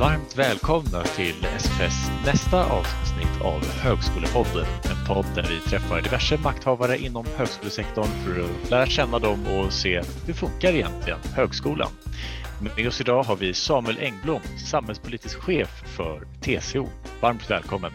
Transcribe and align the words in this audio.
Varmt 0.00 0.38
välkomna 0.38 1.02
till 1.02 1.44
SFS 1.44 2.10
nästa 2.26 2.64
avsnitt 2.64 3.42
av 3.42 3.64
Högskolepodden. 3.64 4.66
En 4.90 5.06
podd 5.06 5.26
där 5.34 5.42
vi 5.42 5.60
träffar 5.60 6.02
diverse 6.02 6.38
makthavare 6.38 6.98
inom 6.98 7.26
högskolesektorn 7.36 8.06
för 8.06 8.40
att 8.40 8.70
lära 8.70 8.86
känna 8.86 9.18
dem 9.18 9.46
och 9.46 9.72
se 9.72 10.02
hur 10.26 10.32
funkar 10.32 10.72
egentligen 10.72 11.18
högskolan. 11.34 11.90
Med 12.76 12.86
oss 12.86 13.00
idag 13.00 13.22
har 13.22 13.36
vi 13.36 13.54
Samuel 13.54 13.98
Engblom, 13.98 14.40
samhällspolitisk 14.70 15.38
chef 15.38 15.82
för 15.96 16.20
TCO. 16.40 16.88
Varmt 17.20 17.50
välkommen. 17.50 17.92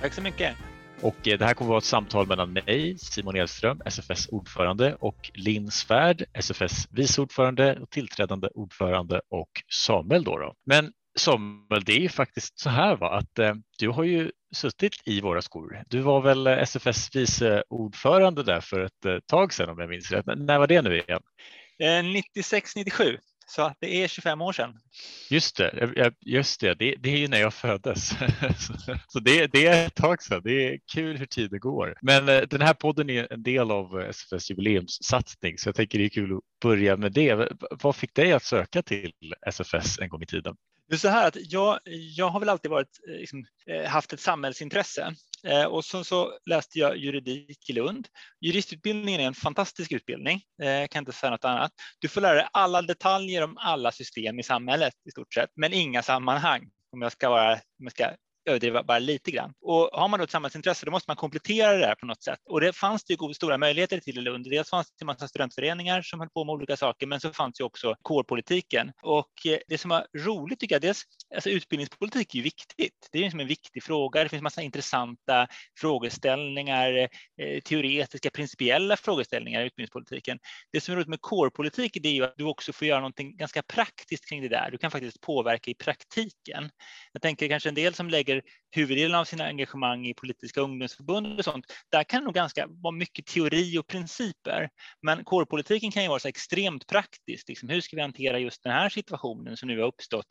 Tack 0.00 0.12
så 0.12 0.22
mycket. 0.22 0.56
Och 1.00 1.28
eh, 1.28 1.38
det 1.38 1.44
här 1.44 1.54
kommer 1.54 1.68
att 1.68 1.70
vara 1.70 1.78
ett 1.78 1.84
samtal 1.84 2.26
mellan 2.26 2.52
mig, 2.52 2.98
Simon 2.98 3.36
Edström, 3.36 3.80
SFS 3.84 4.28
ordförande 4.28 4.96
och 5.00 5.30
Linn 5.34 5.70
Svärd, 5.70 6.24
SFS 6.32 6.88
vice 6.90 7.20
ordförande 7.20 7.78
och 7.80 7.90
tillträdande 7.90 8.48
ordförande 8.54 9.20
och 9.30 9.50
Samuel 9.68 10.24
då. 10.24 10.38
då. 10.38 10.54
Men 10.66 10.92
Samuel, 11.18 11.84
det 11.84 11.92
är 11.92 12.00
ju 12.00 12.08
faktiskt 12.08 12.58
så 12.58 12.70
här 12.70 12.96
va, 12.96 13.10
att 13.10 13.38
eh, 13.38 13.54
du 13.78 13.88
har 13.88 14.04
ju 14.04 14.30
suttit 14.54 15.02
i 15.04 15.20
våra 15.20 15.42
skor. 15.42 15.82
Du 15.86 16.00
var 16.00 16.20
väl 16.20 16.46
SFS 16.46 17.16
vice 17.16 17.64
ordförande 17.68 18.42
där 18.42 18.60
för 18.60 18.80
ett 18.80 19.04
eh, 19.04 19.18
tag 19.26 19.52
sedan 19.52 19.68
om 19.68 19.78
jag 19.78 19.88
minns 19.88 20.10
rätt. 20.10 20.26
När 20.26 20.58
var 20.58 20.66
det 20.66 20.82
nu 20.82 20.98
igen? 20.98 21.20
96-97. 21.80 23.18
Så 23.46 23.62
att 23.62 23.76
det 23.80 24.02
är 24.02 24.08
25 24.08 24.40
år 24.40 24.52
sedan. 24.52 24.74
Just 25.30 25.56
det, 25.56 26.12
just 26.20 26.60
det. 26.60 26.74
det, 26.74 26.94
det 26.98 27.10
är 27.10 27.16
ju 27.16 27.28
när 27.28 27.40
jag 27.40 27.54
föddes. 27.54 28.08
så 29.08 29.20
det, 29.20 29.46
det, 29.46 29.66
är 29.66 29.86
ett 29.86 29.94
tag 29.94 30.22
sedan. 30.22 30.40
Det 30.44 30.68
är 30.68 30.78
kul 30.94 31.16
hur 31.16 31.26
tiden 31.26 31.60
går. 31.60 31.98
Men 32.02 32.28
eh, 32.28 32.42
den 32.42 32.60
här 32.60 32.74
podden 32.74 33.10
är 33.10 33.32
en 33.32 33.42
del 33.42 33.70
av 33.70 34.00
SFS 34.00 34.50
jubileumssatsning 34.50 35.58
så 35.58 35.68
jag 35.68 35.74
tänker 35.74 35.98
det 35.98 36.04
är 36.04 36.08
kul 36.08 36.36
att 36.36 36.40
börja 36.62 36.96
med 36.96 37.12
det. 37.12 37.48
Vad 37.70 37.96
fick 37.96 38.14
dig 38.14 38.32
att 38.32 38.44
söka 38.44 38.82
till 38.82 39.12
SFS 39.46 39.98
en 39.98 40.08
gång 40.08 40.22
i 40.22 40.26
tiden? 40.26 40.56
Det 40.88 40.94
är 40.94 40.98
så 40.98 41.08
här 41.08 41.28
att 41.28 41.52
jag, 41.52 41.78
jag 42.16 42.28
har 42.28 42.40
väl 42.40 42.48
alltid 42.48 42.70
varit, 42.70 43.00
eh, 43.08 43.14
liksom, 43.14 43.44
eh, 43.66 43.84
haft 43.84 44.12
ett 44.12 44.20
samhällsintresse 44.20 45.14
eh, 45.46 45.64
och 45.64 45.84
så, 45.84 46.04
så, 46.04 46.38
läste 46.46 46.78
jag 46.78 46.96
juridik 46.96 47.70
i 47.70 47.72
Lund. 47.72 48.08
Juristutbildningen 48.40 49.20
är 49.20 49.26
en 49.26 49.34
fantastisk 49.34 49.92
utbildning, 49.92 50.42
eh, 50.62 50.68
jag 50.68 50.90
kan 50.90 51.02
inte 51.02 51.12
säga 51.12 51.30
något 51.30 51.44
annat. 51.44 51.72
Du 51.98 52.08
får 52.08 52.20
lära 52.20 52.34
dig 52.34 52.48
alla 52.52 52.82
detaljer 52.82 53.42
om 53.42 53.56
alla 53.58 53.92
system 53.92 54.38
i 54.38 54.42
samhället 54.42 54.94
i 55.08 55.10
stort 55.10 55.34
sett, 55.34 55.50
men 55.56 55.72
inga 55.72 56.02
sammanhang 56.02 56.70
om 56.92 57.02
jag 57.02 57.12
ska, 57.12 57.30
vara, 57.30 57.52
om 57.52 57.60
jag 57.78 57.92
ska 57.92 58.10
överdriva 58.46 58.82
bara 58.82 58.98
lite 58.98 59.30
grann. 59.30 59.54
Och 59.60 59.90
har 59.92 60.08
man 60.08 60.18
då 60.18 60.24
ett 60.24 60.30
samhällsintresse 60.30 60.86
då 60.86 60.92
måste 60.92 61.10
man 61.10 61.16
komplettera 61.16 61.76
det 61.76 61.86
här 61.86 61.94
på 61.94 62.06
något 62.06 62.22
sätt. 62.22 62.38
Och 62.50 62.60
det 62.60 62.72
fanns 62.72 63.04
det 63.04 63.14
ju 63.14 63.34
stora 63.34 63.58
möjligheter 63.58 64.00
till 64.00 64.18
i 64.18 64.20
Lund. 64.20 64.50
Dels 64.50 64.70
fanns 64.70 64.86
det 64.86 65.02
en 65.02 65.06
massa 65.06 65.28
studentföreningar 65.28 66.02
som 66.02 66.20
höll 66.20 66.28
på 66.28 66.44
med 66.44 66.52
olika 66.52 66.76
saker, 66.76 67.06
men 67.06 67.20
så 67.20 67.32
fanns 67.32 67.60
ju 67.60 67.64
också 67.64 67.94
kårpolitiken. 68.02 68.92
Och 69.02 69.46
eh, 69.46 69.58
det 69.68 69.78
som 69.78 69.88
var 69.88 70.06
roligt 70.18 70.60
tycker 70.60 70.74
jag, 70.74 70.82
dels 70.82 71.02
alltså 71.34 71.50
utbildningspolitik 71.50 72.34
är 72.34 72.36
ju 72.36 72.42
viktigt. 72.42 73.08
Det 73.12 73.18
är 73.18 73.22
liksom 73.22 73.40
en 73.40 73.46
viktig 73.46 73.82
fråga. 73.82 74.22
Det 74.22 74.28
finns 74.28 74.42
massa 74.42 74.62
intressanta 74.62 75.46
frågeställningar, 75.80 77.08
eh, 77.42 77.60
teoretiska, 77.64 78.30
principiella 78.30 78.96
frågeställningar 78.96 79.62
i 79.62 79.66
utbildningspolitiken. 79.66 80.38
Det 80.72 80.80
som 80.80 80.92
är 80.92 80.96
roligt 80.96 81.08
med 81.08 81.20
kårpolitik 81.20 81.96
är 81.96 82.10
ju 82.10 82.24
att 82.24 82.34
du 82.36 82.44
också 82.44 82.72
får 82.72 82.88
göra 82.88 83.00
någonting 83.00 83.36
ganska 83.36 83.62
praktiskt 83.62 84.28
kring 84.28 84.42
det 84.42 84.48
där. 84.48 84.70
Du 84.70 84.78
kan 84.78 84.90
faktiskt 84.90 85.20
påverka 85.20 85.70
i 85.70 85.74
praktiken. 85.74 86.70
Jag 87.12 87.22
tänker 87.22 87.48
kanske 87.48 87.68
en 87.68 87.74
del 87.74 87.94
som 87.94 88.10
lägger 88.10 88.33
lägger 88.34 88.64
huvuddelen 88.74 89.14
av 89.14 89.24
sina 89.24 89.44
engagemang 89.44 90.06
i 90.06 90.14
politiska 90.14 90.60
ungdomsförbund 90.60 91.38
och 91.38 91.44
sånt, 91.44 91.66
där 91.90 92.04
kan 92.04 92.20
det 92.20 92.24
nog 92.24 92.34
ganska 92.34 92.66
vara 92.68 92.94
mycket 92.94 93.26
teori 93.26 93.78
och 93.78 93.86
principer. 93.86 94.68
Men 95.02 95.24
kårpolitiken 95.24 95.90
kan 95.90 96.02
ju 96.02 96.08
vara 96.08 96.18
så 96.18 96.28
extremt 96.28 96.86
praktiskt. 96.86 97.48
Liksom, 97.48 97.68
hur 97.68 97.80
ska 97.80 97.96
vi 97.96 98.02
hantera 98.02 98.38
just 98.38 98.62
den 98.62 98.72
här 98.72 98.88
situationen 98.88 99.56
som 99.56 99.68
nu 99.68 99.80
har 99.80 99.86
uppstått 99.86 100.26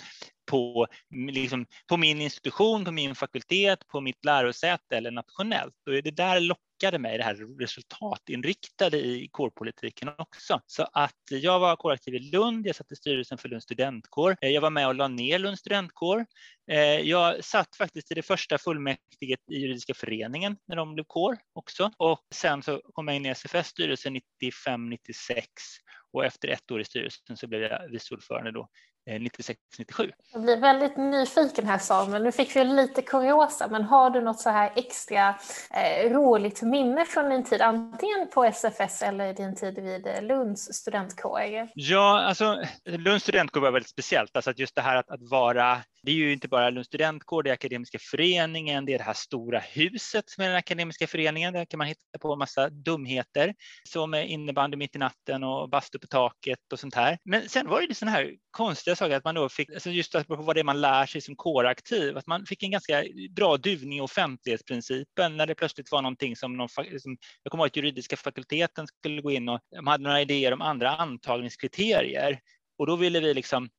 på, 0.51 0.87
liksom, 1.31 1.65
på 1.87 1.97
min 1.97 2.21
institution, 2.21 2.85
på 2.85 2.91
min 2.91 3.15
fakultet, 3.15 3.87
på 3.87 4.01
mitt 4.01 4.25
lärosäte 4.25 4.97
eller 4.97 5.11
nationellt? 5.11 5.75
Och 5.87 6.03
det 6.03 6.11
där 6.11 6.39
lockar 6.39 6.72
lockade 6.73 6.99
mig, 6.99 7.17
det 7.17 7.23
här 7.23 7.59
resultatinriktade 7.59 8.97
i 8.97 9.27
kårpolitiken 9.31 10.09
också. 10.17 10.61
Så 10.65 10.87
att 10.93 11.21
jag 11.29 11.59
var 11.59 11.75
kåraktiv 11.75 12.15
i 12.15 12.19
Lund, 12.19 12.67
jag 12.67 12.75
satt 12.75 12.91
i 12.91 12.95
styrelsen 12.95 13.37
för 13.37 13.49
Lunds 13.49 13.63
studentkår. 13.63 14.37
Eh, 14.41 14.49
jag 14.49 14.61
var 14.61 14.69
med 14.69 14.87
och 14.87 14.95
la 14.95 15.07
ner 15.07 15.39
Lunds 15.39 15.59
studentkår. 15.59 16.25
Eh, 16.71 16.77
jag 16.79 17.43
satt 17.43 17.75
faktiskt 17.75 18.11
i 18.11 18.13
det 18.15 18.21
första 18.21 18.57
fullmäktige 18.57 19.37
i 19.51 19.57
juridiska 19.59 19.93
föreningen 19.93 20.57
när 20.67 20.75
de 20.75 20.93
blev 20.93 21.03
kår 21.07 21.37
också. 21.53 21.91
Och 21.97 22.25
sen 22.35 22.63
så 22.63 22.81
kom 22.93 23.07
jag 23.07 23.17
in 23.17 23.25
i 23.25 23.29
SFS 23.29 23.67
styrelse 23.67 24.09
95-96 24.09 25.43
och 26.11 26.25
efter 26.25 26.47
ett 26.47 26.71
år 26.71 26.81
i 26.81 26.85
styrelsen 26.85 27.37
så 27.37 27.47
blev 27.47 27.61
jag 27.61 27.89
vice 27.91 28.13
ordförande 28.13 28.51
då 28.51 28.69
96-97. 29.05 30.03
Eh, 30.03 30.09
jag 30.33 30.41
blir 30.41 30.57
väldigt 30.57 30.97
nyfiken 30.97 31.67
här 31.67 31.77
Samuel. 31.77 32.23
Nu 32.23 32.31
fick 32.31 32.55
vi 32.55 32.63
lite 32.63 33.01
kuriosa, 33.01 33.67
men 33.67 33.83
har 33.83 34.09
du 34.09 34.21
något 34.21 34.39
så 34.39 34.49
här 34.49 34.71
extra 34.75 35.35
eh, 35.73 36.11
roligt 36.11 36.61
minne 36.61 37.05
från 37.05 37.29
din 37.29 37.43
tid, 37.43 37.61
antingen 37.61 38.27
på 38.33 38.43
SFS 38.43 39.01
eller 39.01 39.33
din 39.33 39.55
tid 39.55 39.79
vid 39.79 40.07
eh, 40.07 40.21
Lunds 40.21 40.73
studentkår? 40.73 41.69
Ja, 41.73 42.21
alltså 42.21 42.63
Lunds 42.85 43.23
studentkår 43.23 43.61
var 43.61 43.71
väldigt 43.71 43.89
speciellt, 43.89 44.35
alltså 44.35 44.51
att 44.51 44.59
just 44.59 44.75
det 44.75 44.81
här 44.81 44.95
att, 44.95 45.09
att 45.09 45.29
vara 45.29 45.77
det 46.05 46.11
är 46.11 46.15
ju 46.15 46.33
inte 46.33 46.47
bara 46.47 46.69
Lunds 46.69 46.87
studentkår, 46.87 47.43
det 47.43 47.49
är 47.49 47.53
Akademiska 47.53 47.97
föreningen, 48.01 48.85
det 48.85 48.93
är 48.93 48.97
det 48.97 49.03
här 49.03 49.13
stora 49.13 49.59
huset 49.59 50.25
är 50.39 50.43
den 50.43 50.55
Akademiska 50.55 51.07
föreningen. 51.07 51.53
Där 51.53 51.65
kan 51.65 51.77
man 51.77 51.87
hitta 51.87 52.19
på 52.21 52.33
en 52.33 52.39
massa 52.39 52.69
dumheter 52.69 53.53
som 53.89 54.13
innebandy 54.13 54.77
mitt 54.77 54.95
i 54.95 54.99
natten 54.99 55.43
och 55.43 55.69
bastu 55.69 55.99
på 55.99 56.07
taket 56.07 56.59
och 56.73 56.79
sånt 56.79 56.95
här. 56.95 57.17
Men 57.25 57.49
sen 57.49 57.67
var 57.69 57.87
det 57.87 57.95
sådana 57.95 58.17
här 58.17 58.31
konstiga 58.51 58.92
saker 58.95 59.15
att 59.15 59.23
man 59.23 59.35
då 59.35 59.49
fick, 59.49 59.69
alltså 59.69 59.89
just 59.89 60.11
på 60.11 60.35
vad 60.35 60.55
det 60.55 60.59
är 60.59 60.63
man 60.63 60.81
lär 60.81 61.05
sig 61.05 61.21
som 61.21 61.35
kåraktiv, 61.35 62.17
att 62.17 62.27
man 62.27 62.45
fick 62.45 62.63
en 62.63 62.71
ganska 62.71 63.03
bra 63.35 63.57
duvning 63.57 63.97
i 63.97 64.01
offentlighetsprincipen 64.01 65.37
när 65.37 65.45
det 65.45 65.55
plötsligt 65.55 65.91
var 65.91 66.01
någonting 66.01 66.35
som, 66.35 66.57
någon, 66.57 66.69
som 66.69 67.17
jag 67.43 67.51
kommer 67.51 67.63
ihåg 67.63 67.67
att 67.67 67.75
juridiska 67.75 68.17
fakulteten 68.17 68.87
skulle 68.87 69.21
gå 69.21 69.31
in 69.31 69.49
och 69.49 69.59
de 69.75 69.87
hade 69.87 70.03
några 70.03 70.21
idéer 70.21 70.53
om 70.53 70.61
andra 70.61 70.95
antagningskriterier. 70.95 72.39
Och 72.77 72.87
då 72.87 72.95
ville 72.95 73.19
vi 73.19 73.33
liksom 73.33 73.69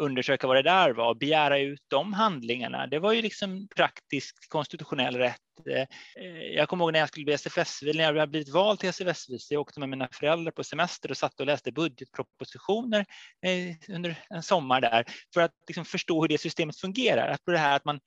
undersöka 0.00 0.46
vad 0.46 0.56
det 0.56 0.62
där 0.62 0.90
var 0.90 1.08
och 1.08 1.16
begära 1.16 1.58
ut 1.58 1.82
de 1.88 2.12
handlingarna. 2.12 2.86
Det 2.86 2.98
var 2.98 3.12
ju 3.12 3.22
liksom 3.22 3.68
praktisk 3.76 4.48
konstitutionell 4.48 5.16
rätt. 5.16 5.40
Eh, 5.68 5.86
jag 6.54 6.68
kommer 6.68 6.84
ihåg 6.84 6.92
när 6.92 7.00
jag 7.00 7.08
skulle 7.08 7.24
bli 7.24 7.34
SFS, 7.34 7.82
när 7.82 8.00
jag 8.00 8.06
hade 8.06 8.26
blivit 8.26 8.48
vald 8.48 8.78
till 8.78 8.88
SFS, 8.88 9.50
jag 9.50 9.60
åkte 9.60 9.80
med 9.80 9.88
mina 9.88 10.08
föräldrar 10.12 10.52
på 10.52 10.64
semester 10.64 11.10
och 11.10 11.16
satt 11.16 11.40
och 11.40 11.46
läste 11.46 11.72
budgetpropositioner 11.72 13.06
eh, 13.46 13.94
under 13.94 14.16
en 14.30 14.42
sommar 14.42 14.80
där 14.80 15.04
för 15.34 15.40
att 15.40 15.52
liksom 15.68 15.84
förstå 15.84 16.20
hur 16.20 16.28
det 16.28 16.38
systemet 16.38 16.76
fungerar. 16.76 17.28
Att 17.28 17.40
det 17.46 17.58
här 17.58 17.76
att 17.76 17.84
man 17.84 18.00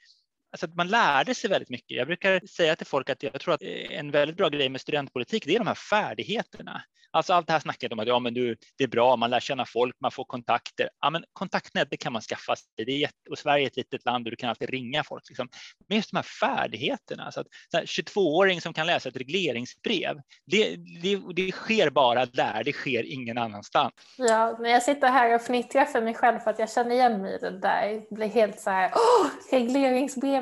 Alltså 0.53 0.65
att 0.65 0.75
man 0.75 0.87
lärde 0.87 1.35
sig 1.35 1.49
väldigt 1.49 1.69
mycket. 1.69 1.97
Jag 1.97 2.07
brukar 2.07 2.47
säga 2.47 2.75
till 2.75 2.87
folk 2.87 3.09
att 3.09 3.23
jag 3.23 3.41
tror 3.41 3.53
att 3.53 3.61
eh, 3.61 3.99
en 3.99 4.11
väldigt 4.11 4.37
bra 4.37 4.49
grej 4.49 4.69
med 4.69 4.81
studentpolitik, 4.81 5.45
det 5.45 5.55
är 5.55 5.59
de 5.59 5.67
här 5.67 5.75
färdigheterna. 5.75 6.83
Alltså 7.15 7.33
allt 7.33 7.47
det 7.47 7.53
här 7.53 7.59
snacket 7.59 7.91
om 7.91 7.99
att 7.99 8.07
ja, 8.07 8.19
men 8.19 8.33
du, 8.33 8.55
det 8.77 8.83
är 8.83 8.87
bra, 8.87 9.15
man 9.15 9.29
lär 9.29 9.39
känna 9.39 9.65
folk, 9.65 9.95
man 10.01 10.11
får 10.11 10.25
kontakter. 10.25 10.89
Ja, 11.01 11.09
men 11.09 11.23
kontaktnät, 11.33 11.87
det 11.91 11.97
kan 11.97 12.13
man 12.13 12.21
skaffa 12.21 12.55
sig. 12.55 12.85
Det 12.85 12.91
är 12.91 12.97
jätte, 12.97 13.29
och 13.29 13.37
Sverige 13.37 13.65
är 13.65 13.67
ett 13.67 13.77
litet 13.77 14.05
land 14.05 14.27
och 14.27 14.31
du 14.31 14.35
kan 14.35 14.49
alltid 14.49 14.69
ringa 14.69 15.03
folk. 15.03 15.23
Liksom. 15.29 15.47
Men 15.87 15.97
just 15.97 16.11
de 16.11 16.17
här 16.17 16.23
färdigheterna, 16.23 17.31
så 17.31 17.39
att 17.39 17.47
så 17.71 18.01
22-åring 18.01 18.61
som 18.61 18.73
kan 18.73 18.87
läsa 18.87 19.09
ett 19.09 19.15
regleringsbrev, 19.15 20.15
det, 20.45 20.75
det, 21.01 21.21
det 21.35 21.51
sker 21.51 21.89
bara 21.89 22.25
där, 22.25 22.63
det 22.63 22.73
sker 22.73 23.03
ingen 23.03 23.37
annanstans. 23.37 23.93
Ja, 24.17 24.57
men 24.59 24.71
jag 24.71 24.83
sitter 24.83 25.07
här 25.07 25.35
och 25.35 25.41
fnittrar 25.41 25.85
för 25.85 26.01
mig 26.01 26.13
själv 26.13 26.39
för 26.39 26.51
att 26.51 26.59
jag 26.59 26.71
känner 26.71 26.95
igen 26.95 27.21
mig 27.21 27.35
i 27.35 27.37
det 27.37 27.59
där. 27.59 27.87
Jag 27.87 28.17
blir 28.17 28.27
helt 28.27 28.59
så 28.59 28.69
här, 28.69 28.91
åh, 28.95 29.27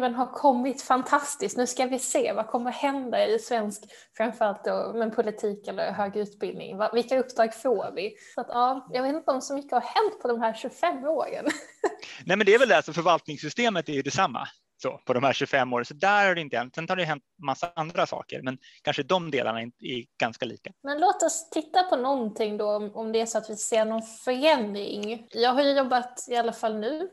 eleven 0.02 0.16
har 0.16 0.26
kommit 0.26 0.82
fantastiskt. 0.82 1.58
Nu 1.58 1.68
ska 1.68 1.86
vi 1.86 2.00
se 2.00 2.34
vad 2.34 2.48
kommer 2.48 2.72
hända 2.72 3.28
i 3.28 3.40
svensk, 3.40 3.84
framförallt 4.18 4.64
då 4.64 4.94
med 4.96 5.16
politik 5.16 5.68
eller 5.68 5.92
högre 5.92 6.20
utbildning 6.20 6.42
utbildning? 6.42 6.78
Vilka 6.94 7.20
uppdrag 7.20 7.56
får 7.56 7.96
vi? 7.96 8.16
Så 8.36 8.42
att, 8.42 8.48
ja, 8.50 8.88
jag 8.94 9.04
vet 9.04 9.16
inte 9.16 9.32
om 9.32 9.42
så 9.42 9.56
mycket 9.56 9.72
har 9.72 9.82
hänt 9.82 10.22
på 10.22 10.28
de 10.28 10.42
här 10.42 10.53
25 10.53 11.03
åren. 11.03 11.46
Nej, 12.26 12.38
men 12.38 12.46
det 12.46 12.53
är 12.53 12.59
väl 12.59 12.70
det, 12.70 12.78
alltså 12.78 12.94
förvaltningssystemet 12.94 13.90
är 13.90 13.94
ju 13.94 14.02
detsamma 14.02 14.48
så, 14.82 14.98
på 15.06 15.14
de 15.14 15.24
här 15.24 15.34
25 15.34 15.74
åren, 15.74 15.86
så 15.86 15.94
där 15.94 16.28
har 16.28 16.36
det 16.36 16.42
inte 16.42 16.58
hänt. 16.58 16.76
Sen 16.76 16.86
har 16.90 16.96
det 16.96 17.04
hänt 17.04 17.24
massa 17.44 17.72
andra 17.76 18.06
saker, 18.06 18.42
men 18.42 18.58
kanske 18.82 19.04
de 19.04 19.32
delarna 19.32 19.62
är 19.62 20.20
ganska 20.20 20.46
lika. 20.46 20.72
Men 20.84 21.00
låt 21.00 21.24
oss 21.24 21.50
titta 21.50 21.84
på 21.84 21.96
någonting 21.96 22.58
då, 22.58 22.92
om 22.94 23.12
det 23.12 23.22
är 23.22 23.26
så 23.26 23.38
att 23.38 23.50
vi 23.50 23.56
ser 23.56 23.86
någon 23.86 24.02
förändring. 24.02 25.28
Jag 25.32 25.54
har 25.54 25.62
ju 25.62 25.72
jobbat, 25.72 26.26
i 26.30 26.36
alla 26.36 26.54
fall 26.54 26.80
nu, 26.80 27.10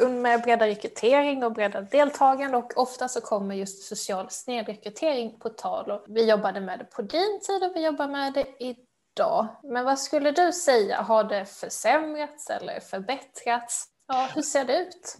eh, 0.00 0.08
med 0.08 0.42
breddad 0.42 0.68
rekrytering 0.68 1.44
och 1.44 1.52
breddat 1.52 1.90
deltagande 1.90 2.56
och 2.56 2.72
ofta 2.76 3.08
så 3.08 3.20
kommer 3.20 3.54
just 3.54 3.82
social 3.82 4.30
snedrekrytering 4.30 5.38
på 5.38 5.48
tal. 5.48 5.90
Och 5.90 6.04
vi 6.08 6.30
jobbade 6.30 6.60
med 6.60 6.78
det 6.78 6.84
på 6.84 7.02
din 7.02 7.40
tid 7.46 7.70
och 7.70 7.76
vi 7.76 7.84
jobbar 7.84 8.08
med 8.08 8.32
det 8.32 8.46
idag. 8.58 9.46
Men 9.62 9.84
vad 9.84 9.98
skulle 9.98 10.30
du 10.30 10.52
säga, 10.52 11.02
har 11.02 11.24
det 11.24 11.44
försämrats 11.44 12.50
eller 12.50 12.80
förbättrats? 12.80 13.84
Ja, 14.06 14.28
hur 14.34 14.42
ser 14.42 14.64
det 14.64 14.78
ut? 14.78 15.18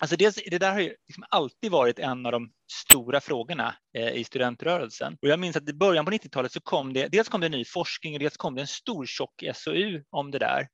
Alltså 0.00 0.16
det, 0.16 0.36
det 0.50 0.58
där 0.58 0.72
har 0.72 0.80
ju 0.80 0.94
liksom 1.08 1.24
alltid 1.28 1.70
varit 1.70 1.98
en 1.98 2.26
av 2.26 2.32
de 2.32 2.50
stora 2.72 3.20
frågorna 3.20 3.74
eh, 3.96 4.12
i 4.12 4.24
studentrörelsen. 4.24 5.16
Och 5.22 5.28
jag 5.28 5.38
minns 5.40 5.56
att 5.56 5.68
i 5.68 5.72
början 5.72 6.04
på 6.04 6.10
90-talet 6.10 6.52
så 6.52 6.60
kom 6.60 6.92
det, 6.92 7.08
dels 7.08 7.28
kom 7.28 7.40
det 7.40 7.48
ny 7.48 7.64
forskning 7.64 8.14
och 8.14 8.20
dels 8.20 8.36
kom 8.36 8.54
det 8.54 8.60
en 8.60 8.66
stor 8.66 9.06
tjock 9.06 9.44
SOU 9.54 10.02
om 10.10 10.30
det 10.30 10.38
där 10.38 10.68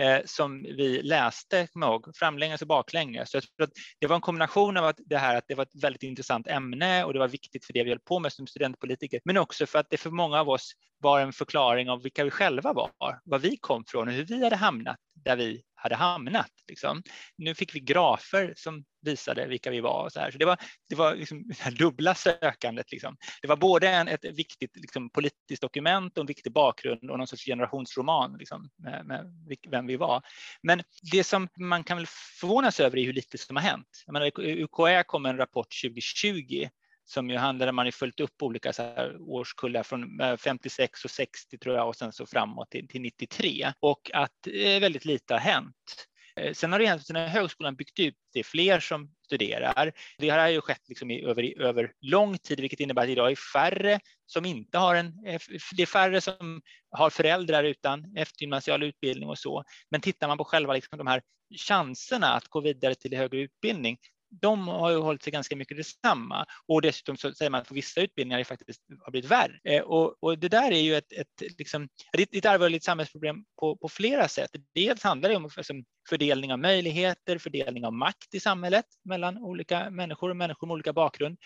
eh, 0.00 0.18
som 0.24 0.62
vi 0.62 1.02
läste, 1.02 1.66
kommer 1.66 1.86
jag 1.86 1.92
ihåg, 1.92 2.16
framlänges 2.16 2.62
och 2.62 2.68
baklänges. 2.68 3.30
Så 3.30 3.36
jag 3.36 3.42
tror 3.42 3.64
att 3.64 3.72
det 4.00 4.06
var 4.06 4.16
en 4.16 4.20
kombination 4.20 4.76
av 4.76 4.84
att 4.84 5.00
det 5.06 5.18
här 5.18 5.36
att 5.36 5.44
det 5.48 5.54
var 5.54 5.62
ett 5.62 5.82
väldigt 5.82 6.02
intressant 6.02 6.46
ämne 6.46 7.04
och 7.04 7.12
det 7.12 7.18
var 7.18 7.28
viktigt 7.28 7.64
för 7.64 7.72
det 7.72 7.84
vi 7.84 7.90
höll 7.90 8.00
på 8.00 8.18
med 8.18 8.32
som 8.32 8.46
studentpolitiker, 8.46 9.20
men 9.24 9.36
också 9.36 9.66
för 9.66 9.78
att 9.78 9.90
det 9.90 9.96
för 9.96 10.10
många 10.10 10.40
av 10.40 10.48
oss 10.48 10.72
var 10.98 11.20
en 11.20 11.32
förklaring 11.32 11.90
av 11.90 12.02
vilka 12.02 12.24
vi 12.24 12.30
själva 12.30 12.72
var, 12.72 12.90
var 13.24 13.38
vi 13.38 13.56
kom 13.56 13.84
från 13.84 14.08
och 14.08 14.14
hur 14.14 14.24
vi 14.24 14.44
hade 14.44 14.56
hamnat 14.56 14.96
där 15.14 15.36
vi 15.36 15.62
hade 15.74 15.94
hamnat. 15.94 16.50
Liksom. 16.68 17.02
Nu 17.36 17.54
fick 17.54 17.74
vi 17.74 17.80
grafer 17.80 18.52
som 18.56 18.84
visade 19.02 19.46
vilka 19.46 19.70
vi 19.70 19.80
var. 19.80 20.04
Och 20.04 20.12
så 20.12 20.20
här. 20.20 20.30
Så 20.30 20.38
det 20.38 20.44
var, 20.44 20.58
det 20.88 20.94
var 20.94 21.14
liksom 21.14 21.44
det 21.64 21.70
dubbla 21.70 22.14
sökandet. 22.14 22.92
Liksom. 22.92 23.16
Det 23.42 23.48
var 23.48 23.56
både 23.56 23.88
en, 23.88 24.08
ett 24.08 24.24
viktigt 24.24 24.76
liksom, 24.76 25.10
politiskt 25.10 25.62
dokument 25.62 26.18
och 26.18 26.22
en 26.22 26.26
viktig 26.26 26.52
bakgrund 26.52 27.10
och 27.10 27.18
någon 27.18 27.26
sorts 27.26 27.44
generationsroman 27.44 28.36
liksom, 28.38 28.70
med, 28.76 29.06
med 29.06 29.34
vem 29.70 29.86
vi 29.86 29.96
var. 29.96 30.22
Men 30.62 30.82
det 31.12 31.24
som 31.24 31.48
man 31.58 31.84
kan 31.84 31.96
väl 31.96 32.06
förvånas 32.40 32.80
över 32.80 32.98
är 32.98 33.04
hur 33.04 33.12
lite 33.12 33.38
som 33.38 33.56
har 33.56 33.62
hänt. 33.62 34.02
Jag 34.06 34.12
menar, 34.12 34.40
UKÄ 34.40 35.02
kom 35.02 35.22
med 35.22 35.30
en 35.30 35.36
rapport 35.36 35.82
2020 35.84 36.68
som 37.04 37.30
ju 37.30 37.36
handlar 37.36 37.66
om 37.66 37.76
man 37.76 37.86
har 37.86 37.90
följt 37.90 38.20
upp 38.20 38.42
olika 38.42 38.72
så 38.72 38.82
här 38.82 39.16
årskullar 39.20 39.82
från 39.82 40.20
eh, 40.20 40.36
56 40.36 41.04
och 41.04 41.10
60 41.10 41.58
tror 41.58 41.76
jag 41.76 41.88
och 41.88 41.96
sen 41.96 42.12
så 42.12 42.26
framåt 42.26 42.70
till, 42.70 42.88
till 42.88 43.00
93 43.00 43.72
och 43.80 44.10
att 44.14 44.46
eh, 44.46 44.80
väldigt 44.80 45.04
lite 45.04 45.34
har 45.34 45.40
hänt. 45.40 46.08
Eh, 46.36 46.52
sen 46.52 46.72
har 46.72 46.78
det 46.78 46.84
egentligen 46.84 47.22
när 47.22 47.28
högskolan 47.28 47.76
byggt 47.76 47.98
ut, 47.98 48.14
det 48.32 48.38
är 48.38 48.44
fler 48.44 48.80
som 48.80 49.10
studerar. 49.24 49.92
Det 50.18 50.28
har 50.28 50.48
ju 50.48 50.60
skett 50.60 50.88
liksom 50.88 51.10
i, 51.10 51.24
över, 51.24 51.60
över 51.62 51.92
lång 52.00 52.38
tid, 52.38 52.60
vilket 52.60 52.80
innebär 52.80 53.02
att 53.02 53.08
idag 53.08 53.30
är 53.30 53.36
färre 53.36 54.00
som 54.26 54.44
inte 54.44 54.78
har 54.78 54.94
en, 54.94 55.06
eh, 55.26 55.40
det 55.76 55.82
är 55.82 55.86
färre 55.86 56.20
som 56.20 56.62
har 56.90 57.10
föräldrar 57.10 57.64
utan 57.64 58.16
eftergymnasial 58.16 58.82
utbildning 58.82 59.28
och 59.28 59.38
så. 59.38 59.64
Men 59.90 60.00
tittar 60.00 60.28
man 60.28 60.38
på 60.38 60.44
själva 60.44 60.72
liksom 60.72 60.98
de 60.98 61.06
här 61.06 61.22
chanserna 61.68 62.26
att 62.26 62.48
gå 62.48 62.60
vidare 62.60 62.94
till 62.94 63.16
högre 63.16 63.38
utbildning 63.38 63.98
de 64.40 64.68
har 64.68 64.90
ju 64.90 64.96
hållit 64.96 65.22
sig 65.22 65.32
ganska 65.32 65.56
mycket 65.56 65.76
detsamma 65.76 66.46
och 66.66 66.82
dessutom 66.82 67.16
så 67.16 67.34
säger 67.34 67.50
man 67.50 67.60
att 67.60 67.68
på 67.68 67.74
vissa 67.74 68.00
utbildningar 68.00 68.38
det 68.38 68.44
faktiskt 68.44 68.82
har 69.04 69.10
blivit 69.10 69.30
värre. 69.30 69.60
Eh, 69.64 69.82
och, 69.82 70.22
och, 70.22 70.38
det 70.38 70.48
där 70.48 70.72
är 70.72 70.80
ju 70.80 70.96
ett, 70.96 71.12
ett, 71.12 71.58
liksom, 71.58 71.88
ett 72.18 72.46
allvarligt 72.46 72.84
samhällsproblem 72.84 73.36
på, 73.60 73.76
på, 73.76 73.88
flera 73.88 74.28
sätt. 74.28 74.50
Dels 74.74 75.02
handlar 75.02 75.28
det 75.28 75.36
om 75.36 75.50
liksom, 75.56 75.84
fördelning 76.08 76.52
av 76.52 76.58
möjligheter, 76.58 77.38
fördelning 77.38 77.86
av 77.86 77.92
makt 77.92 78.34
i 78.34 78.40
samhället 78.40 78.86
mellan 79.04 79.38
olika 79.38 79.90
människor 79.90 80.30
och 80.30 80.36
människor 80.36 80.66
med 80.66 80.74
olika 80.74 80.92
bakgrund. 80.92 81.38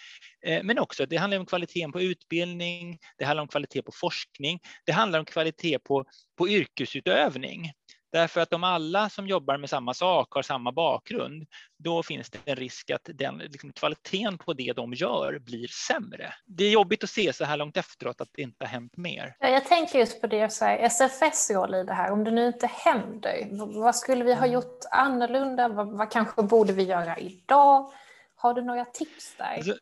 Eh, 0.46 0.62
men 0.62 0.78
också 0.78 1.06
det 1.06 1.16
handlar 1.16 1.38
om 1.38 1.46
kvaliteten 1.46 1.92
på 1.92 2.00
utbildning, 2.00 2.98
det 3.18 3.24
handlar 3.24 3.42
om 3.42 3.48
kvalitet 3.48 3.82
på 3.82 3.92
forskning, 3.92 4.60
det 4.86 4.92
handlar 4.92 5.18
om 5.18 5.24
kvalitet 5.24 5.78
på, 5.78 6.04
på 6.38 6.48
yrkesutövning. 6.48 7.72
Därför 8.12 8.40
att 8.40 8.52
om 8.52 8.64
alla 8.64 9.08
som 9.08 9.26
jobbar 9.26 9.58
med 9.58 9.70
samma 9.70 9.94
sak 9.94 10.32
har 10.34 10.42
samma 10.42 10.72
bakgrund, 10.72 11.46
då 11.78 12.02
finns 12.02 12.30
det 12.30 12.38
en 12.44 12.56
risk 12.56 12.90
att 12.90 13.08
den, 13.14 13.38
liksom, 13.38 13.72
kvaliteten 13.72 14.38
på 14.38 14.52
det 14.52 14.72
de 14.72 14.92
gör 14.94 15.38
blir 15.38 15.68
sämre. 15.68 16.34
Det 16.46 16.64
är 16.64 16.70
jobbigt 16.70 17.04
att 17.04 17.10
se 17.10 17.32
så 17.32 17.44
här 17.44 17.56
långt 17.56 17.76
efteråt 17.76 18.20
att 18.20 18.28
det 18.32 18.42
inte 18.42 18.64
har 18.64 18.68
hänt 18.68 18.96
mer. 18.96 19.36
Ja, 19.38 19.48
jag 19.48 19.64
tänker 19.64 19.98
just 19.98 20.20
på 20.20 20.26
det, 20.26 20.52
så 20.52 20.64
här, 20.64 20.78
SFS 20.78 21.50
roll 21.50 21.74
i 21.74 21.84
det 21.84 21.92
här, 21.92 22.12
om 22.12 22.24
det 22.24 22.30
nu 22.30 22.46
inte 22.46 22.66
händer, 22.66 23.48
vad 23.80 23.96
skulle 23.96 24.24
vi 24.24 24.32
ha 24.32 24.44
mm. 24.44 24.52
gjort 24.52 24.80
annorlunda? 24.90 25.68
Vad, 25.68 25.98
vad 25.98 26.10
kanske 26.10 26.42
borde 26.42 26.72
vi 26.72 26.82
göra 26.82 27.18
idag? 27.18 27.92
Har 28.36 28.54
du 28.54 28.62
några 28.62 28.84
tips 28.84 29.34
där? 29.36 29.56
Alltså, 29.56 29.76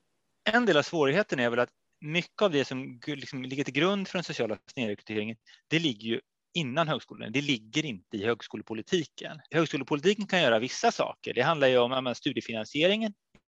en 0.50 0.66
del 0.66 0.76
av 0.76 0.82
svårigheten 0.82 1.40
är 1.40 1.50
väl 1.50 1.58
att 1.58 1.70
mycket 2.00 2.42
av 2.42 2.50
det 2.50 2.64
som 2.64 3.00
liksom 3.06 3.42
ligger 3.42 3.64
till 3.64 3.74
grund 3.74 4.08
för 4.08 4.18
den 4.18 4.24
sociala 4.24 4.58
snedrekryteringen, 4.72 5.36
det 5.68 5.78
ligger 5.78 6.08
ju 6.08 6.20
innan 6.54 6.88
högskolan. 6.88 7.32
Det 7.32 7.40
ligger 7.40 7.84
inte 7.84 8.16
i 8.16 8.24
högskolepolitiken. 8.24 9.40
Högskolepolitiken 9.50 10.26
kan 10.26 10.42
göra 10.42 10.58
vissa 10.58 10.92
saker. 10.92 11.34
Det 11.34 11.42
handlar 11.42 11.68
ju 11.68 11.78
om 11.78 12.14
studiefinansieringen 12.14 13.12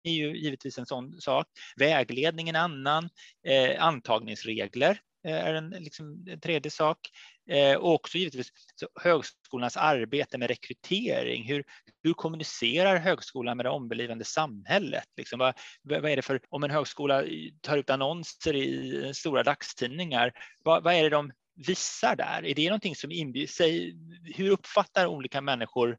är 0.07 0.11
ju 0.13 0.37
givetvis 0.37 0.77
en 0.77 0.85
sån 0.85 1.21
sak. 1.21 1.47
Vägledning 1.75 2.49
en 2.49 2.55
annan. 2.55 3.09
Eh, 3.47 3.83
antagningsregler 3.83 4.99
eh, 5.27 5.35
är 5.35 5.53
en, 5.53 5.69
liksom, 5.69 6.25
en 6.29 6.39
tredje 6.39 6.71
sak. 6.71 6.97
Eh, 7.49 7.75
och 7.75 7.93
också 7.93 8.17
givetvis 8.17 8.51
så 8.75 8.87
högskolans 9.01 9.77
arbete 9.77 10.37
med 10.37 10.47
rekrytering. 10.47 11.43
Hur, 11.43 11.63
hur 12.03 12.13
kommunicerar 12.13 12.97
högskolan 12.97 13.57
med 13.57 13.65
det 13.65 13.69
omgivande 13.69 14.25
samhället? 14.25 15.07
Liksom, 15.17 15.39
vad, 15.39 15.53
vad 15.81 16.05
är 16.05 16.15
det 16.15 16.21
för, 16.21 16.41
om 16.49 16.63
en 16.63 16.71
högskola 16.71 17.23
tar 17.61 17.77
ut 17.77 17.89
annonser 17.89 18.55
i 18.55 19.11
stora 19.13 19.43
dagstidningar, 19.43 20.31
vad, 20.63 20.83
vad 20.83 20.93
är 20.93 21.03
det 21.03 21.09
de 21.09 21.31
visar 21.57 22.15
där? 22.15 22.45
Är 22.45 22.55
det 22.55 22.69
någonting 22.69 22.95
som 22.95 23.11
inbjuder 23.11 23.47
sig? 23.47 23.95
Hur 24.35 24.49
uppfattar 24.49 25.07
olika 25.07 25.41
människor 25.41 25.97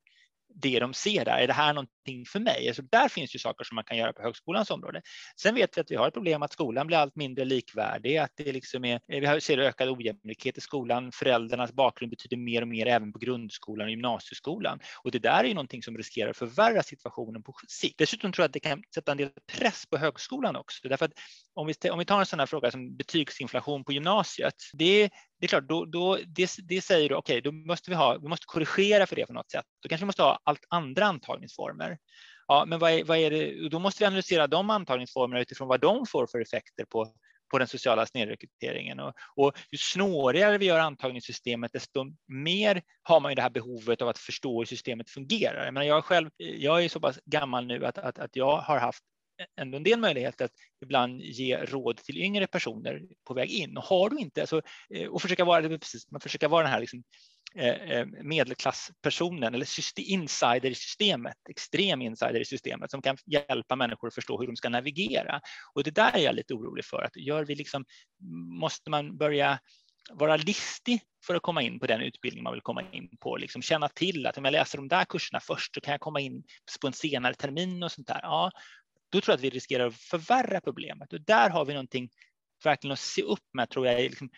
det 0.55 0.81
de 0.81 0.95
ser 0.95 1.25
där. 1.25 1.39
Är 1.39 1.47
det 1.47 1.53
här 1.53 1.75
någonting 1.75 2.25
för 2.27 2.41
mig? 2.41 2.69
Alltså 2.69 2.83
där 2.83 3.09
finns 3.09 3.35
ju 3.35 3.39
saker 3.39 3.65
som 3.65 3.75
man 3.75 3.85
kan 3.85 3.97
göra 3.97 4.13
på 4.13 4.23
högskolans 4.23 4.71
område. 4.71 5.03
Sen 5.37 5.55
vet 5.55 5.77
vi 5.77 5.81
att 5.81 5.91
vi 5.91 5.97
har 5.97 6.09
ett 6.09 6.15
problem 6.15 6.43
att 6.43 6.53
skolan 6.53 6.87
blir 6.87 6.97
allt 6.97 7.17
mindre 7.17 7.45
likvärdig, 7.45 8.17
att 8.17 8.33
det 8.37 8.53
liksom 8.53 8.85
är, 8.85 9.01
vi 9.35 9.41
ser 9.41 9.59
ökad 9.59 9.89
ojämlikhet 9.89 10.59
i 10.59 10.61
skolan. 10.61 11.13
Föräldrarnas 11.13 11.73
bakgrund 11.73 12.11
betyder 12.11 12.37
mer 12.37 12.63
och 12.63 12.69
mer 12.69 12.87
även 12.87 13.13
på 13.13 13.19
grundskolan 13.19 13.85
och 13.85 13.91
gymnasieskolan. 13.91 14.81
Och 15.03 15.11
det 15.11 15.19
där 15.19 15.45
är 15.45 15.49
ju 15.49 15.55
någonting 15.55 15.83
som 15.83 15.97
riskerar 15.97 16.31
att 16.31 16.37
förvärra 16.37 16.83
situationen 16.83 17.43
på 17.43 17.55
sikt. 17.69 17.99
Dessutom 17.99 18.33
tror 18.33 18.43
jag 18.43 18.49
att 18.49 18.53
det 18.53 18.61
kan 18.61 18.83
sätta 18.95 19.13
en 19.13 19.19
del 19.19 19.31
press 19.53 19.87
på 19.91 19.97
högskolan 19.97 20.57
också. 20.57 20.89
Därför 20.89 21.05
att 21.05 21.13
om 21.55 21.67
vi, 21.67 21.91
om 21.91 21.99
vi 21.99 22.05
tar 22.05 22.21
en 22.21 22.27
sån 22.27 22.39
här 22.39 22.47
fråga 22.47 22.71
som 22.71 22.97
betygsinflation 22.97 23.85
på 23.85 23.93
gymnasiet, 23.93 24.55
det, 24.73 25.11
det 25.39 25.47
är 25.47 25.49
klart, 25.49 25.69
då, 25.69 25.85
då, 25.85 26.19
det, 26.27 26.51
det 26.69 26.81
säger 26.81 27.09
du, 27.09 27.15
okej, 27.15 27.39
okay, 27.39 27.51
då 27.51 27.53
måste 27.53 27.91
vi, 27.91 27.97
ha, 27.97 28.19
vi 28.19 28.29
måste 28.29 28.47
korrigera 28.47 29.07
för 29.07 29.17
det 29.17 29.27
på 29.27 29.33
något 29.33 29.51
sätt. 29.51 29.65
Då 29.83 29.89
kanske 29.89 30.05
vi 30.05 30.07
måste 30.07 30.23
ha 30.23 30.41
allt 30.45 30.65
andra 30.69 31.07
antagningsformer. 31.07 31.99
Ja, 32.47 32.65
men 32.67 32.79
vad 32.79 32.91
är, 32.91 33.05
vad 33.05 33.19
är 33.19 33.31
det? 33.31 33.69
Då 33.69 33.79
måste 33.79 34.03
vi 34.03 34.07
analysera 34.07 34.47
de 34.47 34.71
antagningsformerna 34.71 35.41
utifrån 35.41 35.69
vad 35.69 35.81
de 35.81 36.07
får 36.07 36.27
för 36.27 36.41
effekter 36.41 36.85
på, 36.85 37.13
på 37.51 37.59
den 37.59 37.69
sociala 37.69 38.07
snedrekryteringen. 38.07 39.01
Och, 39.01 39.15
och 39.37 39.53
ju 39.71 39.79
snårigare 39.79 40.59
vi 40.59 40.67
gör 40.67 40.79
antagningssystemet, 40.79 41.73
desto 41.73 42.05
mer 42.29 42.83
har 43.03 43.21
man 43.21 43.31
ju 43.33 43.35
det 43.35 43.43
här 43.43 43.51
behovet 43.51 44.03
av 44.03 44.09
att 44.09 44.19
förstå 44.19 44.59
hur 44.59 44.67
systemet 44.67 45.11
fungerar. 45.11 45.65
Jag, 45.65 45.75
menar, 45.75 45.87
jag, 45.87 46.05
själv, 46.05 46.31
jag 46.37 46.85
är 46.85 46.89
så 46.89 47.01
pass 47.01 47.19
gammal 47.25 47.67
nu 47.67 47.87
att, 47.87 47.99
att, 47.99 48.19
att 48.19 48.37
jag 48.37 48.57
har 48.57 48.79
haft 48.79 49.05
ändå 49.61 49.77
en 49.77 49.83
del 49.83 50.01
möjlighet 50.01 50.41
att 50.41 50.51
ibland 50.83 51.21
ge 51.21 51.57
råd 51.57 51.97
till 51.97 52.19
yngre 52.19 52.47
personer 52.47 53.03
på 53.25 53.35
väg 53.35 53.51
in. 53.51 53.77
Och 53.77 53.85
har 53.85 54.11
du 54.11 54.19
inte, 54.19 54.41
alltså, 54.41 54.63
eh, 54.95 55.09
och 55.09 55.23
försöka 55.23 55.45
vara, 55.45 55.79
precis, 55.79 56.11
man 56.11 56.21
försöker 56.21 56.49
vara 56.49 56.63
den 56.63 56.73
här 56.73 56.81
liksom, 56.81 57.03
eh, 57.55 57.69
eh, 57.69 58.07
medelklasspersonen 58.07 59.55
eller 59.55 59.67
insider 60.01 60.71
i 60.71 60.75
systemet, 60.75 61.37
extrem 61.51 62.03
insider 62.03 62.41
i 62.41 62.45
systemet 62.45 62.91
som 62.91 63.03
kan 63.03 63.17
hjälpa 63.27 63.77
människor 63.77 64.09
att 64.09 64.15
förstå 64.15 64.41
hur 64.41 64.47
de 64.47 64.57
ska 64.57 64.69
navigera. 64.69 65.41
Och 65.75 65.85
det 65.85 65.91
där 65.91 66.17
är 66.17 66.21
jag 66.21 66.35
lite 66.35 66.55
orolig 66.55 66.85
för, 66.85 67.03
att 67.03 67.17
gör 67.17 67.45
vi 67.45 67.55
liksom, 67.55 67.85
måste 68.61 68.91
man 68.91 69.17
börja 69.17 69.59
vara 70.11 70.37
listig 70.37 71.01
för 71.27 71.35
att 71.35 71.43
komma 71.43 71.63
in 71.63 71.81
på 71.81 71.87
den 71.87 72.01
utbildning 72.01 72.45
man 72.45 72.53
vill 72.53 72.63
komma 72.63 72.83
in 72.93 73.09
på. 73.21 73.37
Liksom 73.37 73.63
känna 73.63 73.89
till 73.89 74.27
att 74.27 74.39
om 74.39 74.45
jag 74.45 74.53
läser 74.53 74.79
de 74.79 74.89
där 74.89 75.05
kurserna 75.05 75.41
först 75.41 75.75
så 75.75 75.81
kan 75.81 75.93
jag 75.93 76.01
komma 76.01 76.21
in 76.21 76.43
på 76.81 76.87
en 76.87 76.93
senare 76.93 77.35
termin 77.35 77.83
och 77.83 77.93
sånt 77.93 78.07
där. 78.07 78.21
Ja, 78.23 78.51
då 79.11 79.21
tror 79.21 79.33
jag 79.33 79.37
att 79.37 79.45
vi 79.45 79.51
riskerar 79.51 79.87
att 79.87 79.95
förvärra 79.95 80.61
problemet. 80.61 81.13
Och 81.13 81.21
där 81.21 81.51
har 81.51 81.65
vi 81.65 81.73
någonting 81.73 82.09
verkligen 82.65 82.93
att 82.93 82.99
se 82.99 83.23
upp 83.23 83.45
med, 83.53 83.71
tror 83.71 83.87
jag, 83.87 84.01
liksom, 84.01 84.31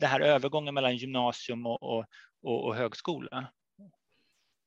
det 0.00 0.06
här 0.06 0.20
övergången 0.20 0.74
mellan 0.74 0.96
gymnasium 0.96 1.66
och, 1.66 1.82
och, 1.82 2.04
och, 2.42 2.64
och 2.64 2.74
högskola. 2.74 3.48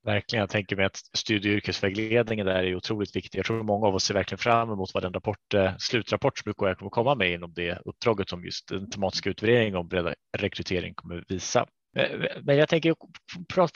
Verkligen, 0.03 0.39
jag 0.41 0.49
tänker 0.49 0.75
mig 0.75 0.85
att 0.85 0.97
studie 1.17 1.49
och 1.49 1.53
yrkesvägledningen 1.55 2.45
där 2.45 2.63
är 2.63 2.75
otroligt 2.75 3.15
viktig. 3.15 3.39
Jag 3.39 3.45
tror 3.45 3.63
många 3.63 3.87
av 3.87 3.95
oss 3.95 4.03
ser 4.03 4.13
verkligen 4.13 4.39
fram 4.39 4.71
emot 4.71 4.93
vad 4.93 5.03
den 5.03 5.13
rapport, 5.13 5.53
eh, 5.53 5.77
slutrapport 5.77 6.37
som 6.37 6.49
UKÄ 6.51 6.75
kommer 6.75 6.89
komma 6.89 7.15
med 7.15 7.33
inom 7.33 7.53
det 7.53 7.81
uppdraget 7.85 8.29
som 8.29 8.45
just 8.45 8.67
den 8.67 8.89
tematiska 8.89 9.29
utvärderingen 9.29 9.75
om 9.75 9.87
bredare 9.87 10.15
rekrytering 10.37 10.93
kommer 10.93 11.23
visa. 11.27 11.65
Eh, 11.97 12.19
men 12.43 12.57
jag 12.57 12.69
tänker 12.69 12.95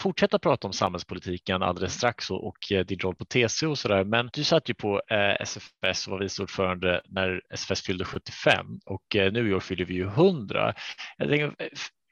fortsätta 0.01 0.39
prata 0.39 0.67
om 0.67 0.73
samhällspolitiken 0.73 1.63
alldeles 1.63 1.93
strax 1.93 2.31
och, 2.31 2.47
och 2.47 2.71
eh, 2.71 2.85
din 2.85 2.99
roll 2.99 3.15
på 3.15 3.25
TCO 3.25 3.69
och 3.69 3.77
så 3.77 3.87
där. 3.87 4.03
Men 4.03 4.29
du 4.33 4.43
satt 4.43 4.69
ju 4.69 4.73
på 4.73 5.01
eh, 5.11 5.41
SFS 5.41 6.07
och 6.07 6.11
var 6.11 6.19
vice 6.19 6.41
ordförande 6.41 7.01
när 7.05 7.41
SFS 7.49 7.81
fyllde 7.81 8.05
75 8.05 8.65
och 8.85 9.03
nu 9.15 9.49
i 9.49 9.53
år 9.53 9.59
fyller 9.59 9.85
vi 9.85 9.93
ju 9.93 10.07
100. 10.07 10.73
Jag 11.17 11.29
tänker, 11.29 11.55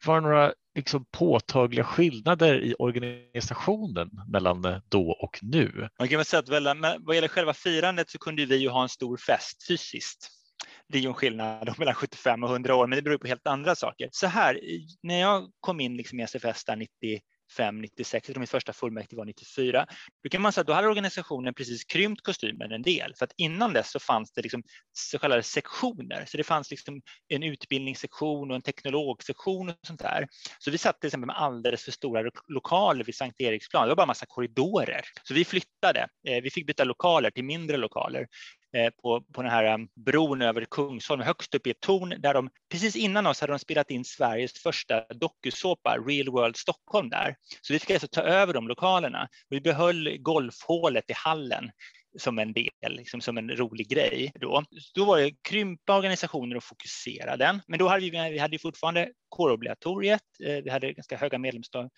var 0.06 0.16
det 0.16 0.22
några 0.22 0.54
liksom 0.76 1.06
påtagliga 1.12 1.84
skillnader 1.84 2.60
i 2.64 2.76
organisationen 2.80 4.10
mellan 4.28 4.82
då 4.90 5.12
och 5.12 5.40
nu? 5.42 5.90
Man 6.00 6.08
kan 6.08 6.18
väl 6.18 6.26
säga 6.26 6.40
att 6.40 7.00
vad 7.00 7.16
gäller 7.16 7.28
själva 7.28 7.54
firandet 7.54 8.10
så 8.10 8.18
kunde 8.18 8.46
vi 8.46 8.56
ju 8.58 8.70
ha 8.70 8.84
en 8.84 8.90
stor 8.90 9.18
fest 9.18 9.68
fysiskt. 9.68 10.41
Det 10.88 10.98
är 10.98 11.02
ju 11.02 11.08
en 11.08 11.14
skillnad 11.14 11.80
mellan 11.80 11.94
75 11.94 12.44
och 12.44 12.50
100 12.50 12.76
år, 12.76 12.88
men 12.88 12.96
det 12.96 13.02
beror 13.02 13.18
på 13.18 13.28
helt 13.28 13.48
andra 13.48 13.76
saker. 13.76 14.10
Så 14.12 14.28
här, 14.28 14.60
när 15.04 15.20
jag 15.20 15.52
kom 15.60 15.80
in 15.80 15.98
liksom 15.98 16.20
i 16.20 16.24
SFS 16.24 16.66
där 16.66 16.76
95, 16.76 17.82
96, 17.82 18.30
och 18.30 18.38
mitt 18.38 18.50
första 18.50 18.74
fullmäktige 18.74 19.18
var 19.18 19.26
94. 19.26 19.86
Då 20.24 20.30
kan 20.30 20.42
man 20.42 20.54
säga 20.54 20.62
att 20.62 20.68
då 20.68 20.74
hade 20.74 20.88
organisationen 20.88 21.54
precis 21.54 21.84
krympt 21.84 22.22
kostymen 22.22 22.72
en 22.72 22.82
del, 22.82 23.14
för 23.18 23.26
att 23.26 23.34
innan 23.38 23.74
dess 23.74 23.92
så 23.92 24.00
fanns 24.00 24.32
det 24.32 24.42
liksom 24.42 24.64
så 24.94 25.20
kallade 25.20 25.44
sektioner, 25.44 26.26
så 26.28 26.38
det 26.38 26.44
fanns 26.44 26.72
liksom 26.72 27.02
en 27.28 27.44
utbildningssektion 27.44 28.50
och 28.50 28.56
en 28.56 28.62
teknologsektion 28.62 29.70
och 29.70 29.76
sånt 29.88 30.02
där. 30.02 30.28
Så 30.60 30.72
vi 30.72 30.78
satt 30.78 31.00
till 31.00 31.08
exempel 31.08 31.28
med 31.28 31.38
alldeles 31.38 31.84
för 31.84 31.92
stora 31.92 32.32
lokaler 32.48 33.04
vid 33.04 33.16
Sankt 33.16 33.42
Eriksplan, 33.42 33.84
det 33.84 33.90
var 33.90 33.96
bara 33.96 34.06
massa 34.06 34.26
korridorer. 34.26 35.02
Så 35.24 35.34
vi 35.34 35.46
flyttade, 35.46 36.08
eh, 36.28 36.42
vi 36.44 36.50
fick 36.50 36.68
byta 36.68 36.84
lokaler 36.84 37.32
till 37.32 37.44
mindre 37.44 37.78
lokaler 37.78 38.28
Eh, 38.74 38.90
på, 39.02 39.22
på 39.22 39.42
den 39.42 39.52
här 39.52 39.74
um, 39.74 39.88
bron 40.06 40.42
över 40.42 40.66
Kungsholm, 40.66 41.22
högst 41.22 41.56
upp 41.56 41.68
i 41.68 41.72
ett 41.72 41.80
torn 41.80 42.16
där 42.20 42.34
de 42.34 42.50
precis 42.72 42.96
innan 42.96 43.28
oss 43.28 43.42
hade 43.42 43.54
de 43.54 43.60
spelat 43.60 43.92
in 43.92 44.06
Sveriges 44.06 44.54
första 44.54 45.04
dokusåpa, 45.14 45.98
Real 45.98 46.30
World 46.30 46.58
Stockholm 46.58 47.10
där. 47.10 47.36
Så 47.62 47.74
vi 47.74 47.80
fick 47.80 47.92
alltså 47.92 48.08
ta 48.08 48.22
över 48.22 48.54
de 48.54 48.68
lokalerna. 48.68 49.28
Vi 49.50 49.62
behöll 49.62 50.18
golfhålet 50.20 51.10
i 51.10 51.14
hallen 51.14 51.72
som 52.18 52.40
en 52.40 52.54
del, 52.54 52.70
liksom 52.90 53.22
som 53.22 53.38
en 53.38 53.58
rolig 53.58 53.90
grej. 53.90 54.32
Då, 54.36 54.64
då 54.96 55.06
var 55.06 55.18
det 55.18 55.32
krympa 55.42 55.98
organisationer 55.98 56.56
och 56.56 56.64
fokusera 56.64 57.38
den. 57.38 57.62
Men 57.68 57.80
då 57.80 57.88
hade 57.88 58.02
vi, 58.02 58.10
vi 58.10 58.38
hade 58.38 58.60
fortfarande 58.60 59.12
kårobligatoriet. 59.30 60.22
Eh, 60.44 60.64
vi 60.64 60.70
hade 60.70 60.94
ganska 60.94 61.18
höga 61.18 61.38
medlemstal 61.38 61.90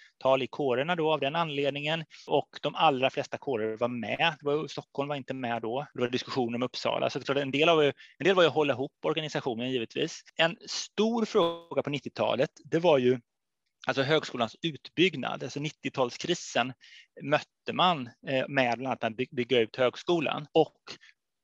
i 0.42 0.48
kårerna 0.48 0.96
då 0.96 1.14
av 1.14 1.20
den 1.20 1.36
anledningen 1.36 2.06
och 2.28 2.50
de 2.62 2.76
allra 2.76 3.10
flesta 3.10 3.38
kårer 3.38 3.78
var 3.78 3.88
med. 3.88 4.36
Var, 4.42 4.68
Stockholm 4.68 5.10
var 5.10 5.16
inte 5.16 5.34
med 5.34 5.62
då. 5.62 5.88
Det 5.94 6.02
var 6.02 6.10
diskussioner 6.10 6.56
om 6.56 6.64
Uppsala, 6.64 7.10
så 7.10 7.34
en 7.34 7.52
del, 7.52 7.70
av, 7.70 7.84
en 7.84 7.94
del 8.24 8.36
var 8.36 8.44
ju 8.44 8.48
att 8.48 8.56
hålla 8.56 8.74
ihop 8.74 8.92
organisationen 9.02 9.72
givetvis. 9.72 10.22
En 10.36 10.58
stor 10.68 11.26
fråga 11.26 11.84
på 11.84 11.90
90-talet, 11.90 12.50
det 12.64 12.80
var 12.80 12.98
ju 12.98 13.20
alltså 13.88 14.04
högskolans 14.04 14.56
utbyggnad. 14.62 15.44
Alltså 15.44 15.60
90-talskrisen 15.60 16.74
mötte 17.22 17.74
man 17.74 18.10
eh, 18.28 18.48
med 18.48 18.78
bland 18.78 18.88
annat 18.88 19.04
att 19.04 19.30
bygga 19.32 19.60
ut 19.60 19.76
högskolan 19.76 20.48
och 20.52 20.78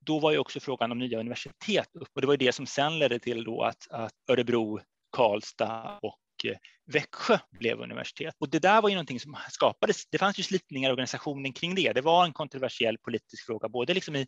då 0.05 0.19
var 0.19 0.31
ju 0.31 0.38
också 0.38 0.60
frågan 0.60 0.91
om 0.91 1.00
nya 1.00 1.19
universitet 1.19 1.89
upp 1.93 2.10
och 2.15 2.22
det 2.22 2.27
var 2.27 2.34
ju 2.34 2.38
det 2.46 2.51
som 2.51 2.65
sen 2.65 3.00
ledde 3.00 3.19
till 3.19 3.43
då 3.43 3.62
att, 3.63 3.88
att 3.89 4.13
Örebro, 4.27 4.79
Karlstad 5.12 6.00
och 6.01 6.17
Eh, 6.46 6.58
Växjö 6.91 7.38
blev 7.51 7.79
universitet. 7.79 8.36
Och 8.39 8.50
det 8.50 8.60
där 8.60 8.81
var 8.81 8.89
ju 8.89 8.96
någonting 8.96 9.19
som 9.19 9.38
skapades. 9.50 10.10
Det 10.10 10.17
fanns 10.17 10.39
ju 10.39 10.43
slitningar 10.43 10.89
i 10.89 10.93
organisationen 10.93 11.53
kring 11.53 11.75
det. 11.75 11.93
Det 11.93 12.01
var 12.01 12.25
en 12.25 12.34
kontroversiell 12.34 12.98
politisk 12.98 13.46
fråga, 13.46 13.69
både 13.69 13.93
liksom 13.93 14.15
i, 14.15 14.27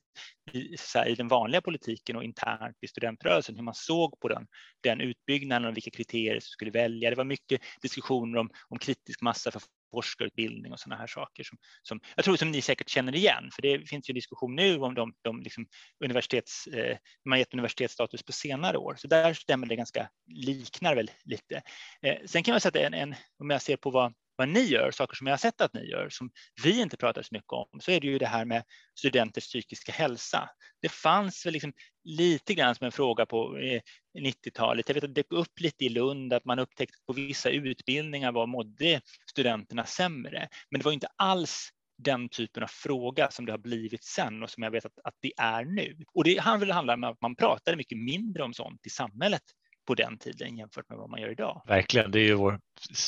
i, 0.51 0.75
här, 0.95 1.07
i 1.07 1.15
den 1.15 1.27
vanliga 1.27 1.61
politiken 1.61 2.15
och 2.15 2.23
internt 2.23 2.77
i 2.81 2.87
studentrörelsen, 2.87 3.55
hur 3.55 3.63
man 3.63 3.73
såg 3.73 4.19
på 4.19 4.27
den, 4.27 4.47
den 4.83 5.01
utbyggnaden 5.01 5.67
och 5.67 5.77
vilka 5.77 5.91
kriterier 5.91 6.39
som 6.39 6.49
skulle 6.49 6.71
välja. 6.71 7.09
Det 7.09 7.15
var 7.15 7.23
mycket 7.23 7.61
diskussioner 7.81 8.39
om, 8.39 8.49
om 8.69 8.79
kritisk 8.79 9.21
massa 9.21 9.51
för 9.51 9.61
forskarutbildning 9.91 10.71
och 10.71 10.79
sådana 10.79 10.99
här 10.99 11.07
saker 11.07 11.43
som, 11.43 11.57
som 11.83 11.99
jag 12.15 12.25
tror 12.25 12.35
som 12.35 12.51
ni 12.51 12.61
säkert 12.61 12.89
känner 12.89 13.15
igen, 13.15 13.49
för 13.55 13.61
det 13.61 13.89
finns 13.89 14.09
ju 14.09 14.13
diskussion 14.13 14.55
nu 14.55 14.77
om 14.77 14.95
de, 14.95 15.13
de 15.21 15.41
liksom 15.41 15.65
universitets, 16.03 16.67
eh, 16.67 16.97
man 17.25 17.39
gett 17.39 17.53
universitetsstatus 17.53 18.23
på 18.23 18.31
senare 18.31 18.77
år, 18.77 18.95
så 18.97 19.07
där 19.07 19.33
stämmer 19.33 19.67
det 19.67 19.75
ganska, 19.75 20.09
liknar 20.27 20.95
väl 20.95 21.11
lite. 21.23 21.61
Eh, 22.01 22.17
sen 22.25 22.43
kan 22.43 22.53
man 22.53 22.61
säga 22.61 22.87
att 22.87 22.93
en, 22.93 22.93
en, 22.93 23.15
om 23.39 23.49
jag 23.49 23.61
ser 23.61 23.77
på 23.77 23.89
vad 23.89 24.13
vad 24.41 24.49
ni 24.49 24.63
gör, 24.63 24.91
saker 24.91 25.15
som 25.15 25.27
jag 25.27 25.33
har 25.33 25.37
sett 25.37 25.61
att 25.61 25.73
ni 25.73 25.89
gör, 25.89 26.09
som 26.09 26.29
vi 26.63 26.81
inte 26.81 26.97
pratar 26.97 27.21
så 27.21 27.29
mycket 27.31 27.51
om, 27.51 27.79
så 27.79 27.91
är 27.91 27.99
det 27.99 28.07
ju 28.07 28.17
det 28.17 28.25
här 28.27 28.45
med 28.45 28.63
studenters 28.99 29.43
psykiska 29.43 29.91
hälsa. 29.91 30.49
Det 30.81 30.89
fanns 30.89 31.45
väl 31.45 31.53
liksom 31.53 31.73
lite 32.03 32.53
grann 32.53 32.75
som 32.75 32.85
en 32.85 32.91
fråga 32.91 33.25
på 33.25 33.57
eh, 33.57 33.81
90-talet. 34.19 34.89
Jag 34.89 34.93
vet 34.93 35.03
att 35.03 35.15
det 35.15 35.21
dök 35.21 35.31
upp 35.31 35.59
lite 35.59 35.85
i 35.85 35.89
Lund 35.89 36.33
att 36.33 36.45
man 36.45 36.59
upptäckte 36.59 36.97
att 36.99 37.05
på 37.05 37.13
vissa 37.13 37.49
utbildningar 37.49 38.31
var 38.31 38.47
mådde 38.47 39.01
studenterna 39.29 39.85
sämre, 39.85 40.47
men 40.69 40.79
det 40.79 40.85
var 40.85 40.91
inte 40.91 41.09
alls 41.15 41.69
den 41.97 42.29
typen 42.29 42.63
av 42.63 42.67
fråga 42.67 43.31
som 43.31 43.45
det 43.45 43.53
har 43.53 43.57
blivit 43.57 44.03
sen 44.03 44.43
och 44.43 44.49
som 44.49 44.63
jag 44.63 44.71
vet 44.71 44.85
att, 44.85 44.99
att 45.03 45.15
det 45.21 45.33
är 45.37 45.65
nu. 45.65 45.97
Och 46.13 46.23
det 46.23 46.37
handlar 46.37 46.93
om 46.93 47.03
att 47.03 47.21
man 47.21 47.35
pratade 47.35 47.77
mycket 47.77 47.97
mindre 47.97 48.43
om 48.43 48.53
sånt 48.53 48.85
i 48.85 48.89
samhället 48.89 49.43
på 49.87 49.95
den 49.95 50.17
tiden 50.17 50.57
jämfört 50.57 50.89
med 50.89 50.97
vad 50.97 51.09
man 51.09 51.21
gör 51.21 51.29
idag. 51.29 51.61
Verkligen, 51.67 52.11
det 52.11 52.19
är 52.19 52.23
ju 52.23 52.33
vår 52.33 52.59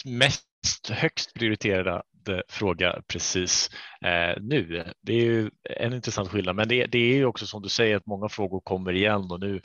mest 0.05 0.89
högst 0.89 1.33
prioriterade 1.33 2.03
Eh, 2.29 2.39
fråga 2.49 3.01
precis 3.07 3.69
eh, 4.05 4.41
nu. 4.41 4.83
Det 5.01 5.13
är 5.13 5.25
ju 5.25 5.51
en 5.63 5.93
intressant 5.93 6.29
skillnad, 6.29 6.55
men 6.55 6.67
det, 6.67 6.85
det, 6.85 6.97
är 6.97 7.15
ju 7.15 7.25
också 7.25 7.45
som 7.45 7.61
du 7.61 7.69
säger 7.69 7.95
att 7.95 8.05
många 8.05 8.29
frågor 8.29 8.61
kommer 8.61 8.93
igen 8.93 9.31
och 9.31 9.39
nu 9.39 9.61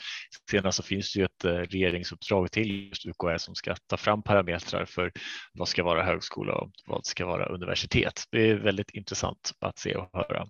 senast 0.50 0.76
så 0.76 0.82
finns 0.82 1.12
det 1.12 1.18
ju 1.18 1.24
ett 1.24 1.44
eh, 1.44 1.50
regeringsuppdrag 1.50 2.52
till 2.52 2.88
just 2.88 3.06
UKÄ 3.06 3.38
som 3.38 3.54
ska 3.54 3.74
ta 3.86 3.96
fram 3.96 4.22
parametrar 4.22 4.84
för 4.84 5.12
vad 5.52 5.68
ska 5.68 5.82
vara 5.82 6.02
högskola 6.02 6.54
och 6.54 6.70
vad 6.86 7.06
ska 7.06 7.26
vara 7.26 7.46
universitet. 7.46 8.24
Det 8.30 8.50
är 8.50 8.54
väldigt 8.54 8.90
intressant 8.90 9.52
att 9.60 9.78
se 9.78 9.94
och 9.94 10.10
höra. 10.12 10.46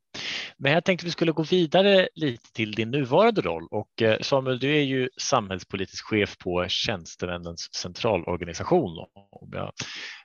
Men 0.58 0.72
jag 0.72 0.84
tänkte 0.84 1.06
vi 1.06 1.12
skulle 1.12 1.32
gå 1.32 1.42
vidare 1.42 2.08
lite 2.14 2.52
till 2.52 2.72
din 2.72 2.90
nuvarande 2.90 3.40
roll 3.40 3.68
och 3.70 4.02
eh, 4.02 4.20
Samuel, 4.20 4.58
du 4.58 4.76
är 4.76 4.82
ju 4.82 5.08
samhällspolitisk 5.20 6.04
chef 6.04 6.38
på 6.38 6.66
Tjänstemännens 6.68 7.74
centralorganisation 7.74 9.06
om 9.30 9.50
jag 9.52 9.72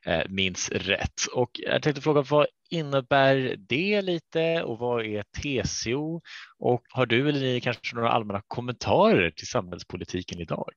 eh, 0.05 0.21
minns 0.29 0.69
rätt. 0.69 1.25
Och 1.33 1.61
jag 1.73 1.83
tänkte 1.83 2.01
fråga 2.01 2.21
vad 2.21 2.47
innebär 2.69 3.55
det 3.57 4.01
lite 4.01 4.63
och 4.63 4.79
vad 4.79 5.05
är 5.05 5.23
TCO? 5.23 6.21
Och 6.57 6.83
har 6.89 7.05
du 7.05 7.29
eller 7.29 7.39
ni 7.39 7.61
kanske 7.61 7.95
några 7.95 8.11
allmänna 8.11 8.41
kommentarer 8.47 9.31
till 9.31 9.47
samhällspolitiken 9.47 10.39
idag? 10.39 10.73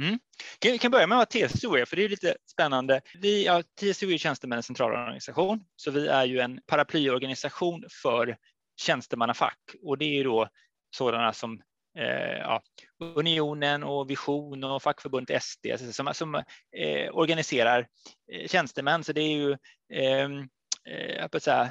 Mm. 0.00 0.18
Vi 0.62 0.78
kan 0.78 0.90
börja 0.90 1.06
med 1.06 1.18
vad 1.18 1.28
TCO 1.28 1.76
är, 1.76 1.84
för 1.84 1.96
det 1.96 2.04
är 2.04 2.08
lite 2.08 2.36
spännande. 2.52 3.00
Vi, 3.14 3.46
ja, 3.46 3.62
TCO 3.62 4.10
är 4.10 4.18
Tjänstemännens 4.18 4.66
centralorganisation, 4.66 5.64
så 5.76 5.90
vi 5.90 6.06
är 6.06 6.24
ju 6.24 6.38
en 6.38 6.60
paraplyorganisation 6.66 7.84
för 8.02 8.36
tjänstemannafack 8.80 9.58
och 9.82 9.98
det 9.98 10.04
är 10.04 10.14
ju 10.14 10.24
då 10.24 10.48
sådana 10.90 11.32
som 11.32 11.60
eh, 11.98 12.38
ja, 12.38 12.62
Unionen 12.98 13.82
och 13.82 14.10
Vision 14.10 14.64
och 14.64 14.82
fackförbundet 14.82 15.42
SD 15.42 15.66
alltså, 15.72 15.92
som, 15.92 16.14
som 16.14 16.34
eh, 16.76 17.10
organiserar 17.12 17.86
eh, 18.32 18.48
tjänstemän. 18.48 19.04
Så 19.04 19.12
det 19.12 19.20
är 19.20 19.36
ju 19.36 19.56
ehm, 19.92 20.48
eh, 20.88 21.28
jag 21.32 21.42
säga, 21.42 21.70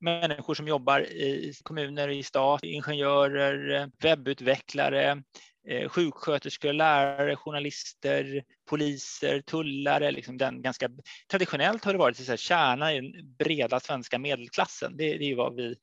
människor 0.00 0.54
som 0.54 0.68
jobbar 0.68 1.00
i 1.00 1.54
kommuner, 1.62 2.08
i 2.08 2.22
stat, 2.22 2.64
ingenjörer, 2.64 3.90
webbutvecklare, 4.02 5.22
eh, 5.68 5.88
sjuksköterskor, 5.88 6.72
lärare, 6.72 7.36
journalister, 7.36 8.44
poliser, 8.68 9.40
tullare. 9.40 10.10
Liksom 10.10 10.38
den 10.38 10.62
ganska, 10.62 10.88
traditionellt 11.30 11.84
har 11.84 11.92
det 11.92 11.98
varit 11.98 12.16
så 12.16 12.32
här, 12.32 12.36
kärnan 12.36 12.90
i 12.90 13.00
den 13.00 13.36
breda 13.38 13.80
svenska 13.80 14.18
medelklassen. 14.18 14.96
Det, 14.96 15.18
det 15.18 15.30
är 15.30 15.36
vad 15.36 15.56
vi 15.56 15.76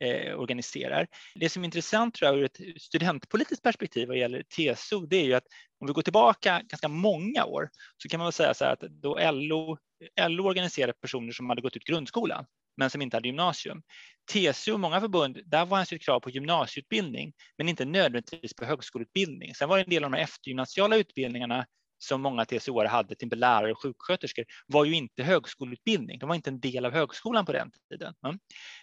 eh, 0.00 0.40
organiserar. 0.40 1.06
Det 1.34 1.48
som 1.48 1.62
är 1.62 1.64
intressant 1.64 2.14
tror 2.14 2.30
jag 2.30 2.38
ur 2.38 2.44
ett 2.44 2.82
studentpolitiskt 2.82 3.62
perspektiv 3.62 4.08
vad 4.08 4.18
gäller 4.18 4.42
TSO, 4.42 5.06
det 5.06 5.16
är 5.16 5.24
ju 5.24 5.34
att 5.34 5.46
om 5.80 5.86
vi 5.86 5.92
går 5.92 6.02
tillbaka 6.02 6.62
ganska 6.64 6.88
många 6.88 7.44
år 7.44 7.70
så 7.96 8.08
kan 8.08 8.18
man 8.18 8.26
väl 8.26 8.32
säga 8.32 8.54
så 8.54 8.64
här 8.64 8.72
att 8.72 8.80
då 8.80 9.18
LO, 9.32 9.78
LO 10.28 10.46
organiserade 10.46 10.92
personer 10.92 11.32
som 11.32 11.48
hade 11.48 11.62
gått 11.62 11.76
ut 11.76 11.84
grundskolan 11.84 12.46
men 12.76 12.90
som 12.90 13.02
inte 13.02 13.16
hade 13.16 13.28
gymnasium. 13.28 13.82
TCO 14.32 14.72
och 14.72 14.80
många 14.80 15.00
förbund, 15.00 15.40
där 15.46 15.66
var 15.66 15.78
det 15.78 15.96
ett 15.96 16.02
krav 16.02 16.20
på 16.20 16.30
gymnasieutbildning, 16.30 17.32
men 17.58 17.68
inte 17.68 17.84
nödvändigtvis 17.84 18.54
på 18.54 18.64
högskoleutbildning. 18.64 19.54
Sen 19.54 19.68
var 19.68 19.76
det 19.76 19.84
en 19.84 19.90
del 19.90 20.04
av 20.04 20.10
de 20.10 20.18
eftergymnasiala 20.18 20.96
utbildningarna 20.96 21.66
som 22.02 22.22
många 22.22 22.44
TCO 22.44 22.86
hade, 22.86 23.08
till 23.08 23.14
exempel 23.14 23.38
lärare 23.38 23.72
och 23.72 23.82
sjuksköterskor, 23.82 24.44
var 24.66 24.84
ju 24.84 24.94
inte 24.94 25.22
högskoleutbildning. 25.22 26.18
De 26.18 26.28
var 26.28 26.36
inte 26.36 26.50
en 26.50 26.60
del 26.60 26.84
av 26.84 26.92
högskolan 26.92 27.46
på 27.46 27.52
den 27.52 27.70
tiden. 27.90 28.14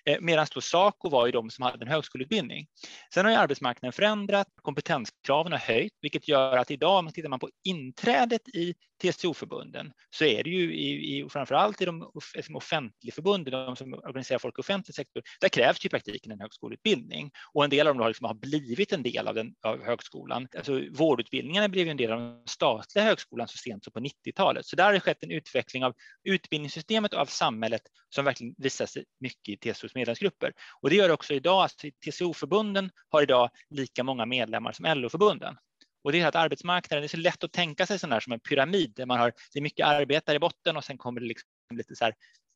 Eh, 0.06 0.18
Medan 0.22 0.48
då 0.54 0.62
Saco 0.62 1.10
var 1.10 1.26
ju 1.26 1.32
de 1.32 1.50
som 1.50 1.64
hade 1.64 1.86
en 1.86 1.92
högskoleutbildning. 1.92 2.68
Sen 3.14 3.26
har 3.26 3.32
ju 3.32 3.38
arbetsmarknaden 3.38 3.94
förändrat, 3.94 4.48
kompetenskraven 4.62 5.52
har 5.52 5.60
höjt, 5.60 5.94
vilket 6.02 6.28
gör 6.28 6.58
att 6.58 6.72
idag, 6.72 7.00
om 7.00 7.06
man 7.06 7.14
tittar 7.14 7.30
man 7.30 7.40
på 7.40 7.50
inträdet 7.64 8.48
i 8.48 8.74
TCO-förbunden, 9.02 9.92
så 10.10 10.26
är 10.26 10.44
det 10.44 10.50
ju 10.50 10.76
i, 10.76 11.18
i 11.18 11.30
framför 11.30 11.56
allt 11.56 11.82
i 11.82 11.86
de 11.86 12.12
liksom 12.36 12.56
offentligförbunden, 12.56 13.52
de 13.52 13.76
som 13.76 13.94
organiserar 13.94 14.40
folk 14.40 14.60
i 14.60 14.62
offentlig 14.62 14.96
sektor, 14.96 15.24
där 15.42 15.50
krävs 15.50 15.86
ju 15.86 15.88
i 15.88 15.90
praktiken 15.90 16.32
en 16.32 16.40
högskoleutbildning. 16.40 17.32
Och 17.54 17.64
en 17.64 17.70
del 17.70 17.88
av 17.88 17.94
dem 17.94 18.02
har, 18.02 18.08
liksom 18.08 18.26
har 18.26 18.34
blivit 18.34 18.94
en 18.94 19.04
del 19.04 19.28
av, 19.28 19.36
den, 19.36 19.56
av 19.66 19.84
högskolan. 19.84 20.48
Alltså, 20.58 20.82
vårdutbildningarna 20.92 21.70
blev 21.70 21.86
ju 21.86 21.92
en 21.92 21.98
del 21.98 22.12
av 22.12 22.20
den 22.20 22.44
statliga 22.48 23.06
högskolan 23.08 23.48
så 23.48 23.58
sent 23.58 23.84
som 23.84 23.94
på 23.94 24.00
90-talet. 24.00 24.66
Så 24.66 24.76
där 24.76 24.84
har 24.84 24.94
det 24.94 25.00
skett 25.00 25.24
en 25.24 25.32
utveckling 25.32 25.86
av 25.86 25.94
utbildningssystemet 26.24 27.14
och 27.14 27.20
av 27.20 27.26
samhället 27.26 27.82
som 28.10 28.26
verkligen 28.26 28.56
visar 28.58 28.86
sig 28.86 29.06
mycket 29.20 29.66
i 29.66 29.74
TCOs 29.74 29.96
medlemsgrupper. 29.96 30.54
Och 30.82 30.90
det 30.90 30.96
gör 30.96 31.10
också 31.12 31.34
idag, 31.34 31.64
att 31.64 31.86
TCO-förbunden 32.06 32.90
har 33.10 33.22
idag 33.22 33.50
lika 33.70 34.04
många 34.04 34.26
medlemmar 34.26 34.72
som 34.72 34.86
LO-förbunden. 34.86 35.58
Och 36.04 36.12
det 36.12 36.22
är 36.22 36.28
att 36.28 36.36
arbetsmarknaden, 36.36 37.02
det 37.02 37.06
är 37.06 37.08
så 37.08 37.18
lätt 37.18 37.44
att 37.44 37.52
tänka 37.52 37.86
sig 37.86 38.00
sån 38.00 38.12
här 38.12 38.20
som 38.20 38.34
en 38.34 38.40
pyramid 38.40 38.94
där 38.96 39.06
man 39.06 39.20
har, 39.20 39.34
det 39.54 39.60
är 39.60 39.64
mycket 39.64 39.88
arbetare 39.88 40.36
i 40.36 40.40
botten 40.40 40.78
och 40.78 40.84
sen 40.84 40.98
kommer 40.98 41.22
det 41.22 41.28
liksom 41.28 41.50
lite 41.74 41.96
så 41.96 42.06
här 42.06 42.14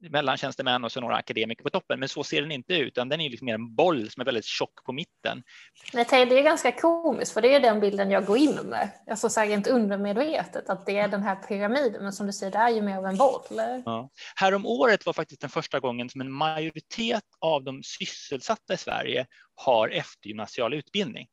mellantjänstemän 0.10 0.84
och 0.84 0.91
så 0.91 1.01
några 1.01 1.15
akademiker 1.15 1.63
på 1.63 1.70
toppen. 1.70 2.00
Men 2.00 2.10
så 2.10 2.24
ser 2.24 2.41
den 2.41 2.51
inte 2.51 2.74
ut, 2.74 2.88
utan 2.88 3.10
den 3.10 3.22
är 3.22 3.29
liksom 3.29 3.46
mer 3.46 3.53
en 3.53 3.75
boll 3.75 4.10
som 4.10 4.22
är 4.22 4.25
väldigt 4.25 4.46
tjock 4.46 4.84
på 4.86 4.93
mitten. 4.93 5.43
Nej, 5.93 6.05
det 6.10 6.39
är 6.39 6.43
ganska 6.43 6.72
komiskt, 6.72 7.31
för 7.34 7.41
det 7.41 7.55
är 7.55 7.60
den 7.60 7.79
bilden 7.79 8.12
jag 8.12 8.25
går 8.25 8.38
in 8.38 8.55
med. 8.55 8.89
Alltså 9.10 9.29
så 9.29 9.39
här 9.39 9.48
rent 9.48 9.67
undermedvetet, 9.67 10.70
att 10.70 10.86
det 10.86 10.98
är 10.98 11.08
den 11.08 11.24
här 11.24 11.36
pyramiden, 11.36 12.03
men 12.03 12.13
som 12.13 12.27
du 12.27 12.34
säger, 12.34 12.51
det 12.51 12.58
är 12.58 12.70
ju 12.70 12.81
mer 12.81 12.98
av 12.98 13.05
en 13.05 13.17
boll. 13.17 13.41
Ja. 13.86 14.10
Härom 14.36 14.65
året 14.65 15.05
var 15.05 15.13
faktiskt 15.13 15.41
den 15.41 15.50
första 15.50 15.79
gången 15.79 16.10
som 16.10 16.22
en 16.22 16.31
majoritet 16.31 17.24
av 17.39 17.63
de 17.63 17.81
sysselsatta 17.84 18.74
i 18.74 18.77
Sverige 18.77 19.25
har 19.55 19.89
eftergymnasial 19.89 20.74
utbildning. 20.74 21.27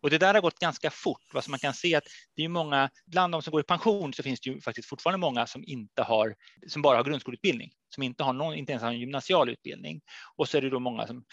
Och 0.00 0.10
det 0.10 0.18
där 0.18 0.34
har 0.34 0.40
gått 0.40 0.58
ganska 0.58 0.90
fort. 0.90 1.22
Alltså 1.34 1.50
man 1.50 1.60
kan 1.60 1.74
se 1.74 1.94
att 1.94 2.04
det 2.36 2.44
är 2.44 2.48
många, 2.48 2.90
bland 3.06 3.34
de 3.34 3.42
som 3.42 3.50
går 3.50 3.60
i 3.60 3.64
pension 3.64 4.12
så 4.12 4.22
finns 4.22 4.40
det 4.40 4.50
ju 4.50 4.60
faktiskt 4.60 4.88
fortfarande 4.88 5.18
många 5.18 5.46
som 5.46 5.64
inte 5.66 6.02
har, 6.02 6.34
som 6.66 6.82
bara 6.82 6.96
har 6.96 7.04
grundskoleutbildning, 7.04 7.70
som 7.94 8.02
inte 8.02 8.24
har 8.24 8.32
någon, 8.32 8.54
inte 8.54 8.72
ens 8.72 8.82
har 8.82 8.90
en 8.90 9.00
gymnasial 9.00 9.48
utbildning. 9.48 10.00
Och 10.36 10.48
så 10.48 10.56
är 10.56 10.62
det 10.62 10.70
då 10.70 10.80
många 10.80 11.06
som, 11.06 11.24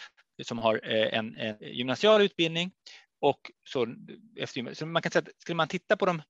som 0.43 0.59
har 0.59 0.81
eh, 0.83 1.17
en, 1.17 1.37
en 1.37 1.57
gymnasial 1.61 2.21
utbildning 2.21 2.71
och 3.19 3.51
så 3.69 3.87
efter, 4.39 4.73
så 4.73 4.85
man 4.85 5.01
kan 5.01 5.11
säga 5.11 5.21
att 5.21 5.41
skulle 5.41 5.55
man 5.55 5.67
titta 5.67 5.97
på 5.97 6.05
de, 6.05 6.21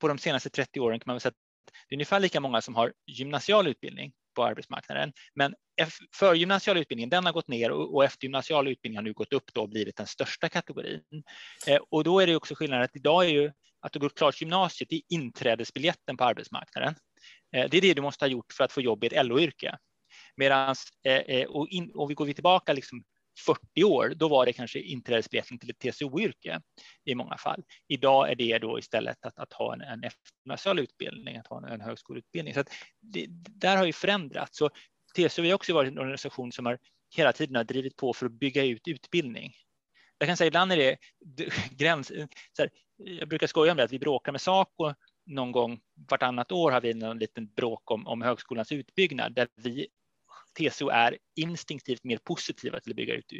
på 0.00 0.08
de 0.08 0.18
senaste 0.18 0.50
30 0.50 0.80
åren 0.80 1.00
kan 1.00 1.12
man 1.12 1.20
säga 1.20 1.30
att 1.30 1.36
det 1.88 1.94
är 1.94 1.96
ungefär 1.96 2.20
lika 2.20 2.40
många 2.40 2.60
som 2.60 2.74
har 2.74 2.92
gymnasial 3.06 3.66
utbildning 3.66 4.12
på 4.34 4.44
arbetsmarknaden. 4.44 5.12
Men 5.34 5.54
förgymnasial 6.14 6.76
utbildning, 6.76 7.08
den 7.08 7.26
har 7.26 7.32
gått 7.32 7.48
ner 7.48 7.70
och 7.70 8.04
eftergymnasial 8.04 8.68
utbildning 8.68 8.96
har 8.96 9.02
nu 9.02 9.12
gått 9.12 9.32
upp 9.32 9.54
då 9.54 9.62
och 9.62 9.68
blivit 9.68 9.96
den 9.96 10.06
största 10.06 10.48
kategorin. 10.48 11.02
Eh, 11.66 11.80
och 11.90 12.04
då 12.04 12.20
är 12.20 12.26
det 12.26 12.36
också 12.36 12.54
skillnaden 12.54 12.84
att 12.84 12.96
idag 12.96 13.24
är 13.24 13.28
ju 13.28 13.52
att 13.80 13.92
du 13.92 13.98
går 13.98 14.08
klart 14.08 14.40
gymnasiet 14.40 14.92
i 14.92 15.02
inträdesbiljetten 15.08 16.16
på 16.16 16.24
arbetsmarknaden. 16.24 16.94
Eh, 17.56 17.68
det 17.70 17.76
är 17.76 17.80
det 17.80 17.94
du 17.94 18.02
måste 18.02 18.24
ha 18.24 18.30
gjort 18.30 18.52
för 18.52 18.64
att 18.64 18.72
få 18.72 18.80
jobb 18.80 19.04
i 19.04 19.06
ett 19.06 19.26
LO-yrke. 19.26 19.78
Medan, 20.36 20.74
eh, 21.04 21.12
eh, 21.12 21.46
och, 21.46 21.68
in, 21.68 21.90
och 21.94 22.10
vi 22.10 22.14
går 22.14 22.24
vi 22.24 22.34
tillbaka 22.34 22.72
liksom 22.72 23.04
40 23.46 23.84
år, 23.84 24.12
då 24.16 24.28
var 24.28 24.46
det 24.46 24.52
kanske 24.52 24.80
inträdesbiljetten 24.80 25.58
till 25.58 25.70
ett 25.70 25.78
TCO-yrke 25.78 26.60
i 27.04 27.14
många 27.14 27.36
fall. 27.36 27.64
Idag 27.88 28.30
är 28.30 28.34
det 28.34 28.58
då 28.58 28.78
istället 28.78 29.24
att, 29.24 29.38
att 29.38 29.52
ha 29.52 29.74
en, 29.74 29.80
en 29.80 30.04
eftergymnasial 30.04 30.78
utbildning, 30.78 31.36
att 31.36 31.46
ha 31.46 31.58
en, 31.58 31.64
en 31.64 31.80
högskoleutbildning. 31.80 32.54
Så 32.54 32.60
att 32.60 32.70
det, 33.00 33.26
där 33.30 33.76
har 33.76 33.84
ju 33.84 33.92
förändrats. 33.92 34.58
Så 34.58 34.70
TCO 35.16 35.42
har 35.42 35.54
också 35.54 35.74
varit 35.74 35.92
en 35.92 35.98
organisation 35.98 36.52
som 36.52 36.66
har 36.66 36.78
hela 37.16 37.32
tiden 37.32 37.56
har 37.56 37.64
drivit 37.64 37.96
på 37.96 38.12
för 38.12 38.26
att 38.26 38.32
bygga 38.32 38.64
ut 38.64 38.88
utbildning. 38.88 39.52
Jag 40.18 40.28
kan 40.28 40.36
säga 40.36 40.48
ibland 40.48 40.72
är 40.72 40.76
det 40.76 40.98
gräns. 41.70 42.08
Så 42.52 42.62
här, 42.62 42.70
jag 42.96 43.28
brukar 43.28 43.46
skoja 43.46 43.70
om 43.70 43.76
det 43.76 43.84
att 43.84 43.92
vi 43.92 43.98
bråkar 43.98 44.32
med 44.32 44.40
Saco 44.40 44.94
någon 45.26 45.52
gång 45.52 45.80
vartannat 46.10 46.52
år 46.52 46.70
har 46.70 46.80
vi 46.80 46.90
en 46.90 47.18
liten 47.18 47.46
bråk 47.46 47.90
om, 47.90 48.06
om 48.06 48.22
högskolans 48.22 48.72
utbyggnad 48.72 49.34
där 49.34 49.48
vi 49.56 49.88
TCO 50.54 50.88
är 50.88 51.18
instinktivt 51.36 52.04
mer 52.04 52.18
positiva 52.24 52.80
till 52.80 52.92
att 52.92 52.96
bygga 52.96 53.14
ut 53.14 53.32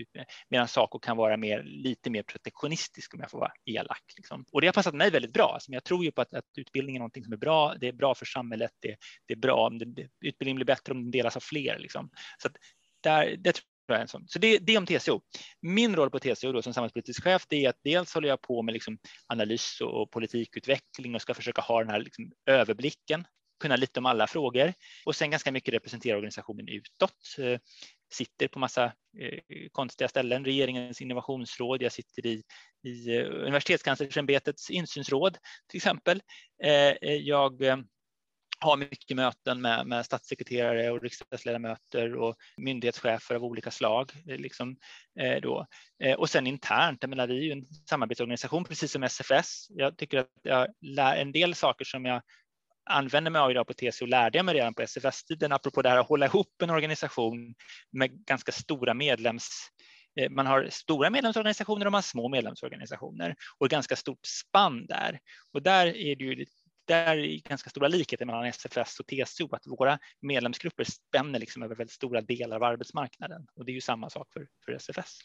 medan 0.51 0.69
Saco 0.69 0.99
kan 0.99 1.17
vara 1.17 1.37
mer, 1.37 1.63
lite 1.63 2.11
mer 2.11 2.23
protektionistisk 2.23 3.15
om 3.15 3.21
jag 3.21 3.31
får 3.31 3.39
vara 3.39 3.53
elak. 3.65 4.03
Liksom. 4.17 4.45
Och 4.53 4.61
det 4.61 4.67
har 4.67 4.73
passat 4.73 4.95
mig 4.95 5.11
väldigt 5.11 5.33
bra. 5.33 5.51
Alltså, 5.55 5.73
jag 5.73 5.85
tror 5.85 6.05
ju 6.05 6.13
på 6.13 6.23
att, 6.23 6.35
att 6.35 6.45
utbildning 6.59 6.97
är 6.97 7.01
någonting 7.01 7.25
som 7.25 7.33
är 7.33 7.37
bra. 7.37 7.75
Det 7.81 7.89
är 7.89 7.93
bra 7.93 8.15
för 8.15 8.27
samhället. 8.27 8.71
Det, 8.81 8.97
det 9.27 9.35
är 9.35 9.39
bra 9.39 9.67
om 9.67 9.79
det, 9.79 10.09
utbildning 10.21 10.57
blir 10.57 10.67
bättre 10.67 10.93
om 10.93 11.03
den 11.03 11.11
delas 11.11 11.37
av 11.37 11.41
fler. 11.41 11.79
Liksom. 11.79 12.11
Så 12.43 12.49
där, 13.03 13.37
det 13.37 13.53
tror 13.53 13.65
jag 13.89 13.97
är 13.97 14.03
en 14.03 14.09
sån. 14.09 14.29
Så 14.29 14.39
det, 14.39 14.59
det 14.59 14.75
är 14.75 14.79
om 14.79 14.87
TCO. 14.87 15.21
Min 15.63 15.97
roll 15.97 16.11
på 16.11 16.19
TCO 16.19 16.53
då, 16.53 16.63
som 16.63 16.75
samhällspolitisk 16.75 17.25
chef 17.25 17.47
det 17.49 17.65
är 17.65 17.69
att 17.69 17.81
dels 17.85 18.15
håller 18.15 18.29
jag 18.29 18.41
på 18.41 18.63
med 18.63 18.73
liksom 18.73 18.99
analys 19.27 19.81
och 19.81 20.11
politikutveckling 20.11 21.15
och 21.15 21.23
ska 21.23 21.35
försöka 21.35 21.63
ha 21.63 21.81
den 21.81 21.91
här 21.91 22.01
liksom 22.01 22.33
överblicken 22.47 23.25
kunna 23.65 23.77
lite 23.77 24.01
om 24.01 24.07
alla 24.07 24.27
frågor 24.27 24.75
och 25.05 25.17
sen 25.17 25.31
ganska 25.31 25.53
mycket 25.53 25.75
representera 25.75 26.17
organisationen 26.17 26.69
utåt. 26.69 27.37
Eh, 27.39 27.59
sitter 28.13 28.49
på 28.49 28.59
massa 28.59 28.85
eh, 29.19 29.39
konstiga 29.73 30.09
ställen, 30.09 30.45
regeringens 30.45 31.01
innovationsråd, 31.01 31.83
jag 31.83 31.93
sitter 31.93 32.27
i, 32.27 32.43
i 32.83 33.17
eh, 33.17 33.27
universitetskanslersämbetets 33.27 34.71
insynsråd 34.71 35.39
till 35.69 35.79
exempel. 35.79 36.23
Jag 37.21 37.63
har 38.65 38.77
mycket 38.77 39.17
möten 39.17 39.61
med, 39.61 39.87
med 39.87 40.05
statssekreterare 40.05 40.91
och 40.91 41.03
riksdagsledamöter 41.03 42.15
och 42.15 42.37
myndighetschefer 42.57 43.35
av 43.35 43.45
olika 43.45 43.71
slag. 43.71 44.13
Liksom, 44.25 44.77
eh, 45.21 45.41
då. 45.41 45.67
Eh, 46.03 46.15
och 46.15 46.31
sen 46.31 46.47
internt, 46.47 46.99
jag 47.01 47.11
menar, 47.11 47.27
vi 47.27 47.39
är 47.39 47.43
ju 47.43 47.53
en 47.53 47.67
samarbetsorganisation 47.91 48.65
precis 48.65 48.93
som 48.93 49.03
SFS. 49.03 49.67
Jag 49.71 49.97
tycker 49.97 50.19
att 50.19 50.29
jag 50.43 50.69
lär 50.81 51.17
en 51.17 51.33
del 51.33 51.55
saker 51.55 51.85
som 51.85 52.05
jag 52.05 52.23
använder 52.87 53.31
mig 53.31 53.41
av 53.41 53.51
idag 53.51 53.67
på 53.67 53.75
TCO 53.75 54.07
lärde 54.07 54.39
jag 54.39 54.45
mig 54.45 54.55
redan 54.55 54.75
på 54.75 54.83
SFS-tiden, 54.83 55.53
apropå 55.53 55.83
det 55.83 55.89
här 55.89 55.99
att 55.99 56.09
hålla 56.09 56.27
ihop 56.27 56.63
en 56.63 56.71
organisation 56.71 57.55
med 57.91 58.11
ganska 58.11 58.53
stora 58.53 58.95
medlems 58.95 59.49
eh, 60.21 60.31
man 60.31 60.47
har 60.47 60.69
stora 60.71 61.11
medlemsorganisationer 61.11 61.87
och 61.87 61.93
man 61.93 61.99
har 61.99 62.03
små 62.03 62.29
medlemsorganisationer 62.29 63.35
och 63.59 63.67
ett 63.67 63.73
ganska 63.73 63.97
stort 63.97 64.27
spann 64.27 64.87
där. 64.87 65.19
Och 65.53 65.63
där 65.63 65.87
är 65.87 66.17
det 66.17 66.25
ju 66.25 66.45
där 66.87 67.17
är 67.17 67.49
ganska 67.49 67.71
stora 67.71 67.89
likheter 67.89 68.27
mellan 68.27 68.45
SFS 68.45 69.01
och 69.01 69.07
TCO, 69.07 69.55
att 69.55 69.67
våra 69.67 69.99
medlemsgrupper 70.21 70.85
spänner 70.85 71.39
liksom 71.39 71.63
över 71.63 71.75
väldigt 71.75 71.95
stora 71.95 72.21
delar 72.21 72.57
av 72.57 72.63
arbetsmarknaden. 72.63 73.47
Och 73.55 73.65
det 73.65 73.73
är 73.73 73.75
ju 73.75 73.81
samma 73.81 74.11
sak 74.11 74.33
för, 74.33 74.47
för 74.65 74.73
SFS. 74.73 75.19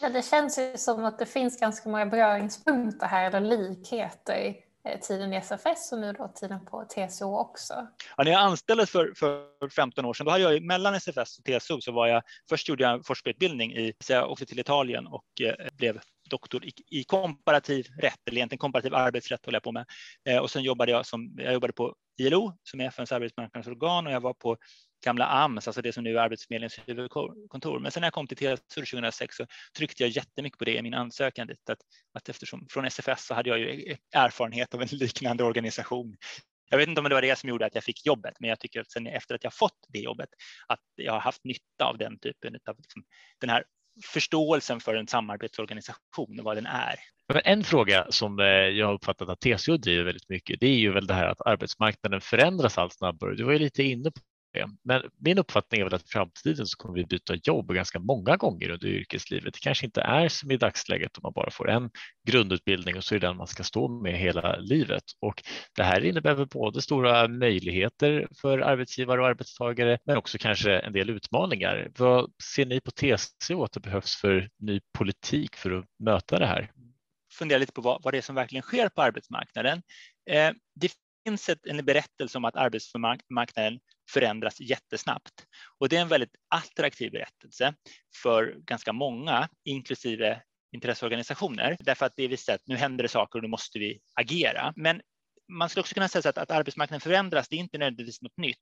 Ja, 0.00 0.08
det 0.08 0.22
känns 0.22 0.58
ju 0.58 0.76
som 0.76 1.04
att 1.04 1.18
det 1.18 1.26
finns 1.26 1.60
ganska 1.60 1.88
många 1.88 2.06
beröringspunkter 2.06 3.06
här, 3.06 3.34
eller 3.34 3.40
likheter 3.40 4.54
Eh, 4.84 5.00
tiden 5.00 5.32
i 5.32 5.36
SFS 5.36 5.92
och 5.92 5.98
nu 5.98 6.12
då 6.12 6.32
tiden 6.34 6.64
på 6.64 6.84
TCO 6.84 7.36
också. 7.36 7.74
Ja, 8.16 8.24
när 8.24 8.32
jag 8.32 8.40
anställdes 8.40 8.90
för, 8.90 9.12
för 9.16 9.68
15 9.68 10.04
år 10.04 10.14
sedan, 10.14 10.26
då 10.26 10.32
hade 10.32 10.44
jag 10.44 10.62
mellan 10.62 10.94
SFS 10.94 11.38
och 11.38 11.44
TCO 11.44 11.80
så 11.80 11.92
var 11.92 12.06
jag, 12.06 12.22
först 12.48 12.68
gjorde 12.68 12.82
jag 12.82 12.92
en 12.92 13.04
forskarutbildning 13.04 13.72
i, 13.72 13.92
så 14.00 14.12
jag 14.12 14.30
åkte 14.30 14.46
till 14.46 14.58
Italien 14.58 15.06
och 15.06 15.40
eh, 15.40 15.66
blev 15.72 16.00
doktor 16.30 16.64
i, 16.64 16.72
i, 16.90 17.04
komparativ 17.04 17.86
rätt, 17.98 18.18
eller 18.26 18.38
egentligen 18.38 18.58
komparativ 18.58 18.94
arbetsrätt 18.94 19.44
håller 19.44 19.56
jag 19.56 19.62
på 19.62 19.72
med. 19.72 19.86
Eh, 20.28 20.38
och 20.38 20.50
sen 20.50 20.62
jobbade 20.62 20.92
jag 20.92 21.06
som, 21.06 21.34
jag 21.38 21.52
jobbade 21.52 21.72
på 21.72 21.94
ILO 22.18 22.52
som 22.62 22.80
är 22.80 22.84
FNs 22.84 23.12
arbetsmarknadsorgan 23.12 24.06
och 24.06 24.12
jag 24.12 24.20
var 24.20 24.34
på 24.34 24.56
gamla 25.04 25.26
AMS, 25.26 25.68
alltså 25.68 25.82
det 25.82 25.92
som 25.92 26.04
nu 26.04 26.16
är 26.16 26.20
Arbetsförmedlingens 26.20 26.80
huvudkontor. 26.86 27.78
Men 27.78 27.92
sen 27.92 28.00
när 28.00 28.06
jag 28.06 28.12
kom 28.12 28.26
till 28.26 28.36
TSUR 28.36 28.84
2006 28.84 29.36
så 29.36 29.46
tryckte 29.76 30.02
jag 30.02 30.10
jättemycket 30.10 30.58
på 30.58 30.64
det 30.64 30.76
i 30.76 30.82
min 30.82 30.94
ansökan 30.94 31.46
dit, 31.46 31.70
att, 31.70 31.78
att 32.14 32.28
eftersom 32.28 32.66
från 32.70 32.84
SFS 32.84 33.26
så 33.26 33.34
hade 33.34 33.48
jag 33.48 33.58
ju 33.58 33.70
e-, 33.70 33.92
e-, 33.92 33.98
erfarenhet 34.12 34.74
av 34.74 34.82
en 34.82 34.88
liknande 34.92 35.44
organisation. 35.44 36.16
Jag 36.70 36.78
vet 36.78 36.88
inte 36.88 37.00
om 37.00 37.08
det 37.08 37.14
var 37.14 37.22
det 37.22 37.38
som 37.38 37.48
gjorde 37.48 37.66
att 37.66 37.74
jag 37.74 37.84
fick 37.84 38.06
jobbet, 38.06 38.34
men 38.40 38.50
jag 38.50 38.60
tycker 38.60 38.80
att 38.80 38.90
sen 38.90 39.06
efter 39.06 39.34
att 39.34 39.44
jag 39.44 39.54
fått 39.54 39.86
det 39.88 39.98
jobbet, 39.98 40.28
att 40.66 40.80
jag 40.94 41.12
har 41.12 41.20
haft 41.20 41.44
nytta 41.44 41.84
av 41.84 41.98
den 41.98 42.18
typen 42.18 42.54
av 42.68 42.76
liksom, 42.78 43.02
den 43.40 43.50
här 43.50 43.64
förståelsen 44.06 44.80
för 44.80 44.94
en 44.94 45.06
samarbetsorganisation 45.06 46.38
och 46.38 46.44
vad 46.44 46.56
den 46.56 46.66
är. 46.66 46.94
En 47.44 47.64
fråga 47.64 48.06
som 48.10 48.40
eh, 48.40 48.46
jag 48.46 48.86
har 48.86 48.94
uppfattat 48.94 49.28
att 49.28 49.40
TCO 49.40 49.76
driver 49.76 50.04
väldigt 50.04 50.28
mycket, 50.28 50.60
det 50.60 50.66
är 50.66 50.78
ju 50.78 50.92
väl 50.92 51.06
det 51.06 51.14
här 51.14 51.26
att 51.26 51.46
arbetsmarknaden 51.46 52.20
förändras 52.20 52.78
allt 52.78 52.92
snabbare. 52.92 53.34
Du 53.34 53.44
var 53.44 53.52
ju 53.52 53.58
lite 53.58 53.82
inne 53.82 54.10
på 54.10 54.20
men 54.84 55.02
min 55.18 55.38
uppfattning 55.38 55.80
är 55.80 55.84
väl 55.84 55.94
att 55.94 56.02
i 56.02 56.08
framtiden 56.08 56.66
så 56.66 56.76
kommer 56.76 56.94
vi 56.94 57.04
byta 57.04 57.34
jobb 57.34 57.74
ganska 57.74 57.98
många 57.98 58.36
gånger 58.36 58.70
under 58.70 58.88
yrkeslivet. 58.88 59.54
Det 59.54 59.60
kanske 59.60 59.86
inte 59.86 60.00
är 60.00 60.28
som 60.28 60.50
i 60.50 60.56
dagsläget 60.56 61.18
om 61.18 61.20
man 61.22 61.32
bara 61.32 61.50
får 61.50 61.70
en 61.70 61.90
grundutbildning 62.28 62.96
och 62.96 63.04
så 63.04 63.14
är 63.14 63.18
det 63.18 63.26
den 63.26 63.36
man 63.36 63.46
ska 63.46 63.62
stå 63.62 63.88
med 63.88 64.18
hela 64.18 64.56
livet. 64.56 65.04
Och 65.20 65.42
det 65.76 65.82
här 65.82 66.04
innebär 66.04 66.34
väl 66.34 66.46
både 66.46 66.82
stora 66.82 67.28
möjligheter 67.28 68.28
för 68.40 68.58
arbetsgivare 68.58 69.20
och 69.20 69.26
arbetstagare 69.26 69.98
men 70.04 70.16
också 70.16 70.38
kanske 70.38 70.78
en 70.78 70.92
del 70.92 71.10
utmaningar. 71.10 71.90
Vad 71.98 72.32
ser 72.54 72.66
ni 72.66 72.80
på 72.80 72.90
TCO 72.90 73.64
att 73.64 73.72
det 73.72 73.80
behövs 73.80 74.16
för 74.16 74.50
ny 74.58 74.80
politik 74.98 75.56
för 75.56 75.70
att 75.70 75.84
möta 75.98 76.38
det 76.38 76.46
här? 76.46 76.70
Fundera 77.32 77.58
lite 77.58 77.72
på 77.72 77.80
vad, 77.80 78.02
vad 78.02 78.14
det 78.14 78.18
är 78.18 78.22
som 78.22 78.34
verkligen 78.34 78.62
sker 78.62 78.88
på 78.88 79.02
arbetsmarknaden. 79.02 79.82
Eh, 80.30 80.50
det 80.74 80.92
finns 81.24 81.48
ett, 81.48 81.66
en 81.66 81.84
berättelse 81.84 82.38
om 82.38 82.44
att 82.44 82.56
arbetsmarknaden 82.56 83.80
förändras 84.12 84.60
jättesnabbt. 84.60 85.46
Och 85.78 85.88
det 85.88 85.96
är 85.96 86.00
en 86.00 86.08
väldigt 86.08 86.36
attraktiv 86.48 87.12
berättelse 87.12 87.74
för 88.22 88.54
ganska 88.58 88.92
många, 88.92 89.48
inklusive 89.64 90.42
intresseorganisationer, 90.72 91.76
därför 91.80 92.06
att 92.06 92.12
det 92.16 92.28
visar 92.28 92.54
att 92.54 92.66
nu 92.66 92.76
händer 92.76 93.02
det 93.02 93.08
saker 93.08 93.38
och 93.38 93.42
nu 93.42 93.48
måste 93.48 93.78
vi 93.78 94.00
agera. 94.14 94.72
Men 94.76 95.00
man 95.48 95.68
skulle 95.68 95.80
också 95.80 95.94
kunna 95.94 96.08
säga 96.08 96.28
att, 96.28 96.38
att 96.38 96.50
arbetsmarknaden 96.50 97.00
förändras, 97.00 97.48
det 97.48 97.56
är 97.56 97.60
inte 97.60 97.78
nödvändigtvis 97.78 98.22
något 98.22 98.36
nytt. 98.36 98.58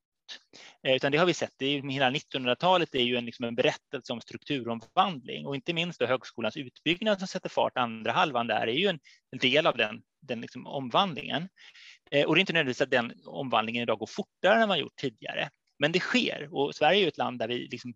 Eh, 0.87 0.95
utan 0.95 1.13
det 1.13 1.19
har 1.19 1.27
vi 1.27 1.35
sett, 1.35 1.53
det 1.57 1.67
är, 1.67 1.83
hela 1.83 2.11
1900-talet 2.11 2.95
är 2.95 3.03
ju 3.03 3.17
en, 3.17 3.25
liksom 3.25 3.45
en 3.45 3.55
berättelse 3.55 4.13
om 4.13 4.21
strukturomvandling 4.21 5.47
och 5.47 5.55
inte 5.55 5.73
minst 5.73 6.01
då 6.01 6.07
högskolans 6.07 6.57
utbyggnad 6.57 7.19
som 7.19 7.29
sätter 7.29 7.49
fart 7.49 7.77
andra 7.77 8.13
halvan 8.13 8.47
där 8.47 8.67
är 8.67 8.73
ju 8.73 8.89
en 8.89 8.99
del 9.41 9.67
av 9.67 9.77
den, 9.77 10.03
den 10.21 10.41
liksom 10.41 10.67
omvandlingen. 10.67 11.49
Eh, 12.11 12.27
och 12.27 12.35
det 12.35 12.39
är 12.39 12.41
inte 12.41 12.53
nödvändigtvis 12.53 12.83
att 12.83 12.91
den 12.91 13.13
omvandlingen 13.25 13.83
idag 13.83 13.99
går 13.99 14.07
fortare 14.07 14.63
än 14.63 14.69
vad 14.69 14.79
gjort 14.79 14.97
tidigare. 14.97 15.51
Men 15.79 15.93
det 15.93 16.01
sker 16.01 16.49
och 16.53 16.75
Sverige 16.75 17.05
är 17.05 17.09
ett 17.09 17.19
land 17.19 17.39
där 17.39 17.49
vi 17.49 17.69
liksom 17.71 17.95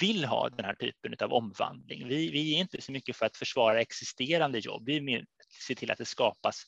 vill 0.00 0.24
ha 0.24 0.48
den 0.48 0.64
här 0.64 0.74
typen 0.74 1.16
av 1.20 1.32
omvandling. 1.32 2.08
Vi, 2.08 2.30
vi 2.30 2.54
är 2.54 2.58
inte 2.58 2.80
så 2.80 2.92
mycket 2.92 3.16
för 3.16 3.26
att 3.26 3.36
försvara 3.36 3.80
existerande 3.80 4.58
jobb. 4.58 4.82
Vi 4.86 4.96
är 4.96 5.00
mer 5.00 5.24
se 5.66 5.74
till 5.74 5.90
att 5.90 5.98
det 5.98 6.04
skapas 6.04 6.64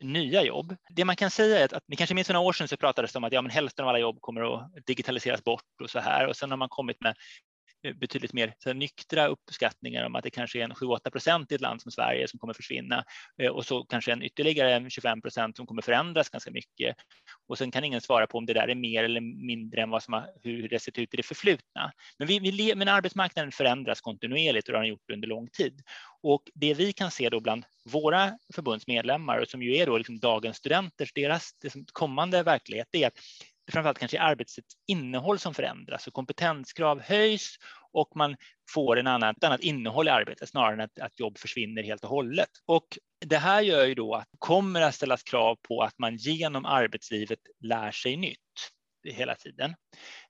nya 0.00 0.42
jobb. 0.42 0.76
Det 0.90 1.04
man 1.04 1.16
kan 1.16 1.30
säga 1.30 1.58
är 1.58 1.64
att, 1.64 1.72
att 1.72 1.84
ni 1.88 1.96
kanske 1.96 2.14
minns 2.14 2.26
för 2.26 2.34
några 2.34 2.46
år 2.46 2.52
sedan 2.52 2.68
så 2.68 2.76
pratades 2.76 3.12
det 3.12 3.18
om 3.18 3.24
att 3.24 3.32
ja, 3.32 3.42
men 3.42 3.50
hälften 3.50 3.84
av 3.84 3.88
alla 3.88 3.98
jobb 3.98 4.18
kommer 4.20 4.54
att 4.54 4.86
digitaliseras 4.86 5.44
bort 5.44 5.80
och 5.82 5.90
så 5.90 6.00
här 6.00 6.28
och 6.28 6.36
sen 6.36 6.50
har 6.50 6.56
man 6.56 6.68
kommit 6.68 7.00
med 7.00 7.14
Eh, 7.84 7.92
betydligt 7.92 8.32
mer 8.32 8.54
så 8.58 8.72
nyktra 8.72 9.26
uppskattningar 9.26 10.04
om 10.06 10.14
att 10.14 10.24
det 10.24 10.30
kanske 10.30 10.58
är 10.58 10.64
en 10.64 10.72
7-8 10.72 11.10
procent 11.10 11.52
i 11.52 11.54
ett 11.54 11.60
land 11.60 11.82
som 11.82 11.92
Sverige 11.92 12.28
som 12.28 12.38
kommer 12.38 12.54
försvinna 12.54 13.04
eh, 13.42 13.50
och 13.50 13.66
så 13.66 13.84
kanske 13.84 14.12
en 14.12 14.22
ytterligare 14.22 14.90
25 14.90 15.22
procent 15.22 15.56
som 15.56 15.66
kommer 15.66 15.82
förändras 15.82 16.28
ganska 16.28 16.50
mycket. 16.50 16.96
Och 17.48 17.58
sen 17.58 17.70
kan 17.70 17.84
ingen 17.84 18.00
svara 18.00 18.26
på 18.26 18.38
om 18.38 18.46
det 18.46 18.52
där 18.52 18.68
är 18.68 18.74
mer 18.74 19.04
eller 19.04 19.20
mindre 19.20 19.82
än 19.82 19.90
vad 19.90 20.02
som 20.02 20.14
har, 20.14 20.26
hur 20.42 20.68
det 20.68 20.78
sett 20.78 20.98
ut 20.98 21.14
i 21.14 21.16
det 21.16 21.22
förflutna. 21.22 21.92
Men, 22.18 22.28
vi, 22.28 22.38
vi, 22.38 22.74
men 22.74 22.88
arbetsmarknaden 22.88 23.52
förändras 23.52 24.00
kontinuerligt 24.00 24.68
och 24.68 24.72
det 24.72 24.78
har 24.78 24.82
den 24.82 24.90
gjort 24.90 25.10
under 25.12 25.28
lång 25.28 25.48
tid. 25.48 25.82
Och 26.22 26.42
det 26.54 26.74
vi 26.74 26.92
kan 26.92 27.10
se 27.10 27.28
då 27.28 27.40
bland 27.40 27.64
våra 27.84 28.38
förbundsmedlemmar, 28.54 29.44
som 29.44 29.62
ju 29.62 29.76
är 29.76 29.86
då 29.86 29.98
liksom 29.98 30.18
dagens 30.18 30.56
studenter, 30.56 31.08
deras 31.14 31.50
liksom 31.62 31.86
kommande 31.92 32.42
verklighet, 32.42 32.88
det 32.90 33.02
är 33.02 33.06
att 33.06 33.18
framförallt 33.72 33.98
kanske 33.98 34.20
arbetets 34.20 34.76
innehåll 34.86 35.38
som 35.38 35.54
förändras 35.54 36.06
och 36.06 36.14
kompetenskrav 36.14 37.00
höjs 37.00 37.56
och 37.92 38.16
man 38.16 38.36
får 38.70 38.98
en 38.98 39.06
annan, 39.06 39.34
ett 39.36 39.44
annat 39.44 39.60
innehåll 39.60 40.08
i 40.08 40.10
arbetet 40.10 40.48
snarare 40.48 40.72
än 40.72 40.80
att, 40.80 40.98
att 40.98 41.20
jobb 41.20 41.38
försvinner 41.38 41.82
helt 41.82 42.04
och 42.04 42.10
hållet. 42.10 42.50
Och 42.66 42.98
det 43.26 43.36
här 43.36 43.62
gör 43.62 43.84
ju 43.84 43.94
då 43.94 44.14
att 44.14 44.28
det 44.32 44.38
kommer 44.38 44.80
att 44.80 44.94
ställas 44.94 45.22
krav 45.22 45.56
på 45.68 45.82
att 45.82 45.98
man 45.98 46.16
genom 46.16 46.64
arbetslivet 46.64 47.40
lär 47.60 47.90
sig 47.90 48.16
nytt 48.16 48.38
hela 49.12 49.34
tiden. 49.34 49.74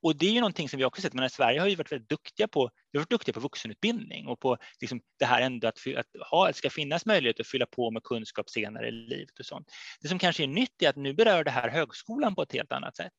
Och 0.01 0.15
det 0.15 0.25
är 0.25 0.31
ju 0.31 0.39
någonting 0.39 0.69
som 0.69 0.77
vi 0.77 0.85
också 0.85 1.01
sett, 1.01 1.13
men 1.13 1.25
i 1.25 1.29
Sverige 1.29 1.59
har 1.59 1.67
ju 1.67 1.75
varit 1.75 1.91
väldigt 1.91 2.09
duktiga 2.09 2.47
på, 2.47 2.69
vi 2.91 2.97
har 2.97 3.01
varit 3.01 3.09
duktiga 3.09 3.33
på 3.33 3.39
vuxenutbildning 3.39 4.27
och 4.27 4.39
på 4.39 4.57
liksom 4.81 5.01
det 5.19 5.25
här 5.25 5.41
ändå 5.41 5.67
att, 5.67 5.77
att, 5.97 6.29
ha, 6.31 6.47
att 6.47 6.53
det 6.53 6.57
ska 6.57 6.69
finnas 6.69 7.05
möjlighet 7.05 7.39
att 7.39 7.47
fylla 7.47 7.65
på 7.65 7.91
med 7.91 8.03
kunskap 8.03 8.49
senare 8.49 8.87
i 8.87 8.91
livet 8.91 9.39
och 9.39 9.45
sånt. 9.45 9.67
Det 10.01 10.07
som 10.07 10.19
kanske 10.19 10.43
är 10.43 10.47
nytt 10.47 10.81
är 10.81 10.89
att 10.89 10.95
nu 10.95 11.13
berör 11.13 11.43
det 11.43 11.51
här 11.51 11.69
högskolan 11.69 12.35
på 12.35 12.41
ett 12.41 12.53
helt 12.53 12.71
annat 12.71 12.95
sätt. 12.95 13.13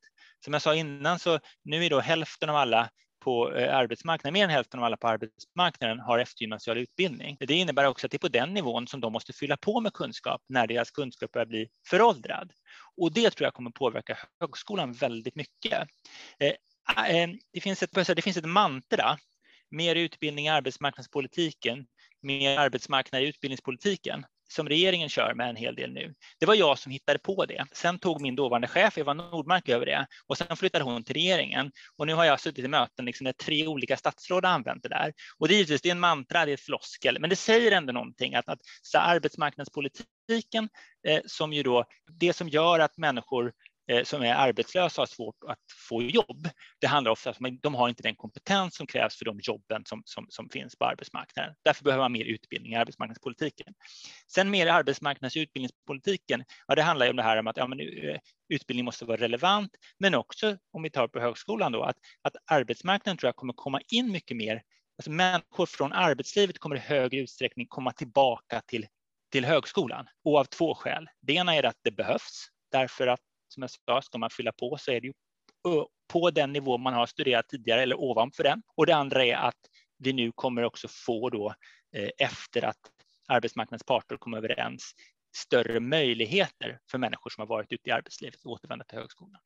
Som 0.44 0.52
jag 0.52 0.62
sa 0.62 0.74
innan 0.74 1.18
så 1.18 1.38
nu 1.64 1.84
är 1.84 1.90
då 1.90 2.00
hälften 2.00 2.50
av 2.50 2.56
alla 2.56 2.90
på 3.26 3.52
eh, 3.52 3.76
arbetsmarknaden, 3.76 4.32
mer 4.32 4.44
än 4.44 4.50
hälften 4.50 4.80
av 4.80 4.84
alla 4.86 4.96
på 4.96 5.08
arbetsmarknaden 5.08 6.00
har 6.00 6.18
eftergymnasial 6.18 6.78
utbildning. 6.78 7.36
Det 7.40 7.54
innebär 7.54 7.86
också 7.86 8.06
att 8.06 8.10
det 8.10 8.16
är 8.16 8.18
på 8.18 8.28
den 8.28 8.54
nivån 8.54 8.86
som 8.86 9.00
de 9.00 9.12
måste 9.12 9.32
fylla 9.32 9.56
på 9.56 9.80
med 9.80 9.92
kunskap 9.92 10.42
när 10.48 10.66
deras 10.66 10.90
kunskap 10.90 11.32
börjar 11.32 11.46
bli 11.46 11.68
föråldrad. 11.90 12.52
Och 12.96 13.12
det 13.12 13.30
tror 13.30 13.46
jag 13.46 13.54
kommer 13.54 13.70
påverka 13.70 14.18
högskolan 14.40 14.92
väldigt 14.92 15.34
mycket. 15.34 15.88
Eh, 16.38 16.52
ah, 16.84 17.06
eh, 17.06 17.28
det 17.52 17.60
finns 17.60 17.82
ett, 17.82 17.92
det 17.92 18.22
finns 18.22 18.36
ett 18.36 18.48
mantra, 18.48 19.18
mer 19.70 19.96
utbildning 19.96 20.46
i 20.46 20.48
arbetsmarknadspolitiken, 20.48 21.86
mer 22.20 22.58
arbetsmarknad 22.58 23.22
i 23.22 23.26
utbildningspolitiken 23.26 24.26
som 24.48 24.68
regeringen 24.68 25.08
kör 25.08 25.34
med 25.34 25.50
en 25.50 25.56
hel 25.56 25.74
del 25.74 25.92
nu. 25.92 26.14
Det 26.40 26.46
var 26.46 26.54
jag 26.54 26.78
som 26.78 26.92
hittade 26.92 27.18
på 27.18 27.46
det. 27.46 27.66
Sen 27.72 27.98
tog 27.98 28.20
min 28.20 28.36
dåvarande 28.36 28.68
chef 28.68 28.98
Eva 28.98 29.14
Nordmark 29.14 29.68
över 29.68 29.86
det 29.86 30.06
och 30.26 30.38
sen 30.38 30.56
flyttade 30.56 30.84
hon 30.84 31.04
till 31.04 31.14
regeringen. 31.14 31.72
Och 31.96 32.06
nu 32.06 32.14
har 32.14 32.24
jag 32.24 32.40
suttit 32.40 32.64
i 32.64 32.68
möten 32.68 33.04
liksom 33.04 33.24
där 33.24 33.32
tre 33.32 33.66
olika 33.66 33.96
statsråd 33.96 34.44
har 34.44 34.52
använt 34.52 34.82
det 34.82 34.88
där. 34.88 35.12
Och 35.38 35.48
det 35.48 35.54
är 35.54 35.56
givetvis 35.56 35.82
det 35.82 35.88
är 35.88 35.92
en 35.92 36.00
mantra, 36.00 36.44
det 36.44 36.50
är 36.50 36.54
ett 36.54 36.60
floskel, 36.60 37.20
men 37.20 37.30
det 37.30 37.36
säger 37.36 37.72
ändå 37.72 37.92
någonting 37.92 38.34
att, 38.34 38.48
att 38.48 38.60
så 38.82 38.98
arbetsmarknadspolitiken 38.98 40.68
eh, 41.06 41.20
som 41.26 41.52
ju 41.52 41.62
då 41.62 41.84
det 42.20 42.32
som 42.32 42.48
gör 42.48 42.78
att 42.78 42.98
människor 42.98 43.52
Eh, 43.88 44.04
som 44.04 44.22
är 44.22 44.34
arbetslösa 44.34 45.02
har 45.02 45.06
svårt 45.06 45.36
att 45.46 45.58
få 45.88 46.02
jobb. 46.02 46.48
Det 46.80 46.86
handlar 46.86 47.10
ofta 47.10 47.30
om 47.30 47.46
att 47.46 47.62
de 47.62 47.74
har 47.74 47.88
inte 47.88 48.02
den 48.02 48.16
kompetens 48.16 48.76
som 48.76 48.86
krävs 48.86 49.16
för 49.16 49.24
de 49.24 49.40
jobben 49.42 49.82
som, 49.86 50.02
som, 50.04 50.26
som 50.28 50.48
finns 50.48 50.76
på 50.76 50.84
arbetsmarknaden. 50.84 51.54
Därför 51.64 51.84
behöver 51.84 52.04
man 52.04 52.12
mer 52.12 52.24
utbildning 52.24 52.72
i 52.72 52.76
arbetsmarknadspolitiken. 52.76 53.74
Sen 54.34 54.50
mer 54.50 54.66
arbetsmarknads 54.66 55.36
och 55.36 55.40
utbildningspolitiken, 55.40 56.44
ja, 56.66 56.74
det 56.74 56.82
handlar 56.82 57.06
ju 57.06 57.10
om 57.10 57.16
det 57.16 57.22
här 57.22 57.36
om 57.36 57.46
att 57.46 57.56
ja, 57.56 57.66
men, 57.66 57.80
eh, 57.80 58.18
utbildning 58.48 58.84
måste 58.84 59.04
vara 59.04 59.20
relevant, 59.20 59.70
men 59.98 60.14
också 60.14 60.58
om 60.72 60.82
vi 60.82 60.90
tar 60.90 61.08
på 61.08 61.20
högskolan 61.20 61.72
då, 61.72 61.82
att, 61.82 61.96
att 62.22 62.36
arbetsmarknaden 62.50 63.18
tror 63.18 63.28
jag 63.28 63.36
kommer 63.36 63.52
komma 63.52 63.80
in 63.92 64.12
mycket 64.12 64.36
mer. 64.36 64.62
Alltså 64.98 65.10
människor 65.10 65.66
från 65.66 65.92
arbetslivet 65.92 66.58
kommer 66.58 66.76
i 66.76 66.78
högre 66.78 67.20
utsträckning 67.20 67.66
komma 67.68 67.92
tillbaka 67.92 68.60
till, 68.66 68.86
till 69.32 69.44
högskolan 69.44 70.06
och 70.24 70.38
av 70.38 70.44
två 70.44 70.74
skäl. 70.74 71.06
Det 71.20 71.32
ena 71.32 71.54
är 71.54 71.62
att 71.62 71.78
det 71.82 71.90
behövs 71.90 72.48
därför 72.72 73.06
att 73.06 73.20
som 73.48 73.62
jag 73.62 73.70
sa, 73.70 74.02
ska 74.02 74.18
man 74.18 74.30
fylla 74.30 74.52
på 74.52 74.76
så 74.80 74.90
är 74.90 75.00
det 75.00 75.06
ju 75.06 75.12
på 76.12 76.30
den 76.30 76.52
nivå 76.52 76.78
man 76.78 76.94
har 76.94 77.06
studerat 77.06 77.48
tidigare 77.48 77.82
eller 77.82 78.00
ovanför 78.00 78.42
den. 78.42 78.62
Och 78.76 78.86
det 78.86 78.94
andra 78.94 79.24
är 79.24 79.34
att 79.36 79.60
vi 79.98 80.12
nu 80.12 80.32
kommer 80.34 80.62
också 80.62 80.88
få 81.06 81.30
då 81.30 81.54
eh, 81.96 82.10
efter 82.18 82.64
att 82.64 82.80
arbetsmarknadens 83.28 83.82
parter 83.82 84.16
kommer 84.16 84.38
överens 84.38 84.92
större 85.36 85.80
möjligheter 85.80 86.78
för 86.90 86.98
människor 86.98 87.30
som 87.30 87.40
har 87.40 87.46
varit 87.46 87.72
ute 87.72 87.88
i 87.88 87.92
arbetslivet 87.92 88.34
att 88.34 88.46
återvända 88.46 88.84
till 88.84 88.98
högskolan. 88.98 89.40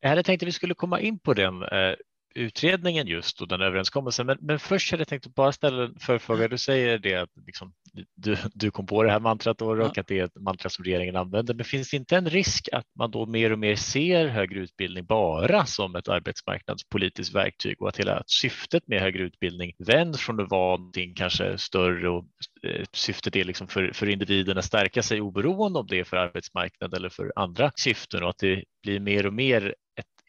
Jag 0.00 0.08
hade 0.08 0.22
tänkt 0.22 0.42
att 0.42 0.48
vi 0.48 0.52
skulle 0.52 0.74
komma 0.74 1.00
in 1.00 1.18
på 1.18 1.34
den 1.34 1.62
eh, 1.62 1.94
utredningen 2.34 3.06
just 3.06 3.40
och 3.40 3.48
den 3.48 3.60
överenskommelsen. 3.60 4.26
Men, 4.26 4.38
men 4.40 4.58
först 4.58 4.90
hade 4.90 5.00
jag 5.00 5.08
tänkt 5.08 5.26
att 5.26 5.34
bara 5.34 5.52
ställa 5.52 5.84
en 5.84 5.98
förfråga. 5.98 6.48
Du 6.48 6.58
säger 6.58 6.98
det 6.98 7.14
att 7.14 7.30
liksom, 7.46 7.74
du, 8.16 8.36
du 8.54 8.70
kom 8.70 8.86
på 8.86 9.02
det 9.02 9.10
här 9.10 9.20
mantrat 9.20 9.62
och 9.62 9.78
ja. 9.78 9.92
att 9.96 10.06
det 10.06 10.18
är 10.18 10.24
ett 10.24 10.40
mantra 10.40 10.68
som 10.68 10.84
regeringen 10.84 11.16
använder. 11.16 11.54
Men 11.54 11.64
finns 11.64 11.90
det 11.90 11.96
inte 11.96 12.16
en 12.16 12.30
risk 12.30 12.68
att 12.72 12.86
man 12.98 13.10
då 13.10 13.26
mer 13.26 13.52
och 13.52 13.58
mer 13.58 13.76
ser 13.76 14.26
högre 14.26 14.60
utbildning 14.60 15.04
bara 15.04 15.66
som 15.66 15.96
ett 15.96 16.08
arbetsmarknadspolitiskt 16.08 17.34
verktyg 17.34 17.82
och 17.82 17.88
att 17.88 17.96
hela 17.96 18.22
syftet 18.26 18.88
med 18.88 19.00
högre 19.00 19.22
utbildning 19.22 19.72
vänds 19.78 20.20
från 20.20 20.40
att 20.40 20.50
vara 20.50 20.76
någonting 20.76 21.14
kanske 21.14 21.58
större 21.58 22.08
och 22.08 22.24
eh, 22.62 22.84
syftet 22.92 23.36
är 23.36 23.44
liksom 23.44 23.68
för, 23.68 23.92
för 23.92 24.08
individen 24.08 24.58
att 24.58 24.64
stärka 24.64 25.02
sig 25.02 25.20
oberoende 25.20 25.78
om 25.78 25.86
det 25.86 26.00
är 26.00 26.04
för 26.04 26.16
arbetsmarknad 26.16 26.94
eller 26.94 27.08
för 27.08 27.32
andra 27.36 27.70
syften 27.76 28.22
och 28.22 28.30
att 28.30 28.38
det 28.38 28.64
blir 28.82 29.00
mer 29.00 29.26
och 29.26 29.34
mer 29.34 29.74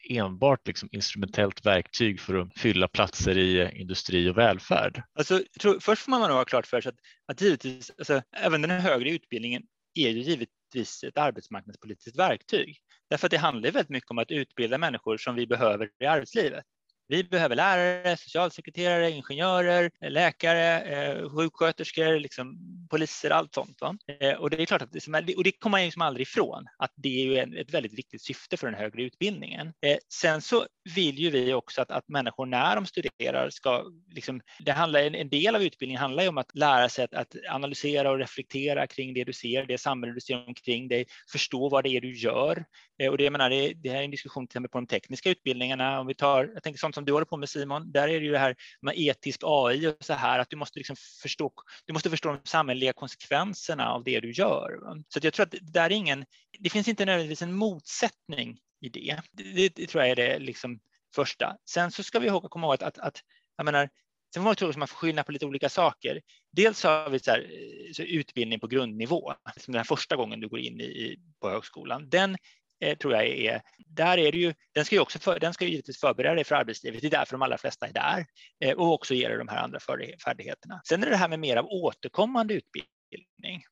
enbart 0.10 0.68
liksom 0.68 0.90
instrumentellt 0.92 1.66
verktyg 1.66 2.20
för 2.20 2.36
att 2.36 2.60
fylla 2.60 2.88
platser 2.88 3.38
i 3.38 3.62
eh, 3.62 3.82
industri 3.82 4.30
och 4.30 4.38
välfärd? 4.38 5.04
Alltså, 5.14 5.42
tror, 5.60 5.80
först 5.80 6.02
får 6.02 6.10
man 6.10 6.22
nog 6.22 6.38
ha 6.38 6.46
klart 6.46 6.68
för 6.68 6.82
sig 6.82 6.90
att, 6.90 7.00
att 7.32 7.42
givetvis, 7.42 7.92
alltså, 7.98 8.22
även 8.38 8.62
den 8.62 8.72
högre 8.72 9.10
utbildningen 9.10 9.64
är 9.94 10.10
ju 10.10 10.20
givetvis 10.20 11.04
ett 11.04 11.18
arbetsmarknadspolitiskt 11.18 12.20
verktyg. 12.20 12.78
Därför 13.10 13.28
att 13.28 13.32
det 13.32 13.38
handlar 13.38 13.72
väldigt 13.72 13.90
mycket 13.90 14.12
om 14.12 14.18
att 14.18 14.32
utbilda 14.32 14.78
människor 14.78 15.18
som 15.18 15.36
vi 15.36 15.48
behöver 15.48 15.90
i 16.00 16.06
arbetslivet. 16.06 16.64
Vi 17.08 17.24
behöver 17.24 17.56
lärare, 17.56 18.18
socialsekreterare, 18.18 19.12
ingenjörer, 19.12 19.92
eh, 20.02 20.12
läkare, 20.12 20.82
eh, 20.82 21.30
sjuksköterskor, 21.30 22.20
liksom, 22.20 22.58
poliser, 22.90 23.30
allt 23.30 23.54
sånt. 23.54 23.82
Va? 23.82 23.98
Eh, 24.20 24.34
och 24.34 24.50
det 24.50 24.62
är 24.62 24.66
klart 24.66 24.82
att 24.82 24.92
det, 24.92 25.36
och 25.36 25.44
det 25.44 25.52
kommer 25.52 25.78
man 25.78 25.86
liksom 25.86 26.02
aldrig 26.02 26.28
ifrån, 26.28 26.66
att 26.78 26.94
det 26.96 27.10
är 27.10 27.26
ju 27.26 27.60
ett 27.62 27.74
väldigt 27.74 27.94
viktigt 27.94 28.22
syfte 28.22 28.58
för 28.58 28.68
den 28.68 28.80
högre 28.80 29.04
utbildningen. 29.04 29.68
Eh, 29.68 29.98
sen 30.10 30.42
så 30.42 30.66
vill 30.96 31.20
ju 31.20 31.30
vi 31.30 31.54
också 31.54 31.82
att, 31.82 31.92
att 31.92 32.08
människor 32.08 32.46
när 32.46 32.76
de 32.76 32.86
studerar 32.86 33.50
ska, 33.50 33.84
liksom, 34.12 34.42
det 34.60 34.72
handlar, 34.72 35.00
en 35.00 35.30
del 35.30 35.56
av 35.56 35.64
utbildningen 35.64 36.02
handlar 36.02 36.24
ju 36.24 36.30
om 36.30 36.38
att 36.38 36.56
lära 36.56 36.90
sig 36.90 37.06
att, 37.06 37.14
att 37.14 37.36
analysera 37.50 38.12
och 38.12 38.18
reflektera 38.18 38.88
kring 38.88 39.14
det 39.14 39.24
du 39.24 39.34
ser, 39.34 39.66
det 39.66 39.78
samhälle 39.78 40.14
du 40.14 40.22
ser 40.22 40.48
omkring 40.48 40.88
dig, 40.88 41.06
förstå 41.32 41.70
vad 41.70 41.84
det 41.84 41.90
är 41.90 42.02
du 42.02 42.16
gör. 42.16 42.66
Eh, 43.00 43.10
och 43.10 43.18
det, 43.18 43.24
jag 43.24 43.32
menar, 43.32 43.50
det, 43.50 43.74
det 43.74 43.90
här 43.90 44.00
är 44.00 44.04
en 44.04 44.12
diskussion 44.12 44.48
till 44.48 44.52
exempel 44.52 44.70
på 44.70 44.78
de 44.78 44.88
tekniska 44.88 45.30
utbildningarna. 45.30 46.00
Om 46.00 46.08
vi 46.08 46.16
tar, 46.16 46.52
jag 46.54 46.64
tänker 46.64 46.80
sånt 46.80 46.96
som 46.96 47.06
du 47.06 47.14
håller 47.14 47.26
på 47.26 47.38
med 47.38 47.50
Simon, 47.50 47.92
där 47.92 48.08
är 48.08 48.20
det 48.20 48.26
ju 48.26 48.32
det 48.32 48.40
här 48.40 48.56
med 48.82 48.94
etisk 48.98 49.40
AI 49.44 49.88
och 49.88 49.98
så 50.00 50.14
här 50.14 50.40
att 50.40 50.50
du 50.50 50.56
måste 50.56 50.80
liksom 50.80 50.96
förstå, 51.22 51.52
du 51.86 51.94
måste 51.94 52.10
förstå 52.10 52.30
de 52.30 52.40
samhälleliga 52.44 52.94
konsekvenserna 52.94 53.92
av 53.92 54.04
det 54.04 54.20
du 54.20 54.32
gör. 54.32 54.80
Så 55.10 55.20
jag 55.24 55.34
tror 55.34 55.44
att 55.44 55.52
det 55.52 55.74
där 55.74 55.86
är 55.86 55.92
ingen, 55.92 56.26
det 56.60 56.70
finns 56.70 56.88
inte 56.88 57.06
nödvändigtvis 57.06 57.42
en 57.42 57.54
motsättning 57.54 58.58
i 58.82 58.90
det. 58.90 59.22
Det, 59.32 59.76
det 59.76 59.88
tror 59.88 60.04
jag 60.04 60.12
är 60.12 60.16
det 60.16 60.40
liksom 60.40 60.80
första. 61.16 61.58
Sen 61.70 61.92
så 61.92 62.04
ska 62.04 62.20
vi 62.20 62.30
komma 62.30 62.68
ihåg 62.68 62.74
att, 62.74 62.84
att, 62.84 62.98
att 62.98 63.24
jag 63.58 63.66
menar, 63.66 63.90
Sen 64.36 64.44
får 64.44 64.50
man 64.50 64.56
tro 64.56 64.70
att 64.70 64.76
man 64.76 64.88
får 64.88 64.96
skilja 64.96 65.24
på 65.24 65.32
lite 65.32 65.46
olika 65.46 65.70
saker. 65.70 66.22
Dels 66.52 66.84
har 66.84 67.10
vi 67.10 67.20
så 67.20 67.32
här, 67.32 67.40
eh, 67.40 67.94
så 67.94 68.04
utbildning 68.04 68.60
på 68.60 68.68
grundnivå, 68.68 69.34
som 69.58 69.72
den 69.72 69.80
här 69.80 69.84
första 69.84 70.16
gången 70.16 70.40
du 70.40 70.48
går 70.48 70.60
in 70.60 70.82
i, 70.82 71.20
på 71.42 71.50
högskolan. 71.50 72.10
Den 72.10 72.38
eh, 72.80 72.98
tror 72.98 73.14
jag 73.14 73.26
är, 73.26 73.62
där 73.78 74.18
är 74.18 74.32
det 74.32 74.38
ju, 74.38 74.54
den 74.74 74.86
ska 74.86 74.96
ju 74.96 75.02
också 75.02 75.20
för, 75.20 75.40
den 75.40 75.54
ska 75.54 75.66
ju 75.66 75.72
givetvis 75.72 76.00
förbereda 76.00 76.36
dig 76.36 76.44
för 76.44 76.56
arbetslivet, 76.56 77.02
det 77.02 77.08
är 77.08 77.12
därför 77.12 77.32
de 77.32 77.42
allra 77.42 77.58
flesta 77.58 77.88
är 77.88 77.94
där 77.94 78.26
eh, 78.60 78.78
och 78.78 78.94
också 78.94 79.14
ge 79.14 79.28
dig 79.28 79.38
de 79.38 79.48
här 79.48 79.64
andra 79.64 79.80
färdigheterna. 80.26 80.82
Sen 80.88 81.02
är 81.02 81.06
det 81.06 81.12
det 81.12 81.18
här 81.18 81.30
med 81.30 81.40
mer 81.40 81.58
av 81.58 81.66
återkommande 81.66 82.54
utbildning. 82.54 83.64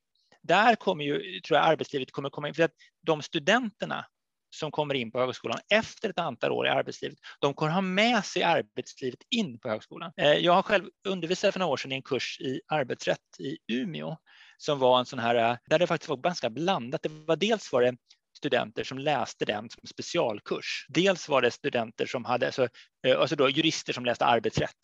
Där 0.42 0.74
kommer 0.74 1.04
ju, 1.04 1.40
tror 1.40 1.58
jag 1.58 1.66
arbetslivet 1.66 2.12
kommer 2.12 2.30
komma 2.30 2.48
in, 2.48 2.54
för 2.54 2.62
att 2.62 2.74
de 3.02 3.22
studenterna 3.22 4.06
som 4.54 4.70
kommer 4.70 4.94
in 4.94 5.12
på 5.12 5.20
högskolan 5.20 5.58
efter 5.68 6.10
ett 6.10 6.18
antal 6.18 6.52
år 6.52 6.66
i 6.66 6.70
arbetslivet, 6.70 7.18
de 7.40 7.54
kommer 7.54 7.72
ha 7.72 7.80
med 7.80 8.24
sig 8.24 8.42
arbetslivet 8.42 9.20
in 9.30 9.58
på 9.58 9.68
högskolan. 9.68 10.12
Eh, 10.16 10.32
jag 10.32 10.52
har 10.52 10.62
själv 10.62 10.84
undervisat 11.08 11.52
för 11.52 11.60
några 11.60 11.72
år 11.72 11.76
sedan 11.76 11.92
i 11.92 11.94
en 11.94 12.02
kurs 12.02 12.40
i 12.40 12.60
arbetsrätt 12.68 13.20
i 13.38 13.56
Umeå 13.72 14.16
som 14.58 14.78
var 14.78 14.98
en 14.98 15.06
sån 15.06 15.18
här, 15.18 15.34
eh, 15.34 15.56
där 15.66 15.78
det 15.78 15.86
faktiskt 15.86 16.08
var 16.08 16.16
ganska 16.16 16.50
blandat. 16.50 17.02
Det 17.02 17.08
var 17.08 17.36
dels 17.36 17.72
var 17.72 17.82
det 17.82 17.96
studenter 18.36 18.84
som 18.84 18.98
läste 18.98 19.44
den 19.44 19.70
som 19.70 19.86
specialkurs. 19.86 20.86
Dels 20.88 21.28
var 21.28 21.42
det 21.42 21.50
studenter 21.50 22.06
som 22.06 22.24
hade, 22.24 22.46
alltså, 22.46 22.68
eh, 23.06 23.20
alltså 23.20 23.36
då 23.36 23.48
jurister 23.48 23.92
som 23.92 24.04
läste 24.04 24.24
arbetsrätt. 24.24 24.76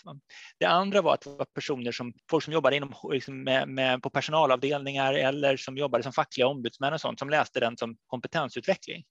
Det 0.58 0.66
andra 0.66 1.02
var 1.02 1.14
att 1.14 1.20
det 1.20 1.30
var 1.30 1.44
personer 1.44 1.92
som, 1.92 2.12
folk 2.30 2.44
som 2.44 2.52
jobbade 2.52 2.76
inom, 2.76 2.94
liksom 3.12 3.42
med, 3.42 3.68
med, 3.68 4.02
på 4.02 4.10
personalavdelningar 4.10 5.14
eller 5.14 5.56
som 5.56 5.76
jobbade 5.76 6.02
som 6.02 6.12
fackliga 6.12 6.46
ombudsmän 6.46 6.92
och 6.92 7.00
sånt 7.00 7.18
som 7.18 7.30
läste 7.30 7.60
den 7.60 7.76
som 7.76 7.96
kompetensutveckling. 8.06 9.04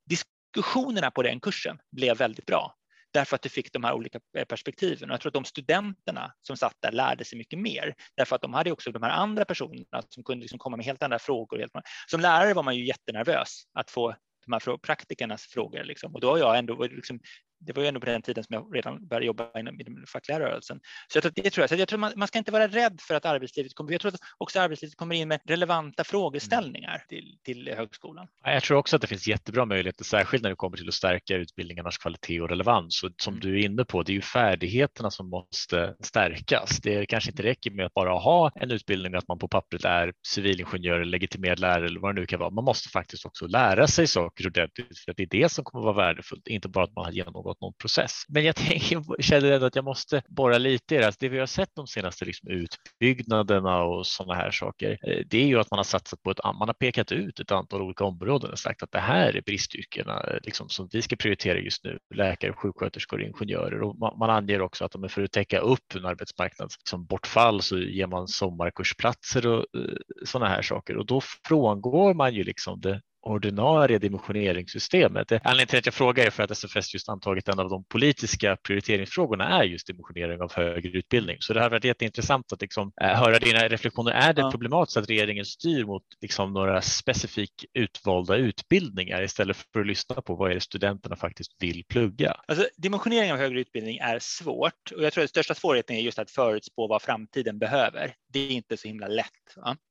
Diskussionerna 0.54 1.12
på 1.12 1.24
den 1.24 1.40
kursen 1.40 1.80
blev 1.92 2.18
väldigt 2.18 2.46
bra 2.46 2.76
därför 3.14 3.36
att 3.36 3.42
du 3.42 3.50
fick 3.50 3.74
de 3.74 3.84
här 3.84 3.94
olika 3.94 4.20
eh, 4.38 4.46
perspektiven. 4.46 5.10
Och 5.10 5.14
jag 5.14 5.22
tror 5.22 5.30
att 5.30 5.34
de 5.34 5.46
studenterna 5.46 6.34
som 6.42 6.58
satt 6.58 6.76
där 6.80 6.92
lärde 6.92 7.26
sig 7.26 7.38
mycket 7.38 7.60
mer, 7.60 7.96
därför 8.18 8.36
att 8.36 8.42
de 8.42 8.54
hade 8.54 8.72
också 8.72 8.92
de 8.92 9.04
här 9.04 9.10
andra 9.10 9.46
personerna 9.46 10.04
som 10.10 10.24
kunde 10.24 10.42
liksom 10.42 10.60
komma 10.60 10.78
med 10.78 10.86
helt 10.86 11.04
andra 11.04 11.20
frågor. 11.20 11.66
Som 12.08 12.22
lärare 12.22 12.54
var 12.54 12.64
man 12.64 12.76
ju 12.76 12.86
jättenervös 12.86 13.64
att 13.74 13.92
få 13.92 14.16
de 14.46 14.54
här 14.54 14.78
praktikernas 14.78 15.44
frågor. 15.44 15.84
Liksom. 15.84 16.16
Och 16.16 16.22
då 16.22 16.30
har 16.30 16.38
jag 16.38 16.58
ändå 16.58 16.84
liksom 16.84 17.20
det 17.60 17.76
var 17.76 17.82
ju 17.84 17.88
ändå 17.88 18.00
på 18.00 18.06
den 18.06 18.22
tiden 18.22 18.44
som 18.44 18.54
jag 18.54 18.76
redan 18.76 19.08
började 19.08 19.26
jobba 19.26 19.60
inom, 19.60 19.78
den 19.78 20.06
fackliga 20.08 20.40
rörelsen. 20.40 20.80
Så 21.08 21.18
jag 21.18 21.24
tror, 21.24 21.32
det 21.36 21.50
tror 21.50 21.64
jag. 21.64 21.70
Så 21.70 21.76
jag 21.76 21.88
tror 21.88 22.00
man, 22.00 22.14
man, 22.16 22.28
ska 22.28 22.38
inte 22.38 22.52
vara 22.52 22.68
rädd 22.68 23.00
för 23.02 23.16
att 23.16 23.26
arbetslivet 23.26 23.76
kommer. 23.76 23.92
Jag 23.92 24.02
tror 24.02 24.14
att 24.14 24.20
också 24.38 24.60
arbetslivet 24.60 24.96
kommer 24.96 25.16
in 25.16 25.28
med 25.28 25.40
relevanta 25.46 26.04
frågeställningar 26.04 27.04
till, 27.10 27.38
till 27.44 27.74
högskolan. 27.78 28.28
Jag 28.44 28.64
tror 28.64 28.78
också 28.78 28.96
att 28.96 29.02
det 29.02 29.08
finns 29.08 29.28
jättebra 29.28 29.66
möjligheter, 29.66 30.04
särskilt 30.04 30.44
när 30.44 30.50
det 30.50 30.56
kommer 30.56 30.78
till 30.78 30.88
att 30.88 30.94
stärka 30.94 31.36
utbildningarnas 31.36 31.98
kvalitet 31.98 32.42
och 32.42 32.50
relevans. 32.50 33.04
Och 33.04 33.12
som 33.18 33.34
mm. 33.34 33.42
du 33.42 33.60
är 33.60 33.66
inne 33.66 33.86
på, 33.86 34.04
det 34.04 34.12
är 34.12 34.16
ju 34.16 34.22
färdigheterna 34.22 35.12
som 35.12 35.30
måste 35.30 35.96
stärkas. 36.04 36.78
Det 36.78 37.06
kanske 37.06 37.32
inte 37.32 37.44
räcker 37.44 37.72
med 37.72 37.86
att 37.86 37.94
bara 37.94 38.14
ha 38.14 38.52
en 38.56 38.72
utbildning 38.72 39.16
att 39.16 39.28
man 39.28 39.40
på 39.40 39.48
pappret 39.48 39.86
är 39.86 40.14
civilingenjör, 40.28 41.06
legitimerad 41.06 41.60
lärare 41.60 41.86
eller 41.86 42.00
vad 42.00 42.16
det 42.16 42.22
nu 42.22 42.26
kan 42.28 42.40
vara. 42.40 42.50
Man 42.50 42.64
måste 42.64 42.90
faktiskt 42.90 43.26
också 43.26 43.48
lära 43.48 43.88
sig 43.88 44.08
saker 44.08 44.48
ordentligt 44.48 45.00
för 45.00 45.12
att 45.12 45.18
det 45.18 45.24
är 45.24 45.42
det 45.42 45.50
som 45.50 45.64
kommer 45.64 45.90
att 45.90 45.96
vara 45.96 46.08
värdefullt, 46.08 46.48
inte 46.48 46.70
bara 46.70 46.84
att 46.84 46.96
man 46.96 47.06
har 47.06 47.12
genomgått 47.12 47.49
pågått 47.50 47.62
någon 47.62 47.74
process. 47.74 48.12
Men 48.28 48.44
jag 48.44 48.56
tänker, 48.56 49.22
känner 49.22 49.52
ändå 49.52 49.66
att 49.66 49.76
jag 49.76 49.86
måste 49.86 50.22
borra 50.30 50.58
lite 50.58 50.96
i 50.96 50.98
det. 50.98 51.06
Alltså 51.06 51.18
det 51.20 51.30
vi 51.30 51.40
har 51.40 51.46
sett 51.46 51.70
de 51.76 51.88
senaste 51.88 52.26
liksom 52.26 52.50
utbyggnaderna 52.50 53.84
och 53.84 54.08
sådana 54.08 54.34
här 54.34 54.52
saker, 54.52 54.92
eh, 54.92 55.26
det 55.28 55.38
är 55.38 55.46
ju 55.46 55.60
att 55.60 55.72
man 55.72 55.78
har 55.78 55.84
satsat 55.84 56.24
på 56.24 56.32
ett, 56.32 56.40
man 56.44 56.68
har 56.68 56.74
pekat 56.74 57.12
ut 57.12 57.40
ett 57.40 57.52
antal 57.52 57.82
olika 57.82 58.04
områden 58.04 58.52
och 58.52 58.60
sagt 58.60 58.84
att 58.84 58.92
det 58.92 59.00
här 59.00 59.38
är 59.38 59.42
bristyrkena 59.42 60.24
eh, 60.24 60.38
liksom, 60.44 60.70
som 60.70 60.90
vi 60.92 61.02
ska 61.02 61.16
prioritera 61.16 61.60
just 61.60 61.84
nu. 61.84 61.98
Läkare, 62.16 62.54
sjuksköterskor, 62.54 63.22
ingenjörer 63.22 63.82
och 63.82 64.00
man, 64.00 64.18
man 64.20 64.30
anger 64.30 64.62
också 64.62 64.86
att 64.86 64.92
de 64.92 65.04
är 65.04 65.08
för 65.08 65.24
att 65.24 65.32
täcka 65.32 65.60
upp 65.60 65.96
en 65.96 66.06
arbetsmarknads 66.06 66.78
liksom, 66.78 67.06
bortfall 67.06 67.62
så 67.62 67.78
ger 67.78 68.08
man 68.08 68.28
sommarkursplatser 68.28 69.48
och 69.48 69.60
eh, 69.60 69.96
sådana 70.26 70.50
här 70.50 70.62
saker 70.62 70.98
och 70.98 71.06
då 71.06 71.22
frångår 71.48 72.14
man 72.14 72.34
ju 72.34 72.44
liksom 72.44 72.82
det 72.82 73.02
ordinarie 73.22 73.98
dimensioneringssystemet. 73.98 75.32
Anledningen 75.32 75.68
till 75.68 75.80
att 75.80 75.86
jag 75.86 75.94
frågar 75.94 76.26
är 76.26 76.30
för 76.30 76.44
att 76.44 76.52
SFS 76.52 76.94
just 76.94 77.10
antagit 77.10 77.48
en 77.48 77.60
av 77.60 77.70
de 77.70 77.84
politiska 77.84 78.58
prioriteringsfrågorna 78.64 79.60
är 79.60 79.64
just 79.64 79.88
dimensionering 79.88 80.42
av 80.42 80.54
högre 80.54 80.90
utbildning. 80.90 81.38
Så 81.40 81.54
det 81.54 81.62
har 81.62 81.70
varit 81.70 81.84
jätteintressant 81.84 82.54
att 82.54 82.62
liksom, 82.62 82.92
äh, 83.02 83.08
höra 83.08 83.40
dina 83.40 83.68
reflektioner. 83.68 84.12
Är 84.12 84.34
det 84.34 84.42
ja. 84.42 84.52
problematiskt 84.52 84.98
att 84.98 85.10
regeringen 85.10 85.46
styr 85.46 85.86
mot 85.86 86.04
liksom, 86.22 86.54
några 86.54 86.82
specifikt 86.82 87.66
utvalda 87.74 88.36
utbildningar 88.36 89.24
istället 89.24 89.58
för 89.74 89.80
att 89.80 89.88
lyssna 89.88 90.22
på 90.22 90.36
vad 90.36 90.52
är 90.52 90.56
det 90.56 90.62
studenterna 90.62 91.16
faktiskt 91.16 91.52
vill 91.60 91.84
plugga? 91.90 92.36
Alltså, 92.48 92.68
dimensionering 92.78 93.32
av 93.32 93.38
högre 93.38 93.60
utbildning 93.60 93.98
är 93.98 94.20
svårt 94.22 94.92
och 94.96 95.04
jag 95.04 95.14
tror 95.14 95.24
att 95.24 95.30
största 95.30 95.56
svårigheten 95.56 95.96
är 95.96 96.02
just 96.02 96.20
att 96.20 96.32
förutspå 96.32 96.88
vad 96.88 97.02
framtiden 97.02 97.60
behöver. 97.60 98.14
Det 98.34 98.40
är 98.40 98.52
inte 98.52 98.78
så 98.78 98.88
himla 98.88 99.08
lätt. 99.08 99.26